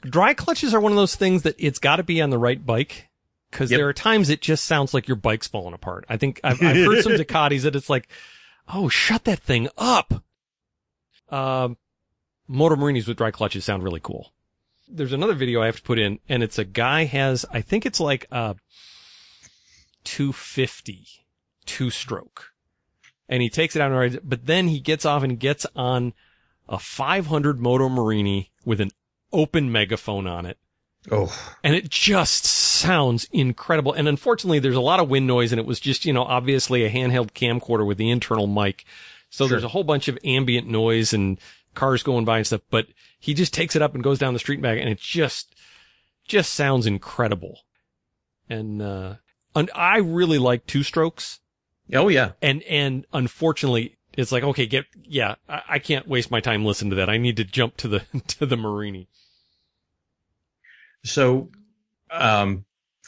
Dry 0.02 0.34
clutches 0.34 0.74
are 0.74 0.80
one 0.80 0.92
of 0.92 0.98
those 0.98 1.16
things 1.16 1.44
that 1.44 1.56
it's 1.60 1.80
got 1.80 1.98
to 1.98 2.04
be 2.04 2.22
on 2.22 2.30
the 2.30 2.38
right 2.38 2.64
bike 2.64 3.10
because 3.52 3.70
yep. 3.70 3.80
there 3.80 3.88
are 3.88 3.94
times 3.94 4.30
it 4.30 4.42
just 4.42 4.66
sounds 4.66 4.94
like 4.94 5.08
your 5.08 5.18
bike's 5.18 5.48
falling 5.48 5.74
apart. 5.74 6.06
I 6.10 6.18
think 6.18 6.40
I've, 6.44 6.62
I've 6.62 6.76
heard 6.78 7.04
some 7.04 7.12
Ducatis 7.18 7.62
that 7.62 7.76
it's 7.76 7.90
like 7.90 8.08
Oh, 8.74 8.90
shut 8.90 9.24
that 9.26 9.40
thing 9.40 9.70
up. 9.78 10.14
Um, 11.30 11.78
Moto 12.48 12.76
Morinis 12.76 13.08
with 13.08 13.18
dry 13.18 13.32
clutches 13.32 13.66
sound 13.66 13.84
really 13.84 14.02
cool. 14.02 14.34
There's 14.88 15.14
another 15.14 15.34
video 15.34 15.62
I 15.62 15.68
have 15.68 15.78
to 15.78 15.82
put 15.82 16.00
in 16.00 16.20
and 16.30 16.44
it's 16.44 16.58
a 16.58 16.66
guy 16.66 17.06
has, 17.06 17.46
I 17.52 17.62
think 17.62 17.86
it's 17.86 18.00
like 18.00 18.26
a 18.32 18.56
250 20.04 21.06
two 21.66 21.90
stroke 21.90 22.54
and 23.28 23.42
he 23.42 23.50
takes 23.50 23.76
it 23.76 23.82
out 23.82 23.92
and 23.92 24.00
rides 24.00 24.16
it, 24.16 24.28
but 24.28 24.46
then 24.46 24.70
he 24.70 24.80
gets 24.80 25.06
off 25.06 25.24
and 25.24 25.40
gets 25.40 25.66
on 25.76 26.14
a 26.70 26.80
500 26.80 27.60
Moto 27.60 27.90
Morini 27.90 28.50
with 28.66 28.82
an 28.82 28.92
open 29.32 29.72
megaphone 29.72 30.28
on 30.28 30.46
it. 30.46 30.58
Oh. 31.12 31.34
And 31.64 31.76
it 31.76 31.90
just 31.90 32.46
sounds 32.46 33.28
incredible. 33.32 33.94
And 33.94 34.08
unfortunately, 34.08 34.60
there's 34.60 34.76
a 34.76 34.82
lot 34.82 35.00
of 35.00 35.10
wind 35.10 35.28
noise 35.28 35.52
and 35.52 35.60
it 35.60 35.66
was 35.66 35.80
just, 35.80 36.06
you 36.06 36.14
know, 36.14 36.24
obviously 36.24 36.84
a 36.84 36.92
handheld 36.92 37.32
camcorder 37.32 37.86
with 37.86 37.98
the 37.98 38.10
internal 38.10 38.48
mic. 38.48 38.86
So 39.30 39.46
sure. 39.46 39.52
there's 39.52 39.64
a 39.64 39.70
whole 39.70 39.84
bunch 39.84 40.08
of 40.08 40.18
ambient 40.24 40.68
noise 40.68 41.14
and 41.14 41.40
cars 41.78 42.04
going 42.04 42.26
by 42.26 42.38
and 42.38 42.48
stuff, 42.48 42.62
but 42.70 42.88
he 43.20 43.34
just 43.34 43.54
takes 43.54 43.76
it 43.76 43.82
up 43.82 43.94
and 43.96 44.04
goes 44.04 44.20
down 44.20 44.34
the 44.34 44.40
street 44.40 44.56
and 44.56 44.64
back 44.64 44.78
and 44.80 44.90
it 44.90 45.00
just, 45.00 45.56
just 46.28 46.54
sounds 46.54 46.86
incredible. 46.86 47.62
And, 48.50 48.82
uh, 48.82 49.16
and 49.56 49.72
I 49.74 50.00
really 50.00 50.38
like 50.38 50.66
two 50.66 50.84
strokes. 50.84 51.40
Oh 51.94 52.10
yeah. 52.10 52.32
And, 52.42 52.64
and 52.64 53.06
unfortunately, 53.14 53.98
it's 54.18 54.32
like, 54.32 54.44
okay, 54.44 54.66
get, 54.66 54.86
yeah, 55.04 55.36
I, 55.48 55.62
I 55.70 55.80
can't 55.80 56.08
waste 56.08 56.32
my 56.32 56.42
time 56.42 56.66
listening 56.66 56.90
to 56.90 56.96
that. 56.98 57.10
I 57.10 57.18
need 57.18 57.38
to 57.38 57.44
jump 57.44 57.78
to 57.78 57.88
the, 57.88 58.00
to 58.28 58.46
the 58.46 58.58
Morini. 58.58 59.08
So, 61.06 61.50
um, 62.12 62.66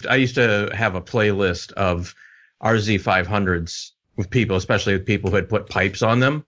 I 0.07 0.15
used 0.15 0.35
to 0.35 0.69
have 0.73 0.95
a 0.95 1.01
playlist 1.01 1.73
of 1.73 2.15
RZ500s 2.63 3.91
with 4.15 4.29
people, 4.29 4.55
especially 4.55 4.93
with 4.93 5.05
people 5.05 5.29
who 5.29 5.35
had 5.35 5.49
put 5.49 5.69
pipes 5.69 6.01
on 6.01 6.19
them, 6.19 6.45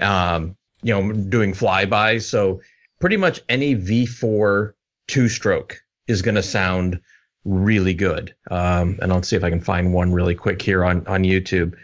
um, 0.00 0.56
you 0.86 0.94
know, 0.94 1.12
doing 1.12 1.52
flybys. 1.52 2.22
So 2.22 2.60
pretty 3.00 3.16
much 3.16 3.40
any 3.48 3.74
V4 3.74 4.72
two 5.08 5.28
stroke 5.28 5.82
is 6.06 6.22
going 6.22 6.36
to 6.36 6.42
sound 6.44 7.00
really 7.44 7.92
good. 7.92 8.34
Um, 8.50 9.00
and 9.02 9.12
I'll 9.12 9.22
see 9.24 9.34
if 9.34 9.42
I 9.42 9.50
can 9.50 9.60
find 9.60 9.92
one 9.92 10.12
really 10.12 10.36
quick 10.36 10.62
here 10.62 10.84
on, 10.84 11.04
on 11.08 11.24
YouTube. 11.24 11.74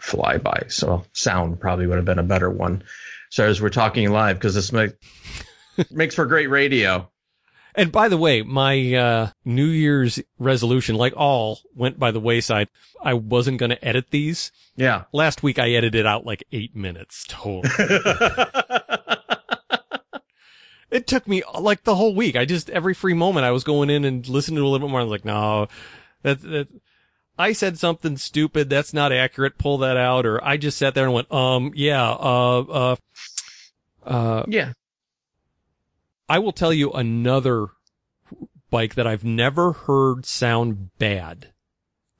Flyby. 0.00 0.70
So 0.70 1.04
sound 1.14 1.58
probably 1.58 1.88
would 1.88 1.96
have 1.96 2.04
been 2.04 2.20
a 2.20 2.22
better 2.22 2.48
one. 2.48 2.84
So 3.30 3.44
as 3.44 3.60
we're 3.60 3.70
talking 3.70 4.10
live, 4.12 4.36
because 4.36 4.54
this 4.54 4.70
make, 4.70 4.92
makes 5.90 6.14
for 6.14 6.26
great 6.26 6.48
radio. 6.48 7.10
And 7.76 7.92
by 7.92 8.08
the 8.08 8.16
way, 8.16 8.40
my 8.40 8.94
uh, 8.94 9.30
New 9.44 9.66
Year's 9.66 10.18
resolution, 10.38 10.96
like 10.96 11.12
all, 11.14 11.60
went 11.74 11.98
by 11.98 12.10
the 12.10 12.20
wayside. 12.20 12.68
I 13.02 13.12
wasn't 13.12 13.58
going 13.58 13.68
to 13.70 13.84
edit 13.84 14.06
these. 14.10 14.50
Yeah. 14.76 15.04
Last 15.12 15.42
week 15.42 15.58
I 15.58 15.72
edited 15.72 16.06
out 16.06 16.24
like 16.24 16.42
eight 16.52 16.74
minutes 16.74 17.26
total. 17.28 17.70
it 20.90 21.06
took 21.06 21.28
me 21.28 21.42
like 21.58 21.84
the 21.84 21.96
whole 21.96 22.14
week. 22.14 22.34
I 22.34 22.46
just 22.46 22.70
every 22.70 22.94
free 22.94 23.12
moment 23.12 23.44
I 23.44 23.50
was 23.50 23.62
going 23.62 23.90
in 23.90 24.06
and 24.06 24.26
listening 24.26 24.56
to 24.56 24.62
a 24.62 24.68
little 24.68 24.88
bit 24.88 24.90
more. 24.90 25.00
I 25.00 25.04
was 25.04 25.10
like, 25.10 25.26
no, 25.26 25.68
that 26.22 26.40
that 26.42 26.68
I 27.38 27.52
said 27.52 27.78
something 27.78 28.16
stupid. 28.16 28.70
That's 28.70 28.94
not 28.94 29.12
accurate. 29.12 29.58
Pull 29.58 29.78
that 29.78 29.98
out. 29.98 30.24
Or 30.24 30.42
I 30.42 30.56
just 30.56 30.78
sat 30.78 30.94
there 30.94 31.04
and 31.04 31.12
went, 31.12 31.30
um, 31.30 31.72
yeah, 31.74 32.10
uh, 32.10 32.60
uh, 32.60 32.96
uh, 34.04 34.44
yeah. 34.48 34.72
I 36.28 36.38
will 36.38 36.52
tell 36.52 36.72
you 36.72 36.90
another 36.92 37.68
bike 38.70 38.94
that 38.94 39.06
I've 39.06 39.24
never 39.24 39.72
heard 39.72 40.26
sound 40.26 40.90
bad, 40.98 41.52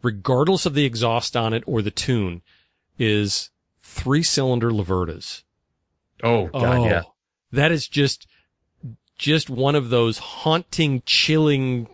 regardless 0.03 0.67
of 0.67 0.75
the 0.75 0.85
exhaust 0.85 1.37
on 1.37 1.53
it 1.53 1.65
or 1.67 1.83
the 1.83 1.91
tune, 1.91 2.43
is 2.99 3.51
three 3.83 4.23
cylinder 4.23 4.71
Laverdas. 4.71 5.43
Oh, 6.23 6.47
God, 6.47 6.79
oh, 6.79 6.85
yeah. 6.87 7.03
That 7.53 7.73
is 7.73 7.89
just, 7.89 8.27
just 9.19 9.51
one 9.51 9.75
of 9.75 9.91
those 9.91 10.19
haunting, 10.19 11.03
chilling, 11.05 11.89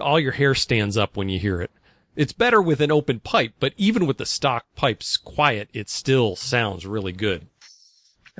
all 0.00 0.18
your 0.18 0.32
hair 0.32 0.54
stands 0.54 0.96
up 0.96 1.16
when 1.16 1.28
you 1.28 1.38
hear 1.38 1.60
it. 1.60 1.70
It's 2.16 2.32
better 2.32 2.60
with 2.60 2.80
an 2.80 2.90
open 2.90 3.20
pipe, 3.20 3.52
but 3.60 3.74
even 3.76 4.06
with 4.06 4.16
the 4.16 4.26
stock 4.26 4.66
pipes 4.74 5.16
quiet, 5.16 5.68
it 5.72 5.88
still 5.88 6.34
sounds 6.34 6.84
really 6.84 7.12
good. 7.12 7.46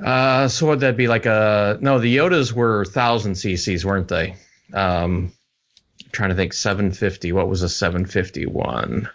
Uh, 0.03 0.47
so 0.47 0.67
would 0.67 0.79
that 0.81 0.95
be 0.97 1.07
like 1.07 1.25
a 1.25 1.77
no? 1.81 1.99
The 1.99 2.17
Jotas 2.17 2.51
were 2.53 2.85
thousand 2.85 3.33
CCs, 3.33 3.83
weren't 3.85 4.07
they? 4.07 4.35
Um, 4.73 5.31
trying 6.11 6.29
to 6.29 6.35
think 6.35 6.53
750. 6.53 7.31
What 7.33 7.47
was 7.49 7.61
a 7.63 7.69
751? 7.69 9.09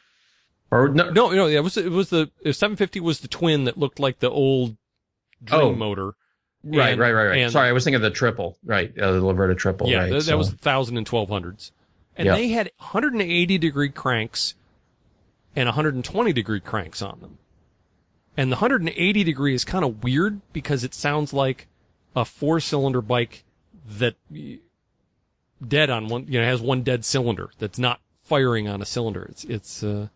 Or 0.70 0.88
no, 0.88 1.10
No, 1.10 1.30
no, 1.30 1.46
yeah, 1.46 1.58
it 1.58 1.62
was 1.64 1.76
it 1.76 1.90
was 1.90 2.10
the 2.10 2.30
750 2.44 3.00
was 3.00 3.20
the 3.20 3.28
twin 3.28 3.64
that 3.64 3.78
looked 3.78 3.98
like 4.00 4.18
the 4.20 4.30
old 4.30 4.76
Dream 5.42 5.60
Oh. 5.60 5.74
motor. 5.74 6.14
right, 6.64 6.92
and- 6.92 7.00
right, 7.00 7.12
right, 7.12 7.24
right. 7.26 7.38
and- 7.38 7.52
Sorry, 7.52 7.68
I 7.68 7.72
was 7.72 7.84
thinking 7.84 7.96
of 7.96 8.02
the 8.02 8.10
triple. 8.10 8.56
Right, 8.64 8.96
uh, 8.98 9.12
the 9.12 9.20
Laverda 9.20 9.56
triple. 9.58 9.88
Yeah, 9.88 9.98
right, 9.98 10.08
that, 10.10 10.14
that 10.16 10.22
so- 10.22 10.38
was 10.38 10.50
thousand 10.50 10.96
and 10.96 11.06
twelve 11.06 11.28
hundreds, 11.28 11.70
and 12.16 12.26
Yeah. 12.26 12.34
they 12.36 12.48
had 12.48 12.70
180 12.78 13.58
degree 13.58 13.90
cranks 13.90 14.54
and 15.54 15.66
120 15.68 16.32
degree 16.32 16.60
cranks 16.60 17.02
on 17.02 17.20
them. 17.20 17.38
And 18.36 18.50
the 18.50 18.56
180 18.56 19.24
degree 19.24 19.54
is 19.54 19.64
kind 19.64 19.84
of 19.84 20.02
weird 20.02 20.40
because 20.52 20.82
it 20.84 20.92
sounds 20.94 21.32
like 21.32 21.68
a 22.16 22.24
four 22.24 22.58
cylinder 22.60 23.00
bike 23.00 23.44
that 23.98 24.16
dead 25.66 25.90
on 25.90 26.08
one, 26.08 26.26
you 26.28 26.40
know, 26.40 26.46
has 26.46 26.60
one 26.60 26.82
dead 26.82 27.04
cylinder 27.04 27.50
that's 27.58 27.78
not 27.78 28.00
firing 28.22 28.68
on 28.68 28.82
a 28.82 28.86
cylinder. 28.86 29.26
It's, 29.30 29.44
it's, 29.44 29.82
uh, 29.82 30.08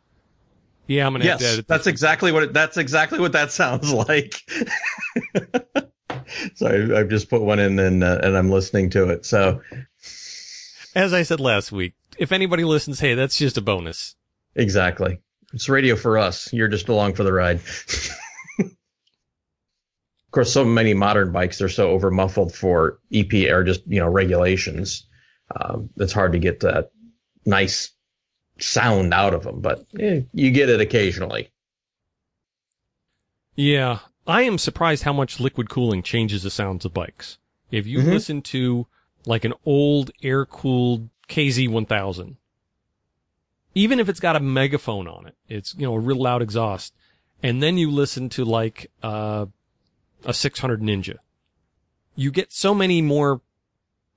yeah, 0.87 1.07
I'm 1.07 1.12
gonna 1.12 1.24
have 1.26 1.40
Yes, 1.40 1.52
edit 1.52 1.68
that's 1.68 1.87
exactly 1.87 2.33
what 2.33 2.42
it, 2.44 2.52
that's 2.54 2.76
exactly 2.76 3.20
what 3.20 3.33
that 3.33 3.52
sounds 3.52 3.92
like. 3.92 4.42
so 6.54 6.66
I, 6.66 6.98
I've 7.00 7.09
just 7.11 7.28
put 7.28 7.42
one 7.42 7.59
in 7.59 7.78
and 7.78 8.02
uh, 8.02 8.20
and 8.22 8.37
I'm 8.37 8.50
listening 8.50 8.90
to 8.90 9.11
it. 9.11 9.26
So 9.26 9.61
As 10.94 11.12
I 11.12 11.22
said 11.22 11.40
last 11.40 11.70
week, 11.72 11.94
if 12.16 12.33
anybody 12.33 12.64
listens, 12.64 13.00
hey, 13.00 13.14
that's 13.14 13.37
just 13.37 13.59
a 13.59 13.61
bonus. 13.61 14.16
exactly, 14.54 15.20
it's 15.52 15.68
radio 15.68 15.96
for 15.96 16.18
us. 16.18 16.52
You're 16.52 16.68
just 16.68 16.88
along 16.88 17.14
for 17.14 17.24
the 17.24 17.32
ride. 17.32 17.61
of 18.61 18.70
course, 20.30 20.52
so 20.52 20.64
many 20.64 20.94
modern 20.94 21.32
bikes 21.32 21.58
they're 21.58 21.68
so 21.68 21.90
over 21.90 22.11
muffled 22.11 22.54
for 22.54 22.98
EP 23.12 23.32
or 23.50 23.64
just 23.64 23.87
you 23.87 24.00
know 24.00 24.08
regulations. 24.08 25.06
Um, 25.58 25.90
it's 25.96 26.12
hard 26.12 26.32
to 26.32 26.38
get 26.38 26.61
that 26.61 26.90
nice 27.46 27.90
sound 28.58 29.14
out 29.14 29.34
of 29.34 29.44
them, 29.44 29.61
but 29.61 29.84
eh, 29.98 30.22
you 30.32 30.50
get 30.50 30.68
it 30.68 30.80
occasionally. 30.80 31.50
Yeah, 33.56 34.00
I 34.26 34.42
am 34.42 34.58
surprised 34.58 35.02
how 35.04 35.12
much 35.12 35.40
liquid 35.40 35.68
cooling 35.70 36.02
changes 36.02 36.42
the 36.42 36.50
sounds 36.50 36.84
of 36.84 36.92
bikes. 36.94 37.38
If 37.70 37.87
you 37.87 37.98
Mhm. 37.98 38.12
listen 38.12 38.42
to 38.42 38.87
like 39.26 39.44
an 39.44 39.54
old 39.64 40.11
air 40.22 40.44
cooled 40.46 41.08
KZ1000, 41.28 42.37
even 43.78 44.00
if 44.00 44.08
it's 44.08 44.18
got 44.18 44.34
a 44.34 44.40
megaphone 44.40 45.06
on 45.06 45.26
it, 45.28 45.36
it's, 45.48 45.72
you 45.76 45.86
know, 45.86 45.94
a 45.94 46.00
real 46.00 46.20
loud 46.20 46.42
exhaust. 46.42 46.92
And 47.44 47.62
then 47.62 47.78
you 47.78 47.92
listen 47.92 48.28
to 48.30 48.44
like, 48.44 48.90
uh, 49.04 49.46
a 50.24 50.34
600 50.34 50.80
Ninja. 50.80 51.18
You 52.16 52.32
get 52.32 52.52
so 52.52 52.74
many 52.74 53.00
more 53.00 53.40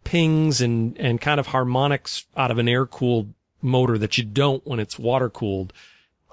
pings 0.04 0.62
and, 0.62 0.98
and 0.98 1.22
kind 1.22 1.40
of 1.40 1.48
harmonics 1.48 2.26
out 2.36 2.50
of 2.50 2.58
an 2.58 2.68
air 2.68 2.88
cooled 2.88 3.36
motor 3.62 4.00
that 4.00 4.18
you 4.18 4.24
don't 4.24 4.66
when 4.66 4.80
it's 4.80 4.98
water 4.98 5.30
cooled. 5.30 5.74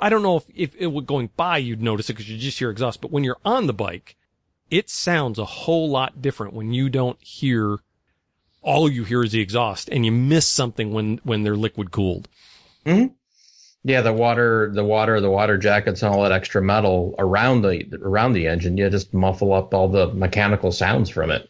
I 0.01 0.09
don't 0.09 0.23
know 0.23 0.39
if, 0.39 0.45
if 0.55 0.75
it 0.77 0.87
were 0.87 1.03
going 1.03 1.29
by, 1.37 1.59
you'd 1.59 1.83
notice 1.83 2.09
it 2.09 2.15
because 2.15 2.31
you 2.31 2.39
just 2.39 2.59
hear 2.59 2.71
exhaust, 2.71 3.03
but 3.03 3.11
when 3.11 3.25
you're 3.25 3.37
on 3.45 3.67
the 3.67 3.75
bike, 3.75 4.17
it 4.71 4.89
sounds 4.89 5.39
a 5.39 5.45
whole 5.45 5.91
lot 5.91 6.23
different 6.23 6.55
when 6.55 6.73
you 6.73 6.89
don't 6.89 7.19
hear, 7.21 7.81
all 8.63 8.91
you 8.91 9.05
hear 9.05 9.23
is 9.23 9.33
the 9.33 9.41
exhaust 9.43 9.91
and 9.91 10.07
you 10.07 10.13
miss 10.13 10.49
something 10.49 10.95
when, 10.95 11.21
when 11.25 11.43
they're 11.43 11.57
liquid 11.57 11.91
cooled. 11.91 12.27
Yeah, 13.85 14.01
the 14.03 14.13
water, 14.13 14.71
the 14.73 14.85
water, 14.85 15.21
the 15.21 15.31
water 15.31 15.57
jackets, 15.57 16.03
and 16.03 16.13
all 16.13 16.23
that 16.23 16.33
extra 16.33 16.61
metal 16.61 17.15
around 17.19 17.63
the 17.63 17.85
around 18.03 18.33
the 18.33 18.49
engine, 18.49 18.77
you 18.77 18.91
just 18.91 19.15
muffle 19.15 19.53
up 19.53 19.73
all 19.73 19.89
the 19.89 20.13
mechanical 20.13 20.73
sounds 20.73 21.09
from 21.11 21.31
it. 21.31 21.49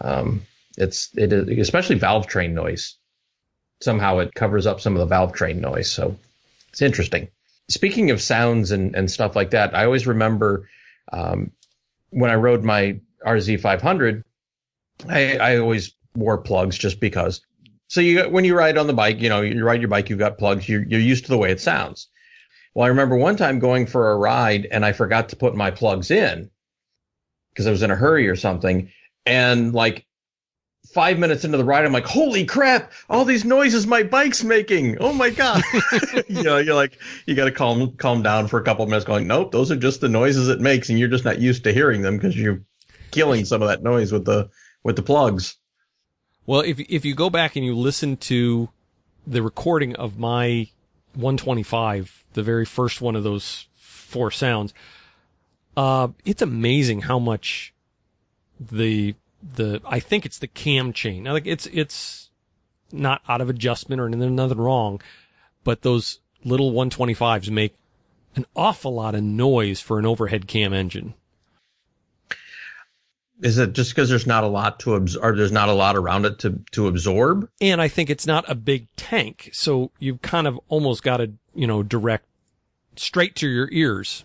Um, 0.00 0.42
it's 0.78 1.10
it 1.16 1.32
is 1.32 1.58
especially 1.58 1.96
valve 1.96 2.26
train 2.28 2.54
noise. 2.54 2.96
Somehow 3.80 4.18
it 4.18 4.34
covers 4.34 4.66
up 4.66 4.80
some 4.80 4.94
of 4.94 5.00
the 5.00 5.06
valve 5.06 5.32
train 5.32 5.60
noise, 5.60 5.90
so 5.90 6.16
it's 6.68 6.82
interesting. 6.82 7.28
Speaking 7.68 8.10
of 8.10 8.22
sounds 8.22 8.70
and 8.70 8.94
and 8.94 9.10
stuff 9.10 9.34
like 9.34 9.50
that, 9.50 9.74
I 9.74 9.84
always 9.84 10.06
remember 10.06 10.68
um, 11.12 11.50
when 12.10 12.30
I 12.30 12.34
rode 12.34 12.62
my 12.62 13.00
RZ 13.26 13.60
500, 13.60 14.24
I 15.08 15.36
I 15.36 15.56
always 15.58 15.94
wore 16.14 16.38
plugs 16.38 16.78
just 16.78 17.00
because 17.00 17.40
so 17.90 18.00
you 18.00 18.22
when 18.30 18.44
you 18.44 18.56
ride 18.56 18.78
on 18.78 18.86
the 18.86 18.92
bike, 18.92 19.20
you 19.20 19.28
know, 19.28 19.40
you 19.40 19.64
ride 19.64 19.80
your 19.80 19.88
bike, 19.88 20.08
you've 20.08 20.20
got 20.20 20.38
plugs, 20.38 20.68
you're 20.68 20.84
you're 20.84 21.00
used 21.00 21.24
to 21.24 21.30
the 21.30 21.36
way 21.36 21.50
it 21.50 21.60
sounds. 21.60 22.06
Well, 22.72 22.84
I 22.84 22.88
remember 22.88 23.16
one 23.16 23.36
time 23.36 23.58
going 23.58 23.86
for 23.86 24.12
a 24.12 24.16
ride 24.16 24.68
and 24.70 24.84
I 24.84 24.92
forgot 24.92 25.30
to 25.30 25.36
put 25.36 25.56
my 25.56 25.72
plugs 25.72 26.12
in 26.12 26.50
because 27.50 27.66
I 27.66 27.72
was 27.72 27.82
in 27.82 27.90
a 27.90 27.96
hurry 27.96 28.28
or 28.28 28.36
something. 28.36 28.92
And 29.26 29.74
like 29.74 30.06
five 30.94 31.18
minutes 31.18 31.44
into 31.44 31.58
the 31.58 31.64
ride, 31.64 31.84
I'm 31.84 31.92
like, 31.92 32.06
holy 32.06 32.44
crap, 32.44 32.92
all 33.08 33.24
these 33.24 33.44
noises 33.44 33.88
my 33.88 34.04
bike's 34.04 34.44
making. 34.44 34.98
Oh 35.00 35.12
my 35.12 35.30
God. 35.30 35.60
you 36.28 36.44
know, 36.44 36.58
you're 36.58 36.76
like, 36.76 36.96
you 37.26 37.34
got 37.34 37.46
to 37.46 37.50
calm, 37.50 37.96
calm 37.96 38.22
down 38.22 38.46
for 38.46 38.60
a 38.60 38.62
couple 38.62 38.84
of 38.84 38.88
minutes 38.88 39.04
going, 39.04 39.26
nope, 39.26 39.50
those 39.50 39.72
are 39.72 39.76
just 39.76 40.00
the 40.00 40.08
noises 40.08 40.48
it 40.48 40.60
makes. 40.60 40.90
And 40.90 40.98
you're 41.00 41.08
just 41.08 41.24
not 41.24 41.40
used 41.40 41.64
to 41.64 41.72
hearing 41.72 42.02
them 42.02 42.18
because 42.18 42.36
you're 42.36 42.62
killing 43.10 43.44
some 43.44 43.62
of 43.62 43.68
that 43.68 43.82
noise 43.82 44.12
with 44.12 44.26
the, 44.26 44.48
with 44.84 44.94
the 44.94 45.02
plugs. 45.02 45.56
Well, 46.50 46.62
if 46.62 46.80
if 46.80 47.04
you 47.04 47.14
go 47.14 47.30
back 47.30 47.54
and 47.54 47.64
you 47.64 47.76
listen 47.76 48.16
to 48.16 48.70
the 49.24 49.40
recording 49.40 49.94
of 49.94 50.18
my 50.18 50.66
125, 51.14 52.24
the 52.32 52.42
very 52.42 52.64
first 52.64 53.00
one 53.00 53.14
of 53.14 53.22
those 53.22 53.68
four 53.78 54.32
sounds, 54.32 54.74
uh, 55.76 56.08
it's 56.24 56.42
amazing 56.42 57.02
how 57.02 57.20
much 57.20 57.72
the 58.58 59.14
the 59.40 59.80
I 59.86 60.00
think 60.00 60.26
it's 60.26 60.40
the 60.40 60.48
cam 60.48 60.92
chain. 60.92 61.22
Now, 61.22 61.34
like 61.34 61.46
it's 61.46 61.66
it's 61.66 62.30
not 62.90 63.22
out 63.28 63.40
of 63.40 63.48
adjustment 63.48 64.00
or 64.00 64.08
anything, 64.08 64.34
nothing 64.34 64.58
wrong, 64.58 65.00
but 65.62 65.82
those 65.82 66.18
little 66.44 66.72
125s 66.72 67.48
make 67.48 67.76
an 68.34 68.44
awful 68.56 68.92
lot 68.92 69.14
of 69.14 69.22
noise 69.22 69.80
for 69.80 70.00
an 70.00 70.04
overhead 70.04 70.48
cam 70.48 70.72
engine. 70.72 71.14
Is 73.42 73.58
it 73.58 73.72
just 73.72 73.90
because 73.90 74.08
there's 74.08 74.26
not 74.26 74.44
a 74.44 74.48
lot 74.48 74.80
to 74.80 74.94
absorb, 74.94 75.24
or 75.24 75.36
there's 75.36 75.52
not 75.52 75.68
a 75.68 75.74
lot 75.74 75.96
around 75.96 76.26
it 76.26 76.38
to, 76.40 76.60
to 76.72 76.88
absorb? 76.88 77.48
and 77.60 77.80
I 77.80 77.88
think 77.88 78.10
it's 78.10 78.26
not 78.26 78.48
a 78.48 78.54
big 78.54 78.88
tank, 78.96 79.50
so 79.52 79.90
you've 79.98 80.22
kind 80.22 80.46
of 80.46 80.58
almost 80.68 81.02
got 81.02 81.18
to, 81.18 81.32
you 81.54 81.66
know, 81.66 81.82
direct 81.82 82.26
straight 82.96 83.34
to 83.36 83.48
your 83.48 83.68
ears. 83.72 84.24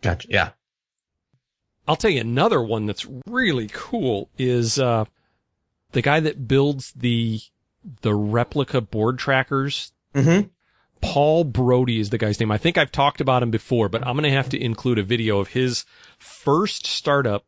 Gotcha. 0.00 0.28
Yeah. 0.30 0.50
I'll 1.88 1.96
tell 1.96 2.10
you 2.10 2.20
another 2.20 2.62
one 2.62 2.86
that's 2.86 3.06
really 3.26 3.68
cool 3.72 4.30
is 4.38 4.78
uh 4.78 5.06
the 5.92 6.02
guy 6.02 6.20
that 6.20 6.46
builds 6.46 6.92
the 6.92 7.40
the 8.02 8.14
replica 8.14 8.80
board 8.80 9.18
trackers. 9.18 9.92
Mm-hmm. 10.14 10.48
Paul 11.00 11.44
Brodie 11.44 12.00
is 12.00 12.10
the 12.10 12.18
guy's 12.18 12.38
name. 12.38 12.52
I 12.52 12.58
think 12.58 12.76
I've 12.76 12.92
talked 12.92 13.20
about 13.20 13.42
him 13.42 13.50
before, 13.50 13.88
but 13.88 14.06
I'm 14.06 14.14
going 14.14 14.24
to 14.24 14.36
have 14.36 14.50
to 14.50 14.62
include 14.62 14.98
a 14.98 15.02
video 15.02 15.38
of 15.38 15.48
his 15.48 15.86
first 16.18 16.86
startup. 16.86 17.44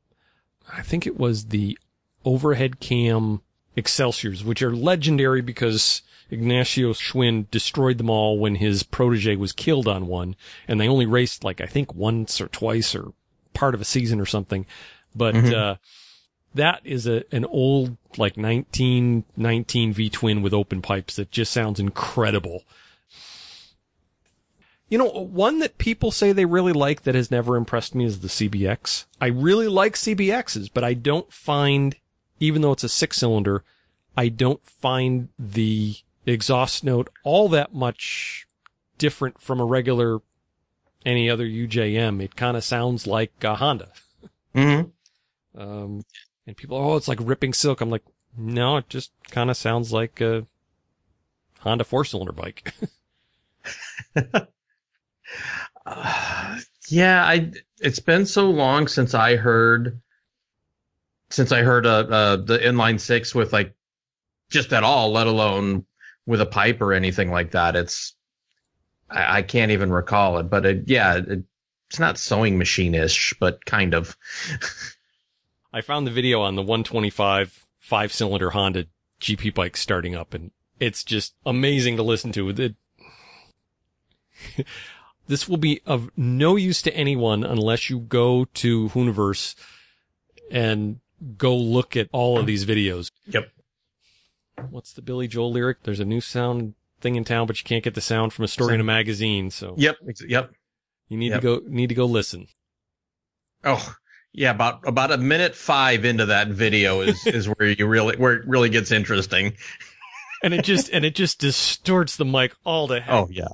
I 0.72 0.82
think 0.82 1.06
it 1.06 1.18
was 1.18 1.46
the 1.46 1.78
overhead 2.24 2.80
cam 2.80 3.42
Excelsiors, 3.76 4.44
which 4.44 4.62
are 4.62 4.74
legendary 4.76 5.40
because 5.40 6.02
Ignacio 6.30 6.92
Schwinn 6.92 7.50
destroyed 7.50 7.96
them 7.98 8.11
all 8.11 8.38
when 8.38 8.56
his 8.56 8.82
protege 8.82 9.37
was 9.37 9.52
killed 9.52 9.88
on 9.88 10.06
one, 10.06 10.37
and 10.68 10.78
they 10.80 10.88
only 10.88 11.06
raced 11.06 11.42
like 11.42 11.61
I 11.61 11.66
think 11.66 11.94
once 11.94 12.40
or 12.40 12.48
twice 12.48 12.94
or 12.94 13.12
part 13.54 13.74
of 13.74 13.80
a 13.80 13.85
season 13.87 14.20
or 14.20 14.26
something. 14.26 14.66
But 15.14 15.35
Mhm. 15.35 15.52
uh, 15.54 15.76
that 16.54 16.80
is 16.85 17.06
a 17.06 17.24
an 17.35 17.44
old 17.46 17.96
like 18.18 18.37
1919 18.37 19.92
V 19.92 20.11
twin 20.11 20.42
with 20.42 20.52
open 20.54 20.82
pipes 20.82 21.16
that 21.16 21.30
just 21.30 21.52
sounds 21.52 21.80
incredible. 21.80 22.64
You 24.92 24.98
know, 24.98 25.09
one 25.09 25.61
that 25.61 25.78
people 25.78 26.11
say 26.11 26.33
they 26.33 26.44
really 26.44 26.74
like 26.74 27.05
that 27.05 27.14
has 27.14 27.31
never 27.31 27.57
impressed 27.57 27.94
me 27.94 28.05
is 28.05 28.20
the 28.20 28.28
CBX. 28.28 29.07
I 29.22 29.28
really 29.28 29.66
like 29.66 29.94
CBXs, 29.94 30.68
but 30.74 30.85
I 30.85 30.92
don't 30.92 31.33
find, 31.33 31.96
even 32.40 32.61
though 32.61 32.72
it's 32.72 32.85
a 32.85 32.90
six 32.90 33.16
cylinder, 33.16 33.64
I 34.18 34.28
don't 34.28 34.62
find 34.66 35.31
the 35.38 35.94
exhaust 36.26 36.85
note 36.85 37.09
all 37.24 37.48
that 37.48 37.72
much 37.72 38.46
different 38.98 39.40
from 39.40 39.61
a 39.61 39.64
regular 39.64 40.20
any 41.07 41.31
other 41.31 41.46
UJM. 41.46 42.22
It 42.22 42.37
kind 42.37 42.59
of 42.59 42.62
sounds 42.62 43.07
like 43.07 43.33
a 43.42 43.55
Honda. 43.55 43.92
Mm-hmm. 44.55 45.59
Um, 45.59 46.05
and 46.46 46.55
people, 46.55 46.76
are 46.76 46.85
oh, 46.85 46.96
it's 46.96 47.09
like 47.09 47.18
ripping 47.22 47.55
silk. 47.55 47.81
I'm 47.81 47.88
like, 47.88 48.05
no, 48.37 48.76
it 48.76 48.90
just 48.90 49.11
kind 49.31 49.48
of 49.48 49.57
sounds 49.57 49.90
like 49.90 50.20
a 50.20 50.46
Honda 51.61 51.85
four 51.85 52.05
cylinder 52.05 52.33
bike. 52.33 52.74
Uh, 55.85 56.59
yeah, 56.88 57.25
I. 57.25 57.53
It's 57.81 57.99
been 57.99 58.27
so 58.27 58.51
long 58.51 58.87
since 58.87 59.14
I 59.14 59.37
heard, 59.37 60.01
since 61.31 61.51
I 61.51 61.62
heard 61.62 61.87
uh, 61.87 62.07
uh 62.09 62.37
the 62.37 62.59
inline 62.59 63.01
six 63.01 63.35
with 63.35 63.53
like, 63.53 63.75
just 64.51 64.73
at 64.73 64.85
all, 64.85 65.12
let 65.12 65.27
alone 65.27 65.85
with 66.27 66.40
a 66.40 66.47
pipe 66.47 66.81
or 66.81 66.92
anything 66.92 67.31
like 67.31 67.53
that. 67.53 67.75
It's, 67.75 68.14
I, 69.11 69.38
I 69.38 69.42
can't 69.42 69.73
even 69.73 69.90
recall 69.90 70.38
it. 70.38 70.45
But 70.45 70.66
it, 70.66 70.85
yeah, 70.87 71.16
it, 71.16 71.42
it's 71.90 71.99
not 71.99 72.18
sewing 72.18 72.59
machine 72.59 72.95
ish, 72.95 73.35
but 73.40 73.64
kind 73.64 73.95
of. 73.95 74.16
I 75.73 75.81
found 75.81 76.07
the 76.07 76.11
video 76.11 76.42
on 76.42 76.55
the 76.55 76.62
125 76.62 77.66
five 77.83 78.12
cylinder 78.12 78.51
Honda 78.51 78.87
GP 79.21 79.55
bike 79.55 79.77
starting 79.77 80.14
up 80.14 80.33
and 80.35 80.53
It's 80.81 81.05
just 81.05 81.35
amazing 81.45 81.97
to 81.97 82.03
listen 82.03 82.33
to. 82.33 82.49
It, 82.49 82.75
this 85.28 85.48
will 85.48 85.56
be 85.56 85.80
of 85.87 86.11
no 86.16 86.56
use 86.56 86.82
to 86.82 86.94
anyone 86.94 87.44
unless 87.44 87.88
you 87.90 88.00
go 88.00 88.44
to 88.54 88.88
Hooniverse 88.90 89.54
and 90.50 91.00
go 91.37 91.56
look 91.56 91.96
at 91.96 92.08
all 92.12 92.38
of 92.38 92.46
these 92.46 92.66
videos. 92.66 93.11
Yep. 93.28 93.50
What's 94.70 94.92
the 94.92 95.02
Billy 95.02 95.28
Joel 95.28 95.52
lyric? 95.52 95.82
There's 95.85 96.00
a 96.00 96.04
new 96.04 96.20
sound 96.20 96.74
thing 97.00 97.16
in 97.16 97.24
town, 97.24 97.46
but 97.46 97.58
you 97.58 97.64
can't 97.64 97.82
get 97.85 97.94
the 97.94 98.00
sound 98.00 98.32
from 98.32 98.44
a 98.44 98.48
story 98.48 98.74
in 98.74 98.80
a 98.80 98.85
magazine. 98.85 99.50
So 99.50 99.74
Yep. 99.78 99.96
Yep. 100.26 100.52
you 101.08 101.16
need 101.16 101.30
Yep. 101.30 101.40
to 101.40 101.46
go, 101.46 101.62
need 101.66 101.88
to 101.88 101.94
go 101.94 102.06
listen. 102.06 102.48
Oh, 103.64 103.94
yeah. 104.32 104.50
About 104.50 104.87
about 104.87 105.12
a 105.12 105.18
minute 105.18 105.54
five 105.54 106.04
into 106.04 106.26
that 106.26 106.48
video 106.48 107.00
is 107.00 107.26
is 107.26 107.46
where 107.46 107.68
you 107.68 107.87
really 107.87 108.16
where 108.16 108.35
it 108.35 108.46
really 108.46 108.68
gets 108.68 108.90
interesting. 108.90 109.56
And 110.42 110.52
it 110.52 110.64
just, 110.64 110.90
and 110.90 111.04
it 111.04 111.14
just 111.14 111.38
distorts 111.38 112.16
the 112.16 112.24
mic 112.24 112.54
all 112.64 112.88
to 112.88 112.94
oh, 112.94 113.00
heck. 113.00 113.11
Oh 113.14 113.28
yeah, 113.30 113.48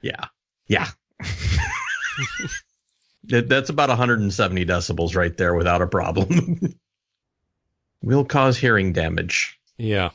yeah, 0.00 0.24
yeah. 0.68 0.88
That's 3.24 3.70
about 3.70 3.88
170 3.88 4.64
decibels 4.66 5.16
right 5.16 5.36
there 5.36 5.54
without 5.54 5.82
a 5.82 5.86
problem. 5.86 6.74
Will 8.02 8.24
cause 8.24 8.58
hearing 8.58 8.92
damage. 8.92 9.58
Yeah. 9.76 10.10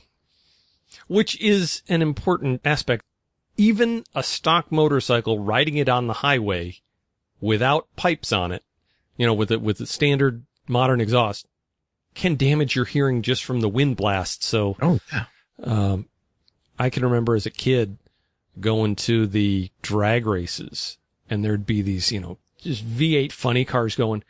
Which 1.07 1.39
is 1.41 1.81
an 1.89 2.01
important 2.01 2.61
aspect. 2.63 3.03
Even 3.57 4.03
a 4.15 4.23
stock 4.23 4.71
motorcycle 4.71 5.39
riding 5.39 5.75
it 5.75 5.89
on 5.89 6.07
the 6.07 6.13
highway 6.13 6.77
without 7.41 7.87
pipes 7.97 8.31
on 8.31 8.53
it, 8.53 8.63
you 9.17 9.25
know, 9.25 9.33
with 9.33 9.51
it, 9.51 9.61
with 9.61 9.79
the 9.79 9.85
standard 9.85 10.45
modern 10.67 11.01
exhaust 11.01 11.47
can 12.15 12.35
damage 12.35 12.75
your 12.75 12.85
hearing 12.85 13.21
just 13.21 13.43
from 13.43 13.59
the 13.61 13.69
wind 13.69 13.97
blast. 13.97 14.43
So, 14.43 14.77
Oh 14.81 14.99
yeah. 15.11 15.25
um, 15.63 16.07
I 16.79 16.89
can 16.89 17.03
remember 17.03 17.35
as 17.35 17.45
a 17.45 17.51
kid 17.51 17.97
going 18.59 18.95
to 18.95 19.25
the 19.27 19.69
drag 19.81 20.25
races 20.25 20.97
and 21.29 21.43
there'd 21.43 21.65
be 21.65 21.81
these, 21.81 22.11
you 22.11 22.19
know, 22.19 22.37
just 22.59 22.85
V8 22.85 23.31
funny 23.31 23.65
cars 23.65 23.95
going 23.95 24.23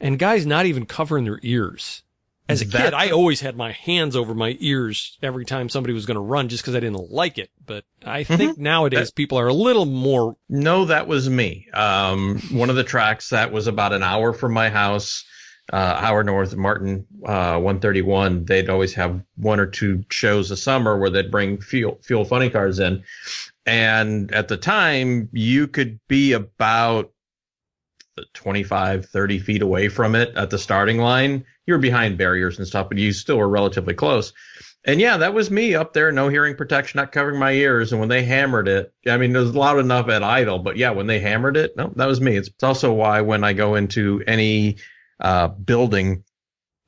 and 0.00 0.18
guys 0.18 0.44
not 0.46 0.66
even 0.66 0.86
covering 0.86 1.24
their 1.24 1.40
ears. 1.42 2.02
As 2.50 2.62
a 2.62 2.64
That- 2.64 2.82
kid, 2.84 2.94
I 2.94 3.10
always 3.10 3.42
had 3.42 3.56
my 3.56 3.72
hands 3.72 4.16
over 4.16 4.34
my 4.34 4.56
ears 4.60 5.18
every 5.22 5.44
time 5.44 5.68
somebody 5.68 5.92
was 5.92 6.06
going 6.06 6.14
to 6.14 6.20
run 6.20 6.48
just 6.48 6.62
because 6.62 6.74
I 6.74 6.80
didn't 6.80 7.10
like 7.10 7.36
it. 7.36 7.50
But 7.66 7.84
I 8.04 8.24
think 8.24 8.56
nowadays 8.56 9.10
people 9.10 9.38
are 9.38 9.48
a 9.48 9.52
little 9.52 9.84
more, 9.84 10.36
No, 10.48 10.86
that 10.86 11.06
was 11.06 11.28
me. 11.28 11.66
Um, 11.74 12.40
one 12.50 12.70
of 12.70 12.76
the 12.76 12.84
tracks 12.84 13.28
that 13.30 13.52
was 13.52 13.66
about 13.66 13.92
an 13.92 14.02
hour 14.02 14.32
from 14.32 14.54
my 14.54 14.70
house, 14.70 15.24
uh, 15.70 15.76
hour 15.76 16.24
north 16.24 16.52
of 16.52 16.58
Martin, 16.58 17.06
uh, 17.26 17.58
131. 17.60 18.46
They'd 18.46 18.70
always 18.70 18.94
have 18.94 19.20
one 19.36 19.60
or 19.60 19.66
two 19.66 20.02
shows 20.08 20.50
a 20.50 20.56
summer 20.56 20.96
where 20.98 21.10
they'd 21.10 21.30
bring 21.30 21.60
fuel, 21.60 21.98
fuel 22.02 22.24
funny 22.24 22.48
cars 22.48 22.78
in. 22.78 23.02
And 23.68 24.32
at 24.32 24.48
the 24.48 24.56
time, 24.56 25.28
you 25.30 25.68
could 25.68 26.00
be 26.08 26.32
about 26.32 27.12
25, 28.32 29.04
30 29.04 29.38
feet 29.40 29.60
away 29.60 29.90
from 29.90 30.14
it 30.14 30.34
at 30.36 30.48
the 30.48 30.58
starting 30.58 30.96
line. 30.96 31.44
You 31.66 31.74
were 31.74 31.78
behind 31.78 32.16
barriers 32.16 32.56
and 32.56 32.66
stuff, 32.66 32.88
but 32.88 32.96
you 32.96 33.12
still 33.12 33.36
were 33.36 33.48
relatively 33.48 33.92
close. 33.92 34.32
And 34.86 35.02
yeah, 35.02 35.18
that 35.18 35.34
was 35.34 35.50
me 35.50 35.74
up 35.74 35.92
there, 35.92 36.10
no 36.10 36.28
hearing 36.30 36.56
protection, 36.56 36.96
not 36.96 37.12
covering 37.12 37.38
my 37.38 37.52
ears. 37.52 37.92
And 37.92 38.00
when 38.00 38.08
they 38.08 38.22
hammered 38.22 38.68
it, 38.68 38.94
I 39.06 39.18
mean, 39.18 39.36
it 39.36 39.38
was 39.38 39.54
loud 39.54 39.78
enough 39.78 40.08
at 40.08 40.22
idle, 40.22 40.60
but 40.60 40.78
yeah, 40.78 40.90
when 40.92 41.06
they 41.06 41.20
hammered 41.20 41.58
it, 41.58 41.76
no, 41.76 41.92
that 41.96 42.06
was 42.06 42.22
me. 42.22 42.38
It's 42.38 42.50
also 42.62 42.94
why 42.94 43.20
when 43.20 43.44
I 43.44 43.52
go 43.52 43.74
into 43.74 44.24
any 44.26 44.78
uh, 45.20 45.48
building 45.48 46.24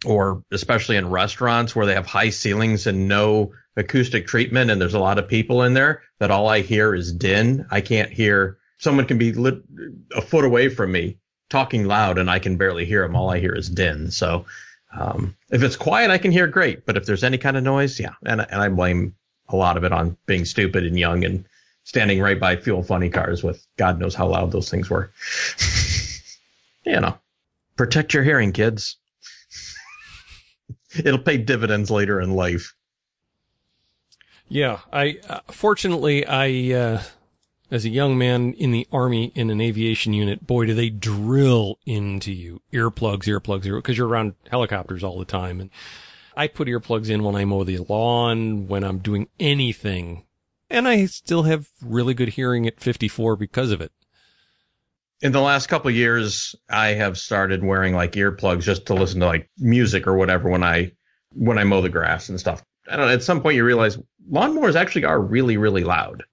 or 0.04 0.42
especially 0.50 0.96
in 0.96 1.10
restaurants 1.10 1.76
where 1.76 1.86
they 1.86 1.94
have 1.94 2.06
high 2.06 2.30
ceilings 2.30 2.86
and 2.86 3.08
no 3.08 3.52
acoustic 3.76 4.26
treatment 4.26 4.70
and 4.70 4.80
there's 4.80 4.94
a 4.94 4.98
lot 4.98 5.18
of 5.18 5.28
people 5.28 5.62
in 5.62 5.74
there, 5.74 6.02
that 6.18 6.30
all 6.30 6.48
I 6.48 6.60
hear 6.60 6.94
is 6.94 7.12
din. 7.12 7.66
I 7.70 7.80
can't 7.80 8.10
hear 8.10 8.58
someone 8.78 9.06
can 9.06 9.18
be 9.18 9.32
lit, 9.32 9.62
a 10.16 10.22
foot 10.22 10.44
away 10.44 10.68
from 10.68 10.92
me 10.92 11.18
talking 11.50 11.84
loud 11.84 12.18
and 12.18 12.30
I 12.30 12.38
can 12.38 12.56
barely 12.56 12.84
hear 12.84 13.02
them. 13.02 13.16
All 13.16 13.30
I 13.30 13.40
hear 13.40 13.54
is 13.54 13.68
din. 13.68 14.10
So, 14.10 14.46
um, 14.92 15.36
if 15.50 15.62
it's 15.62 15.76
quiet, 15.76 16.10
I 16.10 16.18
can 16.18 16.32
hear 16.32 16.46
great. 16.46 16.84
But 16.84 16.96
if 16.96 17.06
there's 17.06 17.22
any 17.22 17.38
kind 17.38 17.56
of 17.56 17.62
noise, 17.62 18.00
yeah. 18.00 18.14
And, 18.26 18.40
and 18.40 18.60
I 18.60 18.68
blame 18.68 19.14
a 19.48 19.56
lot 19.56 19.76
of 19.76 19.84
it 19.84 19.92
on 19.92 20.16
being 20.26 20.44
stupid 20.44 20.84
and 20.84 20.98
young 20.98 21.24
and 21.24 21.44
standing 21.84 22.20
right 22.20 22.38
by 22.38 22.56
fuel 22.56 22.82
funny 22.82 23.10
cars 23.10 23.42
with 23.42 23.64
God 23.76 23.98
knows 23.98 24.14
how 24.14 24.28
loud 24.28 24.52
those 24.52 24.70
things 24.70 24.88
were. 24.90 25.12
you 26.84 27.00
know, 27.00 27.18
protect 27.76 28.14
your 28.14 28.22
hearing, 28.22 28.52
kids. 28.52 28.96
It'll 30.98 31.18
pay 31.18 31.38
dividends 31.38 31.90
later 31.90 32.20
in 32.20 32.34
life. 32.34 32.74
yeah, 34.48 34.80
I, 34.92 35.18
uh, 35.28 35.40
fortunately, 35.48 36.26
I, 36.26 36.76
uh, 36.76 37.02
as 37.70 37.84
a 37.84 37.88
young 37.90 38.18
man 38.18 38.52
in 38.54 38.72
the 38.72 38.86
army 38.92 39.32
in 39.34 39.50
an 39.50 39.60
aviation 39.60 40.12
unit, 40.12 40.46
boy, 40.46 40.66
do 40.66 40.74
they 40.74 40.90
drill 40.90 41.78
into 41.86 42.32
you 42.32 42.60
earplugs, 42.72 43.24
earplugs, 43.24 43.64
ear, 43.64 43.80
cause 43.80 43.96
you're 43.96 44.08
around 44.08 44.34
helicopters 44.50 45.04
all 45.04 45.18
the 45.18 45.24
time. 45.24 45.60
And 45.60 45.70
I 46.36 46.48
put 46.48 46.68
earplugs 46.68 47.08
in 47.08 47.22
when 47.22 47.36
I 47.36 47.44
mow 47.44 47.64
the 47.64 47.78
lawn, 47.78 48.66
when 48.66 48.82
I'm 48.82 48.98
doing 48.98 49.28
anything. 49.38 50.24
And 50.68 50.86
I 50.88 51.06
still 51.06 51.44
have 51.44 51.68
really 51.82 52.14
good 52.14 52.30
hearing 52.30 52.66
at 52.66 52.80
54 52.80 53.36
because 53.36 53.70
of 53.70 53.80
it. 53.80 53.92
In 55.22 55.32
the 55.32 55.40
last 55.40 55.66
couple 55.68 55.88
of 55.88 55.94
years, 55.96 56.54
I 56.68 56.88
have 56.88 57.18
started 57.18 57.62
wearing 57.64 57.94
like 57.94 58.12
earplugs 58.12 58.62
just 58.62 58.86
to 58.86 58.94
listen 58.94 59.20
to 59.20 59.26
like 59.26 59.48
music 59.58 60.06
or 60.06 60.14
whatever 60.16 60.48
when 60.48 60.62
I 60.62 60.92
when 61.34 61.58
I 61.58 61.64
mow 61.64 61.80
the 61.80 61.88
grass 61.88 62.28
and 62.28 62.40
stuff. 62.40 62.62
I 62.88 62.96
don't 62.96 63.06
know. 63.06 63.12
At 63.12 63.22
some 63.22 63.40
point, 63.40 63.56
you 63.56 63.64
realize 63.64 63.98
lawnmowers 64.30 64.74
actually 64.74 65.04
are 65.04 65.20
really, 65.20 65.56
really 65.56 65.84
loud. 65.84 66.24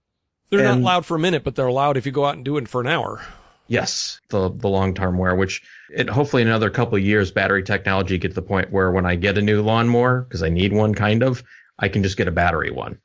They're 0.49 0.65
And- 0.65 0.81
not 0.81 0.87
loud 0.87 1.05
for 1.05 1.15
a 1.15 1.19
minute, 1.19 1.43
but 1.43 1.55
they're 1.55 1.71
loud 1.71 1.97
if 1.97 2.05
you 2.05 2.11
go 2.11 2.25
out 2.25 2.35
and 2.35 2.45
do 2.45 2.57
it 2.57 2.67
for 2.67 2.81
an 2.81 2.87
hour. 2.87 3.21
Yes, 3.69 4.21
the 4.29 4.49
the 4.49 4.69
long 4.69 4.93
term 4.93 5.17
wear, 5.17 5.35
which 5.35 5.61
it 5.93 6.09
hopefully 6.09 6.41
in 6.41 6.47
another 6.47 6.69
couple 6.69 6.97
of 6.97 7.03
years, 7.03 7.31
battery 7.31 7.63
technology 7.63 8.17
get 8.17 8.29
to 8.29 8.35
the 8.35 8.41
point 8.41 8.71
where 8.71 8.91
when 8.91 9.05
I 9.05 9.15
get 9.15 9.37
a 9.37 9.41
new 9.41 9.61
lawnmower, 9.61 10.21
because 10.21 10.41
I 10.41 10.47
need 10.47 10.71
one 10.71 10.93
kind 10.95 11.21
of, 11.21 11.43
I 11.77 11.89
can 11.89 12.01
just 12.01 12.15
get 12.15 12.29
a 12.29 12.31
battery 12.31 12.71
one. 12.71 12.97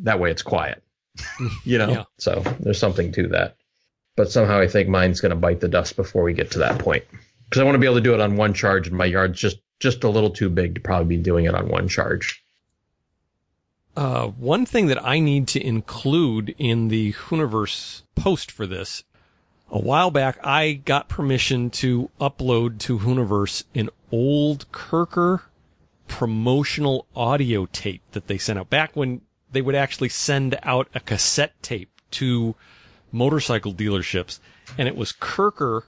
That 0.00 0.18
way, 0.18 0.32
it's 0.32 0.42
quiet. 0.42 0.82
you 1.64 1.78
know. 1.78 1.88
Yeah. 1.90 2.04
So 2.18 2.40
there's 2.58 2.80
something 2.80 3.12
to 3.12 3.28
that. 3.28 3.54
But 4.16 4.30
somehow 4.30 4.60
I 4.60 4.68
think 4.68 4.88
mine's 4.88 5.20
going 5.20 5.30
to 5.30 5.36
bite 5.36 5.60
the 5.60 5.68
dust 5.68 5.96
before 5.96 6.22
we 6.22 6.32
get 6.32 6.50
to 6.52 6.60
that 6.60 6.78
point, 6.78 7.04
because 7.44 7.60
I 7.60 7.64
want 7.64 7.74
to 7.74 7.80
be 7.80 7.86
able 7.86 7.96
to 7.96 8.00
do 8.00 8.14
it 8.14 8.20
on 8.20 8.36
one 8.36 8.54
charge, 8.54 8.88
and 8.88 8.96
my 8.96 9.06
yard's 9.06 9.40
just 9.40 9.58
just 9.80 10.04
a 10.04 10.08
little 10.08 10.30
too 10.30 10.48
big 10.48 10.76
to 10.76 10.80
probably 10.80 11.16
be 11.16 11.22
doing 11.22 11.46
it 11.46 11.54
on 11.54 11.68
one 11.68 11.88
charge. 11.88 12.42
Uh, 13.96 14.26
one 14.26 14.66
thing 14.66 14.86
that 14.86 15.04
I 15.04 15.18
need 15.20 15.46
to 15.48 15.64
include 15.64 16.54
in 16.58 16.88
the 16.88 17.12
Hooniverse 17.12 18.02
post 18.14 18.50
for 18.50 18.66
this, 18.66 19.04
a 19.70 19.78
while 19.78 20.10
back, 20.10 20.38
I 20.44 20.74
got 20.84 21.08
permission 21.08 21.70
to 21.70 22.10
upload 22.20 22.78
to 22.80 23.00
Hooniverse 23.00 23.64
an 23.74 23.90
old 24.10 24.70
Kerker 24.72 25.42
promotional 26.06 27.06
audio 27.16 27.66
tape 27.66 28.02
that 28.12 28.26
they 28.26 28.38
sent 28.38 28.58
out 28.58 28.70
back 28.70 28.94
when 28.94 29.20
they 29.50 29.62
would 29.62 29.74
actually 29.74 30.08
send 30.08 30.58
out 30.62 30.88
a 30.94 31.00
cassette 31.00 31.60
tape 31.62 31.90
to 32.12 32.54
motorcycle 33.14 33.72
dealerships. 33.72 34.40
And 34.76 34.88
it 34.88 34.96
was 34.96 35.12
Kerker 35.12 35.82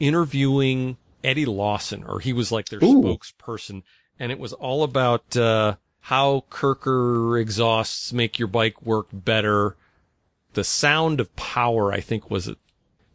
interviewing 0.00 0.96
Eddie 1.22 1.46
Lawson, 1.46 2.02
or 2.04 2.20
he 2.20 2.32
was 2.32 2.50
like 2.50 2.68
their 2.68 2.82
Ooh. 2.82 3.02
spokesperson. 3.02 3.82
And 4.18 4.32
it 4.32 4.38
was 4.38 4.52
all 4.52 4.82
about, 4.82 5.36
uh, 5.36 5.76
how 6.00 6.44
Kerker 6.50 7.40
exhausts 7.40 8.12
make 8.12 8.38
your 8.38 8.48
bike 8.48 8.82
work 8.82 9.06
better. 9.10 9.74
The 10.52 10.62
sound 10.62 11.18
of 11.18 11.34
power, 11.34 11.92
I 11.92 12.00
think 12.00 12.30
was 12.30 12.46
it. 12.46 12.58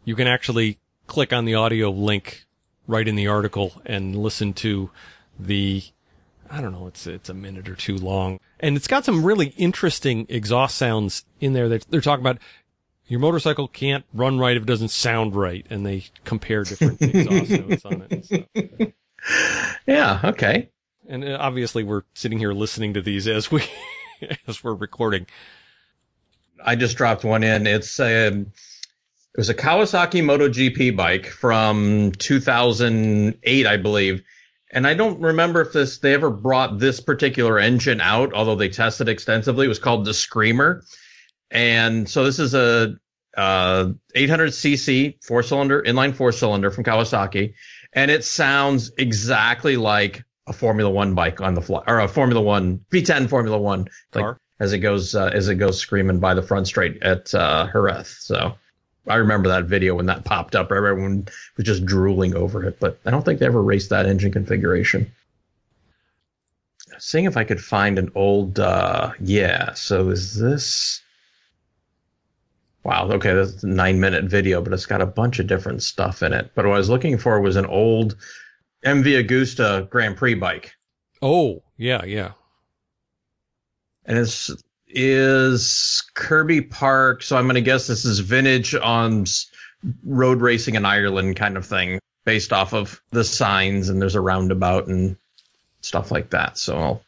You 0.06 0.16
can 0.16 0.28
actually 0.28 0.80
click 1.06 1.32
on 1.32 1.46
the 1.46 1.54
audio 1.54 1.92
link 1.92 2.46
right 2.88 3.08
in 3.08 3.16
the 3.16 3.28
article 3.28 3.80
and 3.86 4.16
listen 4.16 4.54
to 4.54 4.90
the, 5.40 5.84
I 6.50 6.62
don't 6.62 6.72
know, 6.72 6.88
it's, 6.88 7.06
it's 7.06 7.30
a 7.30 7.34
minute 7.36 7.70
or 7.70 7.76
two 7.76 7.96
long. 7.96 8.40
And 8.60 8.76
it's 8.76 8.88
got 8.88 9.06
some 9.06 9.24
really 9.24 9.54
interesting 9.56 10.26
exhaust 10.28 10.76
sounds 10.76 11.26
in 11.40 11.54
there 11.54 11.70
that 11.70 11.86
they're 11.90 12.02
talking 12.02 12.26
about. 12.26 12.40
Your 13.10 13.20
motorcycle 13.20 13.68
can't 13.68 14.06
run 14.14 14.40
right 14.40 14.56
if 14.56 14.64
it 14.64 14.68
doesn't 14.68 14.90
sound 14.90 15.36
right. 15.36 15.66
And 15.70 15.86
they 15.86 16.06
compare 16.24 16.64
different 16.64 17.02
exhaust 17.02 17.50
notes 17.50 17.86
on 17.86 18.02
it 18.04 18.12
and 18.12 18.26
stuff. 18.26 18.94
Yeah. 19.88 20.22
Okay. 20.24 20.70
And 21.08 21.24
uh, 21.26 21.38
obviously 21.40 21.84
we're 21.84 22.04
sitting 22.14 22.38
here 22.38 22.54
listening 22.54 22.94
to 22.94 23.02
these 23.02 23.28
as 23.28 23.52
we, 23.52 23.64
as 24.48 24.64
we're 24.64 24.76
recording. 24.76 25.26
I 26.64 26.76
just 26.76 26.98
dropped 26.98 27.24
one 27.24 27.44
in. 27.44 27.66
It's 27.66 28.00
a 28.00 28.28
it 28.28 29.38
was 29.38 29.50
a 29.50 29.56
Kawasaki 29.56 30.24
MotoGP 30.24 30.96
bike 30.96 31.28
from 31.28 32.12
2008, 32.14 33.68
I 33.68 33.78
believe. 33.78 34.24
And 34.72 34.86
I 34.86 34.94
don't 34.94 35.20
remember 35.20 35.62
if 35.62 35.74
this 35.74 35.98
they 36.00 36.14
ever 36.14 36.30
brought 36.30 36.80
this 36.80 37.00
particular 37.00 37.58
engine 37.58 38.02
out, 38.02 38.34
although 38.34 38.56
they 38.56 38.70
tested 38.70 39.10
extensively. 39.10 39.66
It 39.66 39.70
was 39.70 39.80
called 39.80 40.06
the 40.06 40.14
Screamer, 40.14 40.84
and 41.52 42.08
so 42.08 42.24
this 42.24 42.40
is 42.40 42.54
a 42.54 42.96
uh, 43.38 43.92
800cc 44.16 45.24
four 45.24 45.44
cylinder 45.44 45.82
inline 45.84 46.14
four 46.14 46.32
cylinder 46.32 46.72
from 46.72 46.84
Kawasaki, 46.84 47.54
and 47.94 48.12
it 48.12 48.24
sounds 48.24 48.92
exactly 48.98 49.78
like 49.78 50.24
a 50.48 50.54
Formula 50.54 50.90
One 50.90 51.14
bike 51.14 51.42
on 51.42 51.54
the 51.54 51.62
fly 51.62 51.84
or 51.88 52.00
a 52.00 52.08
Formula 52.08 52.42
One 52.42 52.84
V10 52.92 53.30
Formula 53.30 53.58
One 53.58 53.88
like 54.14 54.24
Car. 54.24 54.40
as 54.60 54.74
it 54.74 54.80
goes 54.80 55.16
uh, 55.16 55.32
as 55.34 55.48
it 55.48 55.56
goes 55.56 55.80
screaming 55.80 56.20
by 56.20 56.34
the 56.34 56.42
front 56.42 56.68
straight 56.68 57.02
at 57.04 57.34
uh, 57.34 57.68
Jerez. 57.72 58.10
So 58.20 58.56
I 59.08 59.16
remember 59.16 59.48
that 59.50 59.66
video 59.66 59.96
when 59.96 60.08
that 60.08 60.26
popped 60.26 60.56
up. 60.56 60.72
Everyone 60.72 61.28
was 61.56 61.66
just 61.66 61.86
drooling 61.86 62.36
over 62.36 62.64
it, 62.66 62.80
but 62.80 63.00
I 63.06 63.12
don't 63.12 63.24
think 63.24 63.40
they 63.40 63.46
ever 63.46 63.62
raced 63.62 63.90
that 63.90 64.06
engine 64.06 64.32
configuration. 64.32 65.12
Seeing 66.98 67.26
if 67.26 67.38
I 67.38 67.44
could 67.46 67.62
find 67.64 67.98
an 67.98 68.12
old, 68.14 68.60
uh, 68.60 69.14
yeah. 69.22 69.74
So 69.74 70.10
is 70.10 70.38
this? 70.38 71.02
Wow. 72.84 73.10
Okay, 73.12 73.34
that's 73.34 73.64
a 73.64 73.68
nine 73.68 74.00
minute 74.00 74.26
video, 74.26 74.62
but 74.62 74.74
it's 74.74 74.86
got 74.86 75.02
a 75.02 75.06
bunch 75.06 75.40
of 75.40 75.48
different 75.48 75.84
stuff 75.84 76.24
in 76.24 76.34
it. 76.34 76.52
But 76.56 76.66
what 76.66 76.76
I 76.76 76.78
was 76.78 76.90
looking 76.90 77.18
for 77.18 77.40
was 77.42 77.56
an 77.56 77.66
old 77.66 78.16
MV 78.86 79.28
Agusta 79.28 79.90
Grand 79.90 80.18
Prix 80.18 80.36
bike. 80.36 80.74
Oh, 81.22 81.62
yeah, 81.78 82.06
yeah. 82.06 82.32
And 84.06 84.18
it's 84.18 84.50
is 84.88 86.04
Kirby 86.16 86.62
Park. 86.62 87.22
So 87.22 87.38
I'm 87.38 87.46
going 87.46 87.56
to 87.56 87.62
guess 87.62 87.88
this 87.88 88.06
is 88.06 88.20
vintage 88.20 88.74
on 88.74 89.26
road 90.04 90.42
racing 90.42 90.76
in 90.76 90.86
Ireland 90.86 91.36
kind 91.36 91.58
of 91.58 91.66
thing, 91.66 92.00
based 92.26 92.52
off 92.52 92.74
of 92.74 93.02
the 93.12 93.24
signs 93.24 93.90
and 93.90 94.02
there's 94.02 94.16
a 94.16 94.22
roundabout 94.22 94.88
and 94.88 95.16
stuff 95.82 96.12
like 96.12 96.32
that. 96.32 96.58
So 96.58 97.02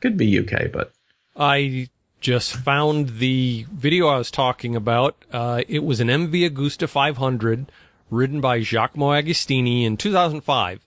could 0.00 0.16
be 0.16 0.38
UK, 0.38 0.70
but 0.72 0.92
I 1.36 1.88
just 2.26 2.56
found 2.56 3.20
the 3.20 3.64
video 3.70 4.08
I 4.08 4.18
was 4.18 4.32
talking 4.32 4.74
about. 4.74 5.14
Uh, 5.32 5.62
it 5.68 5.84
was 5.84 6.00
an 6.00 6.08
MV 6.08 6.50
Agusta 6.50 6.88
500 6.88 7.70
ridden 8.10 8.40
by 8.40 8.62
Giacomo 8.62 9.10
Agostini 9.10 9.84
in 9.84 9.96
2005 9.96 10.84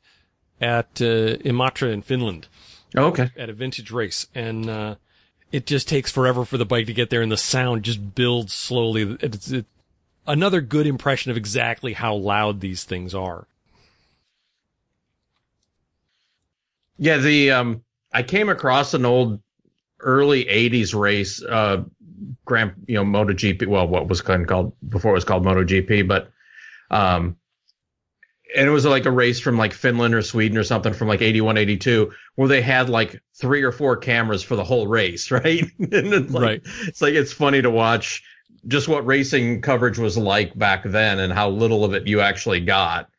at 0.59 1.01
uh, 1.01 1.39
Imatra 1.45 1.93
in 1.93 2.01
Finland. 2.01 2.49
Oh, 2.93 3.05
okay. 3.05 3.29
At 3.37 3.49
a 3.49 3.53
vintage 3.53 3.89
race. 3.89 4.27
And, 4.35 4.69
uh, 4.69 4.95
it 5.49 5.65
just 5.65 5.87
takes 5.87 6.11
forever 6.11 6.43
for 6.43 6.57
the 6.57 6.65
bike 6.65 6.87
to 6.87 6.93
get 6.93 7.09
there 7.09 7.21
and 7.21 7.31
the 7.31 7.37
sound 7.37 7.83
just 7.83 8.15
builds 8.15 8.53
slowly. 8.53 9.17
It's 9.21 9.49
it, 9.49 9.65
another 10.27 10.59
good 10.59 10.87
impression 10.87 11.31
of 11.31 11.37
exactly 11.37 11.93
how 11.93 12.15
loud 12.15 12.59
these 12.59 12.83
things 12.83 13.15
are. 13.15 13.47
Yeah, 16.97 17.15
the 17.15 17.51
um 17.51 17.83
I 18.11 18.23
came 18.23 18.49
across 18.49 18.93
an 18.93 19.05
old 19.05 19.39
early 19.99 20.45
80s 20.45 20.99
race 20.99 21.43
uh 21.43 21.83
Grand, 22.45 22.73
you 22.87 22.95
know, 22.95 23.05
MotoGP, 23.05 23.67
well 23.67 23.87
what 23.87 24.07
was 24.07 24.21
kind 24.21 24.41
of 24.41 24.47
called 24.47 24.73
before 24.87 25.11
it 25.11 25.15
was 25.15 25.23
called 25.23 25.45
MotoGP, 25.45 26.07
but 26.07 26.31
um 26.91 27.37
and 28.55 28.67
it 28.67 28.71
was 28.71 28.85
like 28.85 29.05
a 29.05 29.11
race 29.11 29.39
from 29.39 29.57
like 29.57 29.73
Finland 29.73 30.15
or 30.15 30.21
Sweden 30.21 30.57
or 30.57 30.63
something 30.63 30.93
from 30.93 31.07
like 31.07 31.21
81, 31.21 31.57
82, 31.57 32.11
where 32.35 32.47
they 32.47 32.61
had 32.61 32.89
like 32.89 33.21
three 33.35 33.61
or 33.63 33.71
four 33.71 33.97
cameras 33.97 34.41
for 34.41 34.55
the 34.55 34.63
whole 34.63 34.87
race, 34.87 35.31
right? 35.31 35.63
it's 35.79 36.33
like, 36.33 36.43
right. 36.43 36.61
It's 36.87 37.01
like, 37.01 37.13
it's 37.13 37.33
funny 37.33 37.61
to 37.61 37.69
watch 37.69 38.23
just 38.67 38.87
what 38.87 39.05
racing 39.05 39.61
coverage 39.61 39.97
was 39.97 40.17
like 40.17 40.57
back 40.57 40.83
then 40.83 41.19
and 41.19 41.31
how 41.31 41.49
little 41.49 41.85
of 41.85 41.93
it 41.93 42.07
you 42.07 42.21
actually 42.21 42.59
got. 42.59 43.09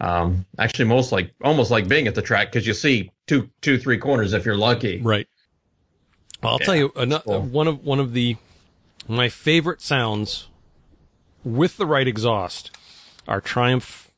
Um, 0.00 0.44
actually, 0.58 0.86
most 0.86 1.10
like, 1.10 1.32
almost 1.42 1.70
like 1.70 1.88
being 1.88 2.06
at 2.06 2.14
the 2.14 2.22
track 2.22 2.52
because 2.52 2.66
you 2.66 2.74
see 2.74 3.10
two, 3.26 3.50
two, 3.62 3.78
three 3.78 3.98
corners 3.98 4.34
if 4.34 4.44
you're 4.44 4.56
lucky. 4.56 5.00
Right. 5.02 5.26
Well, 6.42 6.54
I'll 6.54 6.58
yeah, 6.60 6.66
tell 6.66 6.76
you, 6.76 6.92
another, 6.96 7.24
cool. 7.24 7.40
one 7.40 7.68
of, 7.68 7.84
one 7.84 8.00
of 8.00 8.12
the, 8.12 8.36
my 9.08 9.28
favorite 9.28 9.80
sounds 9.80 10.48
with 11.44 11.76
the 11.76 11.86
right 11.86 12.06
exhaust 12.06 12.70
are 13.26 13.40
Triumph 13.40 14.10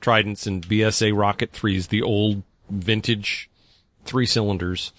Tridents 0.00 0.46
and 0.46 0.66
BSA 0.66 1.16
Rocket 1.16 1.52
3s, 1.52 1.88
the 1.88 2.02
old 2.02 2.42
vintage 2.70 3.50
three 4.04 4.26
cylinders. 4.26 4.92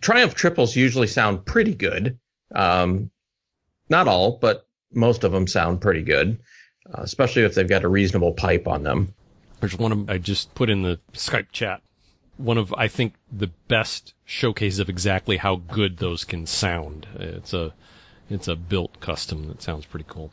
Triumph 0.00 0.34
triples 0.34 0.76
usually 0.76 1.06
sound 1.06 1.44
pretty 1.46 1.74
good. 1.74 2.18
Um, 2.54 3.10
not 3.88 4.08
all, 4.08 4.38
but 4.40 4.66
most 4.92 5.24
of 5.24 5.32
them 5.32 5.46
sound 5.46 5.80
pretty 5.80 6.02
good, 6.02 6.38
uh, 6.92 7.02
especially 7.02 7.42
if 7.42 7.54
they've 7.54 7.68
got 7.68 7.84
a 7.84 7.88
reasonable 7.88 8.32
pipe 8.32 8.66
on 8.66 8.82
them. 8.82 9.14
There's 9.60 9.78
one 9.78 9.92
of, 9.92 10.10
I 10.10 10.18
just 10.18 10.54
put 10.54 10.70
in 10.70 10.82
the 10.82 10.98
Skype 11.12 11.52
chat. 11.52 11.82
One 12.36 12.58
of, 12.58 12.74
I 12.74 12.88
think, 12.88 13.14
the 13.30 13.50
best 13.68 14.14
showcases 14.24 14.80
of 14.80 14.88
exactly 14.88 15.36
how 15.36 15.56
good 15.56 15.98
those 15.98 16.24
can 16.24 16.46
sound. 16.46 17.06
It's 17.14 17.52
a, 17.52 17.72
it's 18.28 18.48
a 18.48 18.56
built 18.56 19.00
custom 19.00 19.48
that 19.48 19.62
sounds 19.62 19.86
pretty 19.86 20.06
cool. 20.08 20.32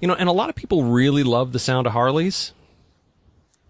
You 0.00 0.08
know, 0.08 0.14
and 0.14 0.28
a 0.28 0.32
lot 0.32 0.48
of 0.48 0.56
people 0.56 0.84
really 0.84 1.22
love 1.22 1.52
the 1.52 1.58
sound 1.58 1.86
of 1.86 1.92
Harleys. 1.92 2.52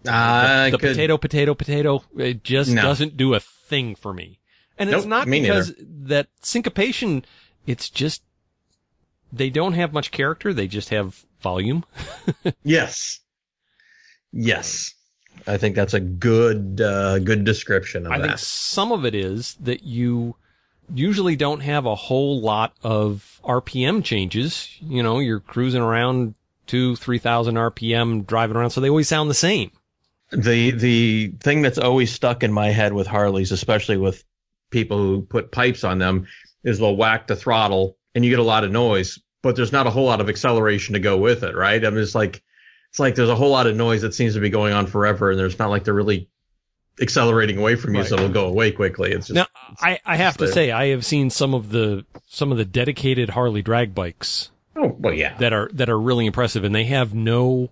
Uh, 0.07 0.65
the, 0.65 0.71
the 0.71 0.77
potato, 0.79 1.17
potato, 1.17 1.53
potato, 1.53 2.03
it 2.17 2.43
just 2.43 2.71
no. 2.71 2.81
doesn't 2.81 3.17
do 3.17 3.33
a 3.35 3.39
thing 3.39 3.95
for 3.95 4.13
me. 4.13 4.39
And 4.77 4.89
it's 4.89 5.03
nope, 5.03 5.09
not 5.09 5.27
because 5.27 5.69
neither. 5.77 5.89
that 6.07 6.27
syncopation, 6.41 7.23
it's 7.67 7.89
just, 7.89 8.23
they 9.31 9.49
don't 9.51 9.73
have 9.73 9.93
much 9.93 10.09
character. 10.09 10.53
They 10.53 10.67
just 10.67 10.89
have 10.89 11.23
volume. 11.39 11.85
yes. 12.63 13.19
Yes. 14.31 14.95
I 15.47 15.57
think 15.57 15.75
that's 15.75 15.93
a 15.93 15.99
good, 15.99 16.81
uh, 16.81 17.19
good 17.19 17.43
description 17.43 18.05
of 18.05 18.11
I 18.11 18.19
that. 18.19 18.27
think 18.27 18.39
some 18.39 18.91
of 18.91 19.05
it 19.05 19.15
is 19.15 19.55
that 19.61 19.83
you 19.83 20.35
usually 20.93 21.35
don't 21.35 21.61
have 21.61 21.85
a 21.85 21.95
whole 21.95 22.41
lot 22.41 22.73
of 22.83 23.39
RPM 23.43 24.03
changes. 24.03 24.69
You 24.81 25.01
know, 25.03 25.19
you're 25.19 25.39
cruising 25.39 25.81
around 25.81 26.35
two, 26.67 26.95
3000 26.95 27.55
RPM 27.55 28.25
driving 28.27 28.55
around. 28.55 28.69
So 28.71 28.81
they 28.81 28.89
always 28.89 29.07
sound 29.07 29.29
the 29.29 29.35
same 29.35 29.71
the 30.31 30.71
the 30.71 31.27
thing 31.41 31.61
that's 31.61 31.77
always 31.77 32.11
stuck 32.11 32.43
in 32.43 32.51
my 32.51 32.69
head 32.69 32.93
with 32.93 33.07
Harleys, 33.07 33.51
especially 33.51 33.97
with 33.97 34.23
people 34.69 34.97
who 34.97 35.21
put 35.21 35.51
pipes 35.51 35.83
on 35.83 35.99
them, 35.99 36.27
is 36.63 36.79
they'll 36.79 36.95
whack 36.95 37.27
the 37.27 37.35
throttle 37.35 37.97
and 38.15 38.23
you 38.23 38.31
get 38.31 38.39
a 38.39 38.43
lot 38.43 38.63
of 38.63 38.71
noise, 38.71 39.19
but 39.41 39.55
there's 39.55 39.71
not 39.71 39.87
a 39.87 39.89
whole 39.89 40.05
lot 40.05 40.21
of 40.21 40.29
acceleration 40.29 40.93
to 40.93 40.99
go 40.99 41.17
with 41.17 41.43
it, 41.43 41.55
right? 41.55 41.85
I 41.85 41.89
mean, 41.89 41.99
it's 41.99 42.15
like 42.15 42.41
it's 42.91 42.99
like 42.99 43.15
there's 43.15 43.29
a 43.29 43.35
whole 43.35 43.51
lot 43.51 43.67
of 43.67 43.75
noise 43.77 44.01
that 44.01 44.13
seems 44.13 44.33
to 44.33 44.41
be 44.41 44.49
going 44.49 44.73
on 44.73 44.85
forever, 44.85 45.31
and 45.31 45.39
there's 45.39 45.57
not 45.57 45.69
like 45.69 45.85
they're 45.85 45.93
really 45.93 46.29
accelerating 46.99 47.57
away 47.57 47.77
from 47.77 47.93
you, 47.95 48.01
right. 48.01 48.09
so 48.09 48.15
it'll 48.15 48.27
go 48.27 48.47
away 48.47 48.73
quickly. 48.73 49.13
It's 49.13 49.27
just 49.27 49.35
now 49.35 49.47
I 49.79 49.99
I 50.05 50.17
have 50.17 50.35
to 50.37 50.47
say 50.49 50.71
I 50.71 50.87
have 50.87 51.05
seen 51.05 51.29
some 51.29 51.53
of 51.53 51.69
the 51.69 52.05
some 52.27 52.51
of 52.51 52.57
the 52.57 52.65
dedicated 52.65 53.29
Harley 53.29 53.61
drag 53.61 53.95
bikes. 53.95 54.51
Oh 54.75 54.93
well, 54.99 55.13
yeah, 55.13 55.37
that 55.37 55.53
are 55.53 55.69
that 55.71 55.89
are 55.89 55.97
really 55.97 56.25
impressive, 56.25 56.65
and 56.65 56.75
they 56.75 56.83
have 56.83 57.13
no 57.13 57.71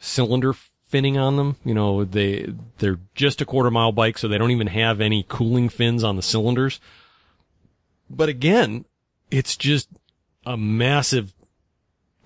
cylinder 0.00 0.54
finning 0.92 1.16
on 1.16 1.36
them. 1.36 1.54
You 1.64 1.74
know, 1.74 2.04
they 2.04 2.52
they're 2.78 2.98
just 3.14 3.40
a 3.40 3.46
quarter 3.46 3.70
mile 3.70 3.92
bike, 3.92 4.18
so 4.18 4.26
they 4.26 4.38
don't 4.38 4.50
even 4.50 4.66
have 4.66 5.00
any 5.00 5.24
cooling 5.28 5.68
fins 5.68 6.02
on 6.02 6.16
the 6.16 6.22
cylinders. 6.22 6.80
But 8.10 8.28
again, 8.28 8.86
it's 9.30 9.56
just 9.56 9.88
a 10.44 10.56
massive 10.56 11.32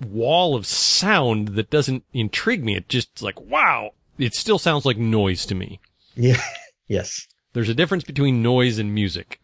wall 0.01 0.55
of 0.55 0.67
sound 0.67 1.49
that 1.49 1.71
doesn't 1.71 2.05
intrigue 2.13 2.65
me. 2.65 2.77
It 2.77 2.89
just 2.89 3.23
like 3.23 3.41
wow, 3.41 3.93
it 4.19 4.35
still 4.35 4.59
sounds 4.59 4.85
like 4.85 4.99
noise 4.99 5.47
to 5.47 5.55
me. 5.55 5.81
Yeah. 6.15 6.43
yes. 6.89 7.27
There's 7.53 7.69
a 7.69 7.75
difference 7.75 8.05
between 8.05 8.43
noise 8.43 8.79
and 8.79 8.95
music. 8.95 9.41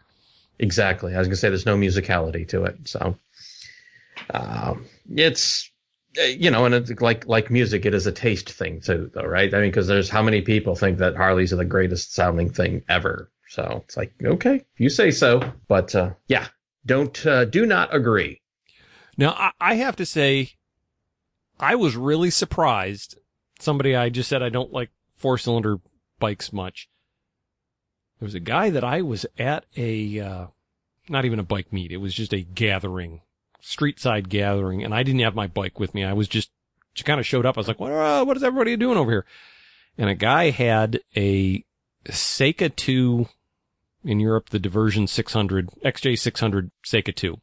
Exactly. 0.58 1.14
I 1.14 1.18
was 1.18 1.28
gonna 1.28 1.36
say 1.36 1.48
there's 1.48 1.66
no 1.66 1.76
musicality 1.76 2.48
to 2.48 2.64
it. 2.64 2.88
So, 2.88 3.16
um, 4.32 4.86
it's 5.10 5.70
uh, 6.18 6.22
you 6.22 6.50
know, 6.50 6.64
and 6.64 6.74
it's 6.74 7.00
like 7.00 7.26
like 7.26 7.50
music, 7.50 7.84
it 7.84 7.94
is 7.94 8.06
a 8.06 8.12
taste 8.12 8.50
thing 8.50 8.80
too, 8.80 9.10
though, 9.14 9.22
right? 9.22 9.52
I 9.52 9.60
mean, 9.60 9.70
because 9.70 9.86
there's 9.86 10.08
how 10.08 10.22
many 10.22 10.42
people 10.42 10.74
think 10.74 10.98
that 10.98 11.16
Harleys 11.16 11.52
are 11.52 11.56
the 11.56 11.64
greatest 11.64 12.14
sounding 12.14 12.50
thing 12.50 12.82
ever. 12.88 13.30
So 13.48 13.82
it's 13.84 13.96
like, 13.96 14.12
okay, 14.22 14.64
you 14.76 14.88
say 14.88 15.10
so, 15.10 15.40
but 15.68 15.94
uh, 15.94 16.10
yeah, 16.26 16.46
don't 16.84 17.26
uh, 17.26 17.44
do 17.44 17.66
not 17.66 17.94
agree. 17.94 18.40
Now, 19.16 19.30
I, 19.32 19.50
I 19.60 19.74
have 19.74 19.96
to 19.96 20.06
say, 20.06 20.52
I 21.58 21.74
was 21.74 21.96
really 21.96 22.30
surprised. 22.30 23.18
Somebody 23.58 23.96
I 23.96 24.08
just 24.08 24.28
said 24.28 24.42
I 24.42 24.48
don't 24.48 24.72
like 24.72 24.90
four 25.14 25.38
cylinder 25.38 25.78
bikes 26.18 26.52
much. 26.52 26.88
There 28.20 28.26
was 28.26 28.34
a 28.34 28.40
guy 28.40 28.70
that 28.70 28.84
I 28.84 29.02
was 29.02 29.26
at 29.38 29.64
a, 29.76 30.20
uh, 30.20 30.46
not 31.08 31.24
even 31.24 31.38
a 31.38 31.44
bike 31.44 31.72
meet. 31.72 31.92
It 31.92 31.98
was 31.98 32.14
just 32.14 32.32
a 32.32 32.42
gathering 32.42 33.22
street 33.60 33.98
side 33.98 34.28
gathering 34.28 34.84
and 34.84 34.94
I 34.94 35.02
didn't 35.02 35.20
have 35.20 35.34
my 35.34 35.46
bike 35.46 35.80
with 35.80 35.94
me. 35.94 36.04
I 36.04 36.12
was 36.12 36.28
just, 36.28 36.50
just 36.94 37.06
kind 37.06 37.20
of 37.20 37.26
showed 37.26 37.46
up. 37.46 37.56
I 37.56 37.60
was 37.60 37.68
like, 37.68 37.80
what, 37.80 37.92
uh, 37.92 38.24
what 38.24 38.36
is 38.36 38.42
everybody 38.42 38.76
doing 38.76 38.96
over 38.96 39.10
here? 39.10 39.26
And 39.98 40.08
a 40.10 40.14
guy 40.14 40.50
had 40.50 41.00
a 41.16 41.64
Seca 42.10 42.68
2 42.68 43.26
in 44.04 44.20
Europe, 44.20 44.50
the 44.50 44.58
Diversion 44.58 45.06
600, 45.06 45.70
XJ 45.84 46.18
600 46.18 46.70
Seca 46.84 47.12
2, 47.12 47.40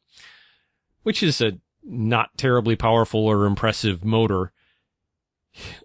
which 1.03 1.21
is 1.21 1.39
a 1.41 1.59
not 1.83 2.37
terribly 2.37 2.75
powerful 2.75 3.25
or 3.25 3.45
impressive 3.45 4.03
motor. 4.03 4.51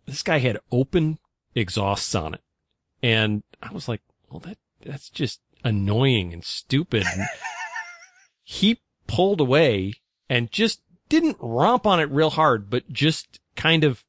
This 0.06 0.22
guy 0.22 0.38
had 0.38 0.58
open 0.72 1.18
exhausts 1.54 2.14
on 2.14 2.34
it. 2.34 2.40
And 3.02 3.42
I 3.62 3.72
was 3.72 3.88
like, 3.88 4.00
well, 4.30 4.40
that, 4.40 4.58
that's 4.84 5.10
just 5.10 5.40
annoying 5.64 6.32
and 6.32 6.44
stupid. 6.44 7.04
he 8.42 8.80
pulled 9.06 9.40
away 9.40 9.94
and 10.28 10.50
just 10.50 10.80
didn't 11.08 11.36
romp 11.40 11.86
on 11.86 12.00
it 12.00 12.10
real 12.10 12.30
hard, 12.30 12.70
but 12.70 12.90
just 12.92 13.40
kind 13.56 13.84
of 13.84 14.04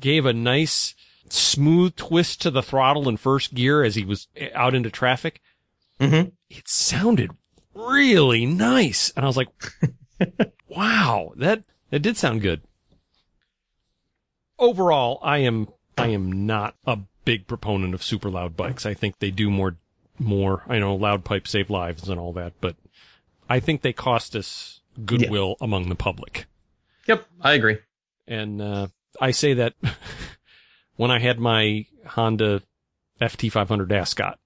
gave 0.00 0.26
a 0.26 0.32
nice 0.32 0.94
smooth 1.28 1.94
twist 1.96 2.40
to 2.42 2.50
the 2.50 2.62
throttle 2.62 3.08
in 3.08 3.16
first 3.16 3.54
gear 3.54 3.82
as 3.84 3.94
he 3.94 4.04
was 4.04 4.28
out 4.54 4.74
into 4.74 4.90
traffic. 4.90 5.40
Mm-hmm. 6.00 6.30
It 6.48 6.68
sounded 6.68 7.32
really 7.74 8.46
nice. 8.46 9.12
And 9.16 9.24
I 9.24 9.28
was 9.28 9.36
like, 9.36 9.48
wow, 10.68 11.32
that, 11.36 11.64
that 11.90 12.00
did 12.00 12.16
sound 12.16 12.42
good. 12.42 12.62
Overall, 14.58 15.20
I 15.22 15.38
am, 15.38 15.68
I 15.96 16.08
am 16.08 16.46
not 16.46 16.74
a 16.86 16.98
big 17.24 17.46
proponent 17.46 17.94
of 17.94 18.02
super 18.02 18.30
loud 18.30 18.56
bikes. 18.56 18.84
I 18.84 18.94
think 18.94 19.18
they 19.18 19.30
do 19.30 19.50
more, 19.50 19.76
more, 20.18 20.64
I 20.68 20.78
know 20.78 20.94
loud 20.94 21.24
pipes 21.24 21.50
save 21.50 21.70
lives 21.70 22.08
and 22.08 22.18
all 22.18 22.32
that, 22.32 22.54
but 22.60 22.76
I 23.48 23.60
think 23.60 23.82
they 23.82 23.92
cost 23.92 24.34
us 24.34 24.80
goodwill 25.04 25.56
yeah. 25.60 25.64
among 25.64 25.88
the 25.88 25.94
public. 25.94 26.46
Yep, 27.06 27.26
I 27.40 27.52
agree. 27.52 27.78
And, 28.26 28.60
uh, 28.60 28.88
I 29.20 29.30
say 29.30 29.54
that 29.54 29.74
when 30.96 31.10
I 31.10 31.18
had 31.18 31.38
my 31.38 31.86
Honda 32.06 32.62
FT500 33.20 33.90
Ascot, 33.92 34.38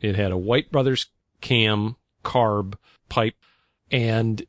it 0.00 0.16
had 0.16 0.32
a 0.32 0.36
White 0.36 0.70
Brothers 0.70 1.06
cam, 1.40 1.96
carb, 2.24 2.74
pipe, 3.08 3.34
and 3.90 4.44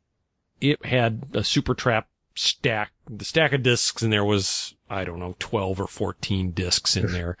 it 0.62 0.84
had 0.86 1.24
a 1.32 1.40
SuperTrapp 1.40 2.04
stack. 2.34 2.92
The 3.10 3.24
stack 3.24 3.52
of 3.52 3.62
discs 3.62 4.00
and 4.02 4.12
there 4.12 4.24
was, 4.24 4.74
I 4.88 5.04
don't 5.04 5.18
know, 5.18 5.34
12 5.38 5.80
or 5.80 5.86
14 5.86 6.52
discs 6.52 6.96
in 6.96 7.12
there. 7.12 7.36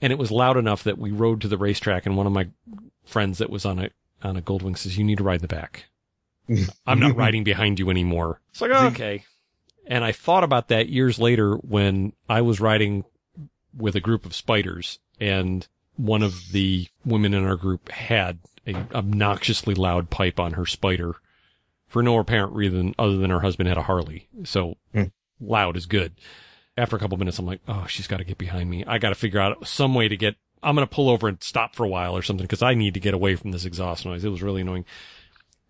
and 0.00 0.12
it 0.12 0.18
was 0.18 0.30
loud 0.30 0.56
enough 0.56 0.84
that 0.84 0.98
we 0.98 1.10
rode 1.10 1.40
to 1.42 1.48
the 1.48 1.58
racetrack 1.58 2.06
and 2.06 2.16
one 2.16 2.26
of 2.26 2.32
my 2.32 2.48
friends 3.04 3.38
that 3.38 3.50
was 3.50 3.66
on 3.66 3.78
a, 3.78 3.90
on 4.22 4.36
a 4.36 4.42
Goldwing 4.42 4.78
says, 4.78 4.96
you 4.96 5.04
need 5.04 5.18
to 5.18 5.24
ride 5.24 5.40
the 5.40 5.48
back. 5.48 5.86
I'm 6.86 7.00
not 7.00 7.16
riding 7.16 7.44
behind 7.44 7.78
you 7.78 7.90
anymore. 7.90 8.40
It's 8.50 8.60
like, 8.60 8.70
oh, 8.72 8.86
okay. 8.92 9.24
And 9.86 10.04
I 10.04 10.12
thought 10.12 10.44
about 10.44 10.68
that 10.68 10.88
years 10.88 11.18
later 11.18 11.54
when 11.56 12.12
I 12.28 12.40
was 12.40 12.60
riding 12.60 13.04
with 13.76 13.96
a 13.96 14.00
group 14.00 14.24
of 14.24 14.34
spiders 14.34 15.00
and 15.18 15.66
one 15.96 16.22
of 16.22 16.52
the 16.52 16.86
women 17.04 17.34
in 17.34 17.44
our 17.44 17.56
group 17.56 17.90
had 17.90 18.38
a 18.66 18.74
obnoxiously 18.94 19.74
loud 19.74 20.08
pipe 20.08 20.38
on 20.38 20.52
her 20.52 20.66
spider 20.66 21.16
for 21.92 22.02
no 22.02 22.18
apparent 22.18 22.54
reason 22.54 22.94
other 22.98 23.18
than 23.18 23.28
her 23.28 23.40
husband 23.40 23.68
had 23.68 23.76
a 23.76 23.82
Harley. 23.82 24.26
So 24.44 24.76
mm. 24.94 25.12
loud 25.38 25.76
is 25.76 25.84
good. 25.84 26.14
After 26.74 26.96
a 26.96 26.98
couple 26.98 27.18
minutes, 27.18 27.38
I'm 27.38 27.44
like, 27.44 27.60
oh, 27.68 27.84
she's 27.86 28.06
got 28.06 28.16
to 28.16 28.24
get 28.24 28.38
behind 28.38 28.70
me. 28.70 28.82
I 28.86 28.96
got 28.96 29.10
to 29.10 29.14
figure 29.14 29.38
out 29.38 29.68
some 29.68 29.94
way 29.94 30.08
to 30.08 30.16
get, 30.16 30.36
I'm 30.62 30.74
going 30.74 30.88
to 30.88 30.94
pull 30.94 31.10
over 31.10 31.28
and 31.28 31.42
stop 31.42 31.76
for 31.76 31.84
a 31.84 31.88
while 31.88 32.16
or 32.16 32.22
something 32.22 32.44
because 32.44 32.62
I 32.62 32.72
need 32.72 32.94
to 32.94 33.00
get 33.00 33.12
away 33.12 33.36
from 33.36 33.50
this 33.50 33.66
exhaust 33.66 34.06
noise. 34.06 34.24
It 34.24 34.30
was 34.30 34.42
really 34.42 34.62
annoying. 34.62 34.86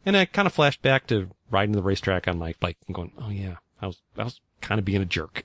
And 0.06 0.16
I 0.16 0.24
kind 0.26 0.46
of 0.46 0.52
flashed 0.52 0.80
back 0.80 1.08
to 1.08 1.28
riding 1.50 1.74
the 1.74 1.82
racetrack 1.82 2.28
on 2.28 2.38
my 2.38 2.54
bike 2.60 2.76
and 2.86 2.94
going, 2.94 3.10
oh 3.18 3.30
yeah, 3.30 3.56
I 3.80 3.88
was, 3.88 4.00
I 4.16 4.22
was 4.22 4.40
kind 4.60 4.78
of 4.78 4.84
being 4.84 5.02
a 5.02 5.06
jerk. 5.06 5.42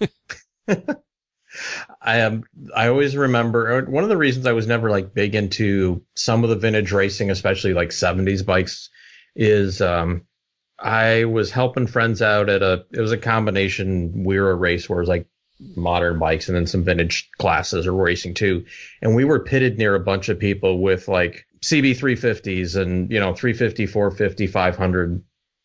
I 2.00 2.18
am. 2.18 2.32
Um, 2.32 2.44
I 2.74 2.88
always 2.88 3.14
remember 3.14 3.72
uh, 3.72 3.90
one 3.90 4.04
of 4.04 4.08
the 4.08 4.16
reasons 4.16 4.46
I 4.46 4.52
was 4.52 4.66
never 4.66 4.90
like 4.90 5.12
big 5.12 5.34
into 5.34 6.02
some 6.14 6.44
of 6.44 6.50
the 6.50 6.56
vintage 6.56 6.92
racing, 6.92 7.30
especially 7.30 7.74
like 7.74 7.90
70s 7.90 8.44
bikes, 8.44 8.88
is 9.34 9.80
um, 9.80 10.26
I 10.78 11.24
was 11.24 11.50
helping 11.50 11.86
friends 11.86 12.22
out 12.22 12.48
at 12.48 12.62
a. 12.62 12.84
It 12.92 13.00
was 13.00 13.12
a 13.12 13.18
combination. 13.18 14.24
We 14.24 14.38
were 14.38 14.50
a 14.50 14.56
race 14.56 14.88
where 14.88 14.98
it 14.98 15.02
was 15.02 15.08
like 15.08 15.26
modern 15.76 16.18
bikes 16.18 16.48
and 16.48 16.56
then 16.56 16.66
some 16.66 16.84
vintage 16.84 17.30
classes 17.38 17.86
or 17.86 17.92
racing 17.92 18.34
too, 18.34 18.64
and 19.02 19.14
we 19.14 19.24
were 19.24 19.40
pitted 19.40 19.78
near 19.78 19.94
a 19.94 20.00
bunch 20.00 20.28
of 20.28 20.38
people 20.38 20.80
with 20.80 21.08
like 21.08 21.46
CB 21.62 21.92
350s 21.92 22.80
and 22.80 23.10
you 23.10 23.20
know 23.20 23.34
350, 23.34 23.86
450, 23.86 24.46
500 24.46 25.22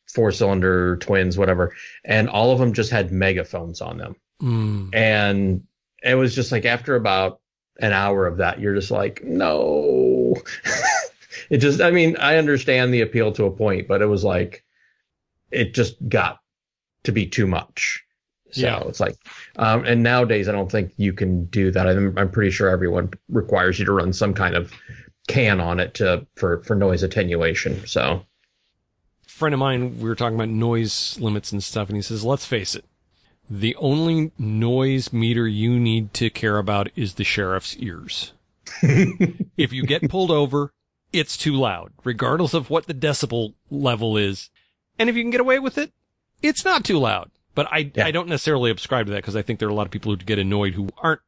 four 0.10 0.32
cylinder 0.32 0.98
twins, 0.98 1.38
whatever, 1.38 1.76
and 2.04 2.30
all 2.30 2.52
of 2.52 2.60
them 2.60 2.74
just 2.74 2.92
had 2.92 3.12
megaphones 3.12 3.82
on 3.82 3.98
them. 3.98 4.16
Mm. 4.42 4.90
And 4.94 5.64
it 6.04 6.16
was 6.16 6.34
just 6.34 6.52
like 6.52 6.66
after 6.66 6.96
about 6.96 7.40
an 7.80 7.94
hour 7.94 8.26
of 8.26 8.38
that, 8.38 8.60
you're 8.60 8.76
just 8.76 8.92
like, 8.92 9.24
no. 9.24 10.36
it 11.50 11.58
just, 11.58 11.82
I 11.82 11.92
mean, 11.92 12.18
I 12.18 12.38
understand 12.38 12.94
the 12.94 13.02
appeal 13.02 13.32
to 13.34 13.46
a 13.46 13.52
point, 13.52 13.88
but 13.88 14.02
it 14.02 14.08
was 14.08 14.24
like, 14.24 14.64
it 15.52 15.74
just 15.74 15.96
got 16.08 16.40
to 17.04 17.12
be 17.12 17.28
too 17.28 17.48
much. 17.48 18.04
So 18.52 18.62
yeah. 18.62 18.80
it's 18.88 19.00
like, 19.00 19.16
um, 19.58 19.86
and 19.86 20.02
nowadays 20.02 20.50
I 20.50 20.52
don't 20.52 20.72
think 20.72 20.94
you 20.98 21.14
can 21.14 21.46
do 21.46 21.72
that. 21.72 21.88
I'm, 21.88 22.18
I'm 22.18 22.32
pretty 22.32 22.52
sure 22.52 22.70
everyone 22.70 23.12
requires 23.30 23.78
you 23.78 23.86
to 23.86 23.92
run 23.92 24.12
some 24.12 24.34
kind 24.34 24.56
of 24.56 24.74
can 25.28 25.62
on 25.62 25.80
it 25.80 25.94
to 25.94 26.26
for 26.36 26.64
for 26.64 26.76
noise 26.76 27.04
attenuation. 27.04 27.86
So 27.86 28.26
friend 29.40 29.54
of 29.54 29.60
mine, 29.60 30.00
we 30.00 30.10
were 30.10 30.16
talking 30.16 30.36
about 30.36 30.50
noise 30.50 31.18
limits 31.20 31.52
and 31.52 31.64
stuff, 31.64 31.88
and 31.88 31.96
he 31.96 32.02
says, 32.02 32.26
let's 32.26 32.46
face 32.46 32.76
it, 32.76 32.84
the 33.50 33.76
only 33.78 34.32
noise 34.38 35.14
meter 35.14 35.48
you 35.48 35.80
need 35.80 36.14
to 36.16 36.30
care 36.30 36.58
about 36.58 36.90
is 36.96 37.14
the 37.14 37.24
sheriff's 37.24 37.78
ears. 37.78 38.34
if 38.82 39.72
you 39.72 39.84
get 39.84 40.10
pulled 40.10 40.32
over, 40.32 40.74
it's 41.12 41.38
too 41.38 41.56
loud, 41.56 41.92
regardless 42.04 42.54
of 42.54 42.70
what 42.70 42.88
the 42.88 42.94
decibel 42.94 43.54
level 43.70 44.18
is. 44.18 44.50
And 44.98 45.10
if 45.10 45.16
you 45.16 45.24
can 45.24 45.32
get 45.32 45.42
away 45.42 45.60
with 45.60 45.78
it, 45.78 45.92
it's 46.42 46.66
not 46.66 46.84
too 46.84 47.00
loud. 47.00 47.32
But 47.56 47.68
I, 47.72 47.92
yeah. 47.94 48.06
I 48.06 48.12
don't 48.12 48.30
necessarily 48.30 48.72
subscribe 48.72 49.08
to 49.08 49.12
that 49.14 49.20
because 49.20 49.36
I 49.36 49.42
think 49.42 49.60
there 49.60 49.68
are 49.68 49.72
a 49.72 49.76
lot 49.76 49.88
of 49.88 49.92
people 49.92 50.12
who 50.12 50.18
get 50.18 50.40
annoyed 50.40 50.74
who 50.74 50.90
aren't 51.02 51.22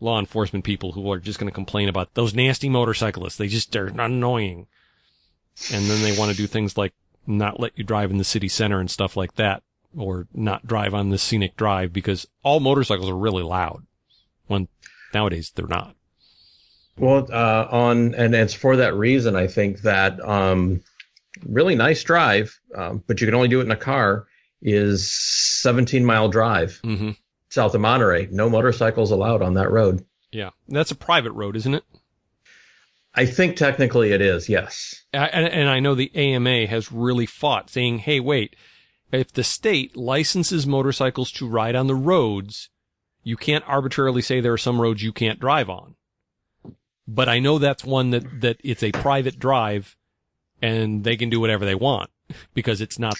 law 0.00 0.18
enforcement 0.18 0.64
people 0.64 0.92
who 0.92 1.10
are 1.10 1.18
just 1.18 1.38
going 1.38 1.50
to 1.50 1.54
complain 1.54 1.88
about 1.88 2.14
those 2.14 2.34
nasty 2.34 2.68
motorcyclists. 2.68 3.36
They 3.36 3.48
just 3.48 3.74
are 3.74 3.86
annoying. 3.86 4.66
And 5.72 5.86
then 5.86 6.02
they 6.02 6.16
want 6.16 6.30
to 6.30 6.36
do 6.36 6.46
things 6.46 6.76
like 6.76 6.94
not 7.26 7.60
let 7.60 7.76
you 7.76 7.84
drive 7.84 8.10
in 8.10 8.18
the 8.18 8.24
city 8.24 8.48
center 8.48 8.80
and 8.80 8.90
stuff 8.90 9.16
like 9.16 9.34
that, 9.34 9.62
or 9.96 10.26
not 10.32 10.66
drive 10.66 10.94
on 10.94 11.10
the 11.10 11.18
scenic 11.18 11.56
drive 11.56 11.92
because 11.92 12.26
all 12.42 12.60
motorcycles 12.60 13.08
are 13.08 13.16
really 13.16 13.42
loud. 13.42 13.86
When 14.46 14.68
nowadays 15.12 15.52
they're 15.54 15.66
not. 15.66 15.94
Well, 16.98 17.26
uh, 17.32 17.68
on 17.70 18.14
and 18.14 18.34
it's 18.34 18.54
for 18.54 18.76
that 18.76 18.94
reason 18.94 19.36
I 19.36 19.46
think 19.46 19.82
that 19.82 20.20
um, 20.26 20.82
really 21.46 21.74
nice 21.74 22.02
drive, 22.02 22.58
um, 22.74 23.02
but 23.06 23.20
you 23.20 23.26
can 23.26 23.34
only 23.34 23.48
do 23.48 23.60
it 23.60 23.64
in 23.64 23.70
a 23.70 23.76
car. 23.76 24.26
Is 24.60 25.08
17 25.12 26.04
mile 26.04 26.28
drive 26.28 26.80
mm-hmm. 26.82 27.10
south 27.48 27.74
of 27.76 27.80
Monterey. 27.80 28.26
No 28.32 28.50
motorcycles 28.50 29.12
allowed 29.12 29.40
on 29.40 29.54
that 29.54 29.70
road. 29.70 30.04
Yeah, 30.32 30.50
that's 30.66 30.90
a 30.90 30.96
private 30.96 31.30
road, 31.30 31.54
isn't 31.54 31.74
it? 31.74 31.84
I 33.14 33.26
think 33.26 33.56
technically 33.56 34.12
it 34.12 34.20
is, 34.20 34.48
yes. 34.48 35.04
And, 35.12 35.46
and 35.48 35.68
I 35.68 35.80
know 35.80 35.94
the 35.94 36.14
AMA 36.14 36.66
has 36.66 36.92
really 36.92 37.26
fought 37.26 37.70
saying, 37.70 37.98
hey, 38.00 38.20
wait, 38.20 38.54
if 39.10 39.32
the 39.32 39.44
state 39.44 39.96
licenses 39.96 40.66
motorcycles 40.66 41.32
to 41.32 41.48
ride 41.48 41.74
on 41.74 41.86
the 41.86 41.94
roads, 41.94 42.68
you 43.22 43.36
can't 43.36 43.64
arbitrarily 43.66 44.22
say 44.22 44.40
there 44.40 44.52
are 44.52 44.58
some 44.58 44.80
roads 44.80 45.02
you 45.02 45.12
can't 45.12 45.40
drive 45.40 45.70
on. 45.70 45.96
But 47.10 47.28
I 47.28 47.38
know 47.38 47.58
that's 47.58 47.84
one 47.84 48.10
that, 48.10 48.42
that 48.42 48.58
it's 48.62 48.82
a 48.82 48.92
private 48.92 49.38
drive 49.38 49.96
and 50.60 51.02
they 51.02 51.16
can 51.16 51.30
do 51.30 51.40
whatever 51.40 51.64
they 51.64 51.74
want 51.74 52.10
because 52.54 52.82
it's 52.82 52.98
not 52.98 53.16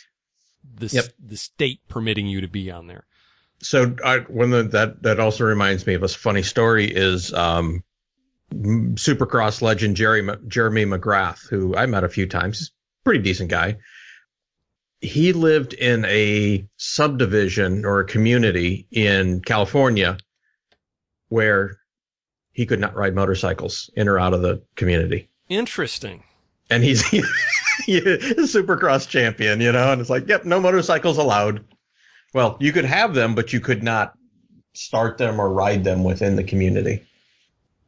the, 0.74 0.89
yep. 0.89 1.07
the 1.18 1.39
state 1.39 1.80
permitting 1.89 2.26
you 2.26 2.43
to 2.43 2.49
be 2.49 2.70
on 2.70 2.86
there. 2.86 3.07
So 3.61 3.97
I, 4.05 4.18
when 4.18 4.51
the, 4.51 4.62
that, 4.64 5.03
that 5.03 5.18
also 5.18 5.45
reminds 5.45 5.86
me 5.86 5.95
of 5.95 6.03
a 6.03 6.09
funny 6.09 6.43
story 6.43 6.84
is, 6.84 7.32
um, 7.32 7.82
Supercross 8.53 9.61
legend 9.61 9.97
Jerry 9.97 10.26
Jeremy 10.47 10.86
McGrath, 10.86 11.49
who 11.49 11.76
I 11.76 11.86
met 11.86 12.05
a 12.05 12.09
few 12.09 12.26
times. 12.26 12.59
He's 12.59 12.68
a 12.68 13.05
pretty 13.05 13.22
decent 13.22 13.51
guy. 13.51 13.76
He 15.01 15.32
lived 15.32 15.74
in 15.74 16.05
a 16.07 16.66
subdivision 16.76 17.84
or 17.84 18.01
a 18.01 18.07
community 18.07 18.86
in 18.91 19.41
California 19.43 20.16
where 21.28 21.78
he 22.59 22.67
could 22.67 22.81
not 22.81 22.95
ride 22.95 23.15
motorcycles 23.15 23.91
in 23.95 24.09
or 24.09 24.19
out 24.19 24.35
of 24.35 24.43
the 24.43 24.63
community. 24.77 25.29
Interesting. 25.49 26.23
And 26.71 26.85
he's 26.85 27.03
a 27.15 27.23
supercross 28.45 29.09
champion, 29.09 29.61
you 29.61 29.73
know, 29.73 29.93
and 29.93 30.01
it's 30.01 30.11
like, 30.11 30.29
yep, 30.29 30.45
no 30.45 30.61
motorcycles 30.61 31.17
allowed. 31.17 31.65
Well, 32.35 32.57
you 32.61 32.73
could 32.73 32.85
have 32.85 33.15
them, 33.15 33.35
but 33.35 33.53
you 33.53 33.61
could 33.61 33.83
not 33.83 34.15
start 34.75 35.17
them 35.19 35.41
or 35.41 35.51
ride 35.51 35.85
them 35.85 36.05
within 36.05 36.37
the 36.37 36.45
community 36.45 37.07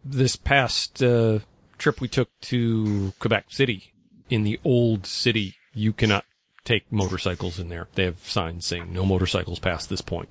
this 0.05 0.37
past 0.37 1.03
uh, 1.03 1.41
trip 1.79 2.01
we 2.01 2.09
took 2.09 2.29
to 2.43 3.12
Quebec 3.18 3.47
City, 3.49 3.93
in 4.29 4.45
the 4.45 4.61
old 4.64 5.07
city, 5.07 5.57
you 5.75 5.93
cannot 5.93 6.25
take 6.64 6.91
motorcycles 6.93 7.59
in 7.59 7.68
there. 7.68 7.89
They 7.95 8.05
have 8.05 8.21
signs 8.21 8.66
saying 8.66 8.93
no 8.93 9.05
motorcycles 9.05 9.59
past 9.59 9.89
this 9.89 10.01
point. 10.01 10.29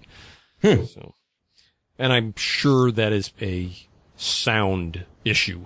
Hmm. 0.61 0.85
So, 0.85 1.13
and 1.97 2.13
I'm 2.13 2.33
sure 2.35 2.91
that 2.91 3.11
is 3.11 3.31
a 3.41 3.71
sound 4.19 5.05
issue. 5.25 5.65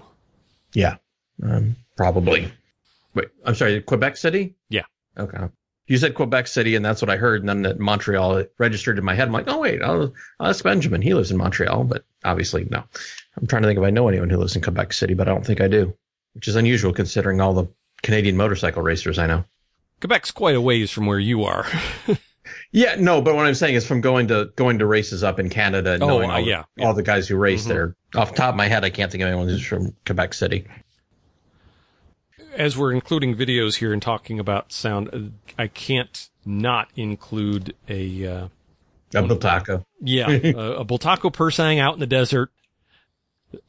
Yeah, 0.74 0.98
um, 1.42 1.76
probably. 1.98 2.52
Wait, 3.14 3.28
I'm 3.46 3.56
sorry, 3.56 3.82
Quebec 3.82 4.18
City? 4.18 4.56
Yeah. 4.70 4.84
Okay. 5.18 5.38
You 5.88 5.98
said 5.98 6.16
Quebec 6.16 6.48
City, 6.48 6.76
and 6.76 6.86
that's 6.86 7.02
what 7.02 7.12
I 7.12 7.18
heard. 7.18 7.42
And 7.42 7.50
then 7.50 7.62
that 7.64 7.80
Montreal 7.80 8.46
registered 8.58 8.98
in 8.98 9.04
my 9.04 9.14
head. 9.14 9.28
I'm 9.28 9.34
like, 9.34 9.50
oh 9.50 9.60
wait, 9.60 9.82
I'll, 9.82 10.14
I'll 10.40 10.50
ask 10.50 10.64
Benjamin. 10.64 11.02
He 11.02 11.14
lives 11.14 11.30
in 11.30 11.38
Montreal, 11.38 11.84
but 11.84 12.06
obviously 12.24 12.66
no. 12.70 12.84
I'm 13.38 13.48
trying 13.48 13.64
to 13.64 13.68
think 13.68 13.80
if 13.80 13.86
I 13.86 13.90
know 13.90 14.08
anyone 14.08 14.30
who 14.30 14.38
lives 14.38 14.56
in 14.56 14.62
Quebec 14.62 14.94
City, 14.94 15.14
but 15.14 15.28
I 15.28 15.32
don't 15.32 15.46
think 15.46 15.62
I 15.62 15.68
do, 15.68 15.94
which 16.34 16.48
is 16.48 16.56
unusual 16.56 16.94
considering 16.94 17.42
all 17.42 17.54
the 17.54 17.68
Canadian 18.02 18.38
motorcycle 18.38 18.82
racers 18.82 19.20
I 19.20 19.28
know. 19.28 19.44
Quebec's 20.00 20.32
quite 20.32 20.56
a 20.56 20.62
ways 20.62 20.92
from 20.92 21.06
where 21.06 21.20
you 21.20 21.44
are. 21.44 21.66
yeah, 22.74 22.96
no, 22.98 23.22
but 23.22 23.36
what 23.36 23.46
I'm 23.46 23.54
saying 23.54 23.76
is 23.76 23.86
from 23.86 24.02
going 24.02 24.30
to 24.30 24.52
going 24.56 24.80
to 24.80 24.88
races 24.88 25.24
up 25.24 25.40
in 25.40 25.52
Canada 25.52 25.94
and 25.94 26.02
oh, 26.02 26.08
knowing 26.08 26.32
uh, 26.32 26.34
all, 26.34 26.40
yeah, 26.40 26.64
yeah. 26.76 26.88
all 26.88 26.96
the 26.96 27.04
guys 27.04 27.28
who 27.28 27.38
race 27.38 27.62
mm-hmm. 27.62 27.70
there. 27.70 27.96
Off 28.16 28.32
the 28.32 28.38
top 28.38 28.50
of 28.50 28.56
my 28.56 28.68
head, 28.68 28.84
I 28.84 28.90
can't 28.90 29.12
think 29.12 29.22
of 29.22 29.28
anyone 29.28 29.48
who's 29.48 29.64
from 29.64 29.96
Quebec 30.08 30.34
City. 30.34 30.66
as 32.56 32.76
we're 32.76 32.92
including 32.92 33.36
videos 33.36 33.76
here 33.76 33.94
and 33.94 34.02
talking 34.02 34.40
about 34.40 34.72
sound, 34.72 35.10
uh, 35.14 35.20
I 35.62 35.68
can't 35.68 36.30
not 36.46 36.90
include 36.96 37.76
a 37.88 38.26
uh, 38.26 38.48
a 39.14 39.22
Bultaco. 39.22 39.86
Yeah, 40.02 40.30
a, 40.32 40.80
a 40.80 40.86
Bultaco 40.86 41.32
Pursang 41.32 41.80
out 41.80 41.94
in 41.94 42.00
the 42.00 42.08
desert. 42.08 42.50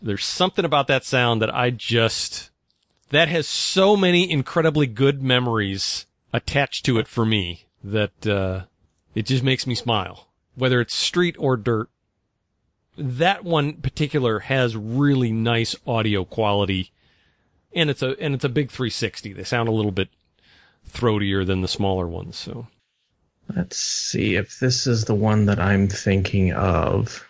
There's 0.01 0.25
something 0.25 0.65
about 0.65 0.87
that 0.87 1.05
sound 1.05 1.43
that 1.43 1.55
I 1.55 1.69
just 1.69 2.51
that 3.11 3.29
has 3.29 3.47
so 3.47 3.97
many 3.99 4.31
incredibly 4.31 4.87
good 4.87 5.23
memories 5.23 6.07
attached 6.33 6.87
to 6.87 6.99
it 6.99 7.07
for 7.07 7.27
me 7.27 7.67
that 7.83 8.27
uh, 8.27 8.63
it 9.15 9.27
just 9.27 9.45
makes 9.45 9.67
me 9.67 9.75
smile. 9.75 10.29
Whether 10.55 10.81
it's 10.81 10.95
street 10.95 11.37
or 11.39 11.57
dirt, 11.57 11.89
that 12.97 13.45
one 13.45 13.75
particular 13.75 14.41
has 14.41 14.77
really 14.77 15.33
nice 15.33 15.75
audio 15.87 16.25
quality, 16.25 16.93
and 17.75 17.91
it's 17.91 18.03
a 18.03 18.19
and 18.21 18.35
it's 18.35 18.45
a 18.45 18.49
big 18.49 18.71
360. 18.71 19.33
They 19.33 19.45
sound 19.45 19.69
a 19.69 19.73
little 19.73 19.93
bit 19.93 20.09
throatier 20.89 21.45
than 21.47 21.61
the 21.61 21.69
smaller 21.69 22.07
ones. 22.07 22.37
So 22.37 22.69
let's 23.55 23.79
see 23.79 24.37
if 24.37 24.59
this 24.61 24.87
is 24.87 25.05
the 25.05 25.15
one 25.15 25.47
that 25.47 25.59
I'm 25.59 25.89
thinking 25.89 26.53
of. 26.53 27.27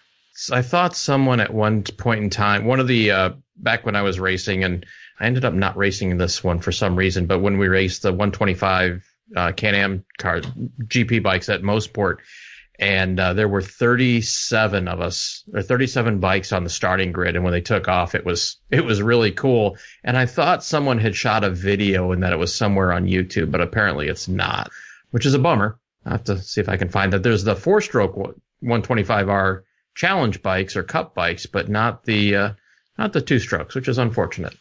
I 0.52 0.62
thought 0.62 0.96
someone 0.96 1.40
at 1.40 1.54
one 1.54 1.82
point 1.84 2.24
in 2.24 2.30
time, 2.30 2.64
one 2.64 2.80
of 2.80 2.88
the 2.88 3.10
uh, 3.10 3.30
back 3.56 3.86
when 3.86 3.96
I 3.96 4.02
was 4.02 4.20
racing, 4.20 4.64
and 4.64 4.84
I 5.20 5.26
ended 5.26 5.44
up 5.44 5.54
not 5.54 5.76
racing 5.76 6.18
this 6.18 6.42
one 6.42 6.58
for 6.60 6.72
some 6.72 6.96
reason. 6.96 7.26
But 7.26 7.38
when 7.38 7.56
we 7.56 7.68
raced 7.68 8.02
the 8.02 8.10
125 8.12 9.13
uh, 9.36 9.52
Can-Am 9.52 10.04
car 10.18 10.40
GP 10.40 11.22
bikes 11.22 11.48
at 11.48 11.62
Mosport, 11.62 12.18
and 12.78 13.20
uh, 13.20 13.34
there 13.34 13.48
were 13.48 13.62
37 13.62 14.88
of 14.88 15.00
us 15.00 15.44
or 15.54 15.62
37 15.62 16.18
bikes 16.18 16.52
on 16.52 16.64
the 16.64 16.70
starting 16.70 17.12
grid. 17.12 17.36
And 17.36 17.44
when 17.44 17.52
they 17.52 17.60
took 17.60 17.88
off 17.88 18.14
it 18.14 18.24
was 18.24 18.56
it 18.70 18.84
was 18.84 19.00
really 19.00 19.30
cool. 19.30 19.76
And 20.02 20.16
i 20.16 20.26
thought 20.26 20.64
someone 20.64 20.98
had 20.98 21.14
shot 21.14 21.44
a 21.44 21.50
video 21.50 22.12
and 22.12 22.22
that 22.22 22.32
it 22.32 22.38
was 22.38 22.54
somewhere 22.54 22.92
on 22.92 23.06
youtube 23.06 23.50
but 23.50 23.60
apparently 23.60 24.08
it's 24.08 24.28
not 24.28 24.70
which 25.10 25.26
is 25.26 25.34
a 25.34 25.38
bummer. 25.38 25.78
I 26.04 26.10
have 26.10 26.24
to 26.24 26.38
see 26.42 26.60
if 26.60 26.68
i 26.68 26.76
can 26.76 26.88
find 26.88 27.12
that. 27.12 27.22
There's 27.22 27.44
the 27.44 27.56
four 27.56 27.80
stroke 27.80 28.16
125r 28.62 29.62
challenge 29.94 30.42
bikes 30.42 30.76
or 30.76 30.82
cup 30.82 31.14
bikes 31.14 31.46
but 31.46 31.68
not 31.68 32.04
the 32.04 32.36
uh, 32.36 32.52
not 32.98 33.12
the 33.12 33.22
two 33.22 33.38
strokes 33.38 33.74
which 33.76 33.88
is 33.88 33.98
unfortunate. 33.98 34.56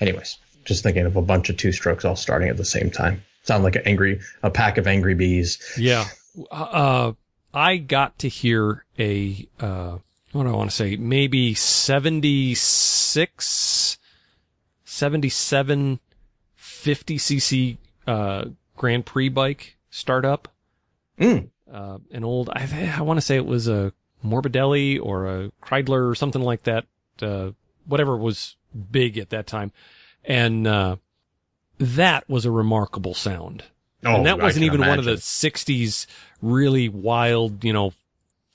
Anyways 0.00 0.36
just 0.66 0.82
thinking 0.82 1.06
of 1.06 1.16
a 1.16 1.22
bunch 1.22 1.48
of 1.48 1.56
two 1.56 1.72
strokes 1.72 2.04
all 2.04 2.16
starting 2.16 2.48
at 2.48 2.56
the 2.58 2.64
same 2.64 2.90
time 2.90 3.22
sound 3.44 3.64
like 3.64 3.76
an 3.76 3.82
angry 3.84 4.20
a 4.42 4.50
pack 4.50 4.76
of 4.76 4.86
angry 4.86 5.14
bees 5.14 5.58
yeah 5.78 6.04
uh 6.50 7.12
I 7.54 7.76
got 7.76 8.18
to 8.18 8.28
hear 8.28 8.84
a, 8.98 9.48
uh, 9.60 9.98
what 10.32 10.42
do 10.42 10.48
I 10.48 10.56
want 10.56 10.70
to 10.70 10.76
say? 10.76 10.96
Maybe 10.96 11.54
76, 11.54 13.98
77, 14.84 16.00
50 16.56 17.18
cc, 17.18 17.78
uh, 18.08 18.46
Grand 18.76 19.06
Prix 19.06 19.28
bike 19.28 19.76
startup. 19.88 20.48
Mm. 21.20 21.50
Uh, 21.72 21.98
an 22.10 22.24
old, 22.24 22.50
I, 22.50 22.92
I 22.98 23.02
want 23.02 23.18
to 23.18 23.22
say 23.22 23.36
it 23.36 23.46
was 23.46 23.68
a 23.68 23.92
Morbidelli 24.24 24.98
or 25.00 25.28
a 25.28 25.52
Kreidler 25.62 26.10
or 26.10 26.16
something 26.16 26.42
like 26.42 26.64
that. 26.64 26.86
Uh, 27.22 27.52
whatever 27.86 28.16
was 28.16 28.56
big 28.90 29.16
at 29.16 29.30
that 29.30 29.46
time. 29.46 29.70
And, 30.24 30.66
uh, 30.66 30.96
that 31.78 32.28
was 32.28 32.44
a 32.44 32.50
remarkable 32.50 33.14
sound. 33.14 33.64
Oh, 34.04 34.16
and 34.16 34.26
that 34.26 34.38
wasn't 34.38 34.64
even 34.64 34.80
imagine. 34.80 34.90
one 34.90 34.98
of 34.98 35.04
the 35.04 35.12
60s 35.12 36.06
really 36.42 36.88
wild, 36.88 37.64
you 37.64 37.72
know, 37.72 37.94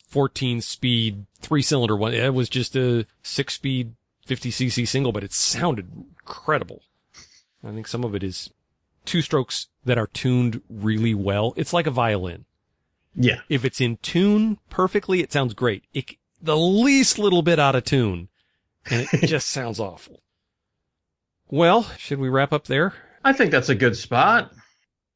14 0.08 0.62
speed 0.62 1.26
three 1.40 1.62
cylinder 1.62 1.96
one. 1.96 2.14
It 2.14 2.34
was 2.34 2.50
just 2.50 2.76
a 2.76 3.06
six 3.24 3.56
speed 3.56 3.94
50 4.26 4.52
cc 4.52 4.88
single, 4.88 5.12
but 5.12 5.24
it 5.24 5.34
sounded 5.34 5.90
incredible. 5.96 6.82
I 7.64 7.72
think 7.72 7.88
some 7.88 8.04
of 8.04 8.16
it 8.16 8.24
is 8.24 8.52
two 9.06 9.22
strokes 9.22 9.68
that 9.86 9.98
are 9.98 10.08
tuned 10.08 10.62
really 10.70 11.14
well. 11.14 11.54
It's 11.56 11.74
like 11.74 11.88
a 11.88 11.92
violin. 11.92 12.46
Yeah. 13.16 13.40
If 13.50 13.66
it's 13.66 13.82
in 13.82 13.98
tune 13.98 14.60
perfectly, 14.70 15.22
it 15.22 15.34
sounds 15.34 15.54
great. 15.54 15.84
It, 15.94 16.16
the 16.42 16.58
least 16.58 17.18
little 17.20 17.42
bit 17.42 17.60
out 17.60 17.76
of 17.76 17.84
tune 17.84 18.30
and 18.90 19.08
it 19.12 19.26
just 19.28 19.50
sounds 19.50 19.80
awful. 19.80 20.22
Well, 21.50 21.84
should 21.98 22.20
we 22.20 22.30
wrap 22.30 22.54
up 22.54 22.66
there? 22.66 22.94
I 23.24 23.34
think 23.34 23.52
that's 23.52 23.70
a 23.70 23.76
good 23.76 23.98
spot. 23.98 24.52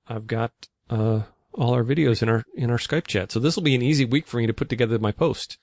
I've 0.08 0.28
got 0.28 0.52
uh, 0.90 1.22
all 1.54 1.74
our 1.74 1.84
videos 1.84 2.22
in 2.22 2.30
our 2.30 2.44
in 2.56 2.70
our 2.70 2.78
Skype 2.78 3.08
chat, 3.08 3.32
so 3.32 3.40
this 3.40 3.56
will 3.56 3.64
be 3.64 3.76
an 3.76 3.82
easy 3.82 4.06
week 4.06 4.28
for 4.28 4.38
me 4.38 4.48
to 4.48 4.54
put 4.54 4.70
together 4.70 5.00
my 5.00 5.12
post. 5.12 5.58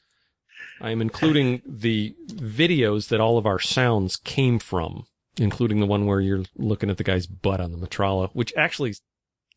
I 0.80 0.90
am 0.90 1.02
including 1.02 1.60
the 1.66 2.14
videos 2.28 3.08
that 3.08 3.20
all 3.20 3.36
of 3.36 3.46
our 3.46 3.58
sounds 3.58 4.16
came 4.16 4.58
from, 4.58 5.04
including 5.36 5.80
the 5.80 5.86
one 5.86 6.06
where 6.06 6.20
you're 6.20 6.44
looking 6.56 6.88
at 6.88 6.96
the 6.96 7.04
guy's 7.04 7.26
butt 7.26 7.60
on 7.60 7.72
the 7.72 7.86
Metralla, 7.86 8.30
which 8.32 8.52
actually 8.56 8.94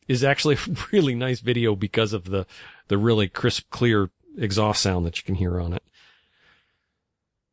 is 0.07 0.23
actually 0.23 0.55
a 0.67 0.75
really 0.91 1.15
nice 1.15 1.39
video 1.39 1.75
because 1.75 2.13
of 2.13 2.25
the 2.25 2.45
the 2.89 2.97
really 2.97 3.29
crisp, 3.29 3.69
clear 3.69 4.09
exhaust 4.37 4.81
sound 4.81 5.05
that 5.05 5.17
you 5.17 5.23
can 5.23 5.35
hear 5.35 5.59
on 5.59 5.73
it. 5.73 5.83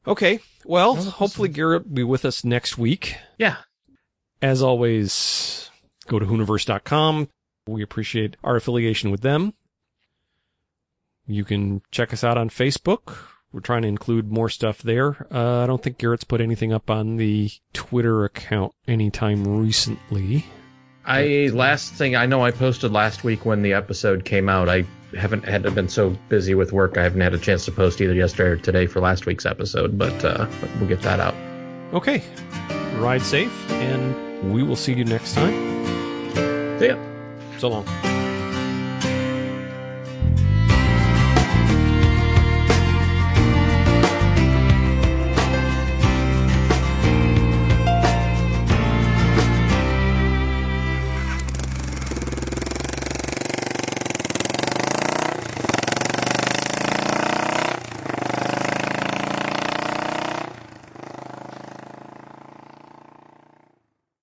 Okay, 0.07 0.41
well, 0.65 0.97
hopefully 0.97 1.49
Garrett 1.49 1.87
will 1.87 1.95
be 1.95 2.03
with 2.03 2.25
us 2.25 2.43
next 2.43 2.79
week. 2.79 3.17
Yeah. 3.39 3.57
As 4.43 4.63
always, 4.63 5.71
go 6.07 6.19
to 6.19 6.27
Hooniverse.com. 6.27 7.29
We 7.67 7.83
appreciate 7.83 8.37
our 8.43 8.57
affiliation 8.57 9.11
with 9.11 9.21
them. 9.21 9.55
You 11.27 11.45
can 11.45 11.83
check 11.91 12.13
us 12.13 12.25
out 12.25 12.39
on 12.39 12.49
Facebook. 12.51 13.17
We're 13.53 13.61
trying 13.61 13.83
to 13.83 13.89
include 13.89 14.31
more 14.31 14.49
stuff 14.49 14.83
there. 14.83 15.27
Uh, 15.33 15.63
I 15.63 15.67
don't 15.67 15.83
think 15.83 15.99
Garrett's 15.99 16.25
put 16.25 16.41
anything 16.41 16.73
up 16.73 16.89
on 16.89 17.17
the 17.17 17.51
Twitter 17.73 18.25
account 18.25 18.73
anytime 18.87 19.59
recently. 19.59 20.47
I 21.05 21.51
last 21.53 21.95
thing 21.95 22.15
I 22.15 22.27
know 22.27 22.45
I 22.45 22.51
posted 22.51 22.93
last 22.93 23.25
week 23.25 23.45
when 23.45 23.63
the 23.63 23.73
episode 23.73 24.25
came 24.25 24.49
out. 24.49 24.69
I 24.69 24.85
haven't 25.17 25.45
had 25.45 25.63
been 25.75 25.89
so 25.89 26.11
busy 26.29 26.55
with 26.55 26.73
work. 26.73 26.97
I 26.97 27.03
haven't 27.03 27.23
had 27.23 27.35
a 27.35 27.39
chance 27.39 27.65
to 27.65 27.73
post 27.73 28.01
either 28.01 28.15
yesterday 28.15 28.51
or 28.51 28.57
today 28.57 28.87
for 28.87 29.01
last 29.01 29.27
week's 29.27 29.47
episode, 29.47 29.99
but, 29.99 30.25
uh, 30.25 30.47
but 30.61 30.71
we'll 30.79 30.89
get 30.89 31.03
that 31.03 31.19
out. 31.19 31.35
Okay. 31.93 32.23
Ride 32.99 33.23
safe, 33.23 33.71
and 33.71 34.30
we 34.43 34.63
will 34.63 34.77
see 34.77 34.93
you 34.93 35.05
next 35.05 35.35
time. 35.35 35.55
See 36.79 36.87
ya. 36.87 36.97
So 37.59 37.69
long. 37.69 38.20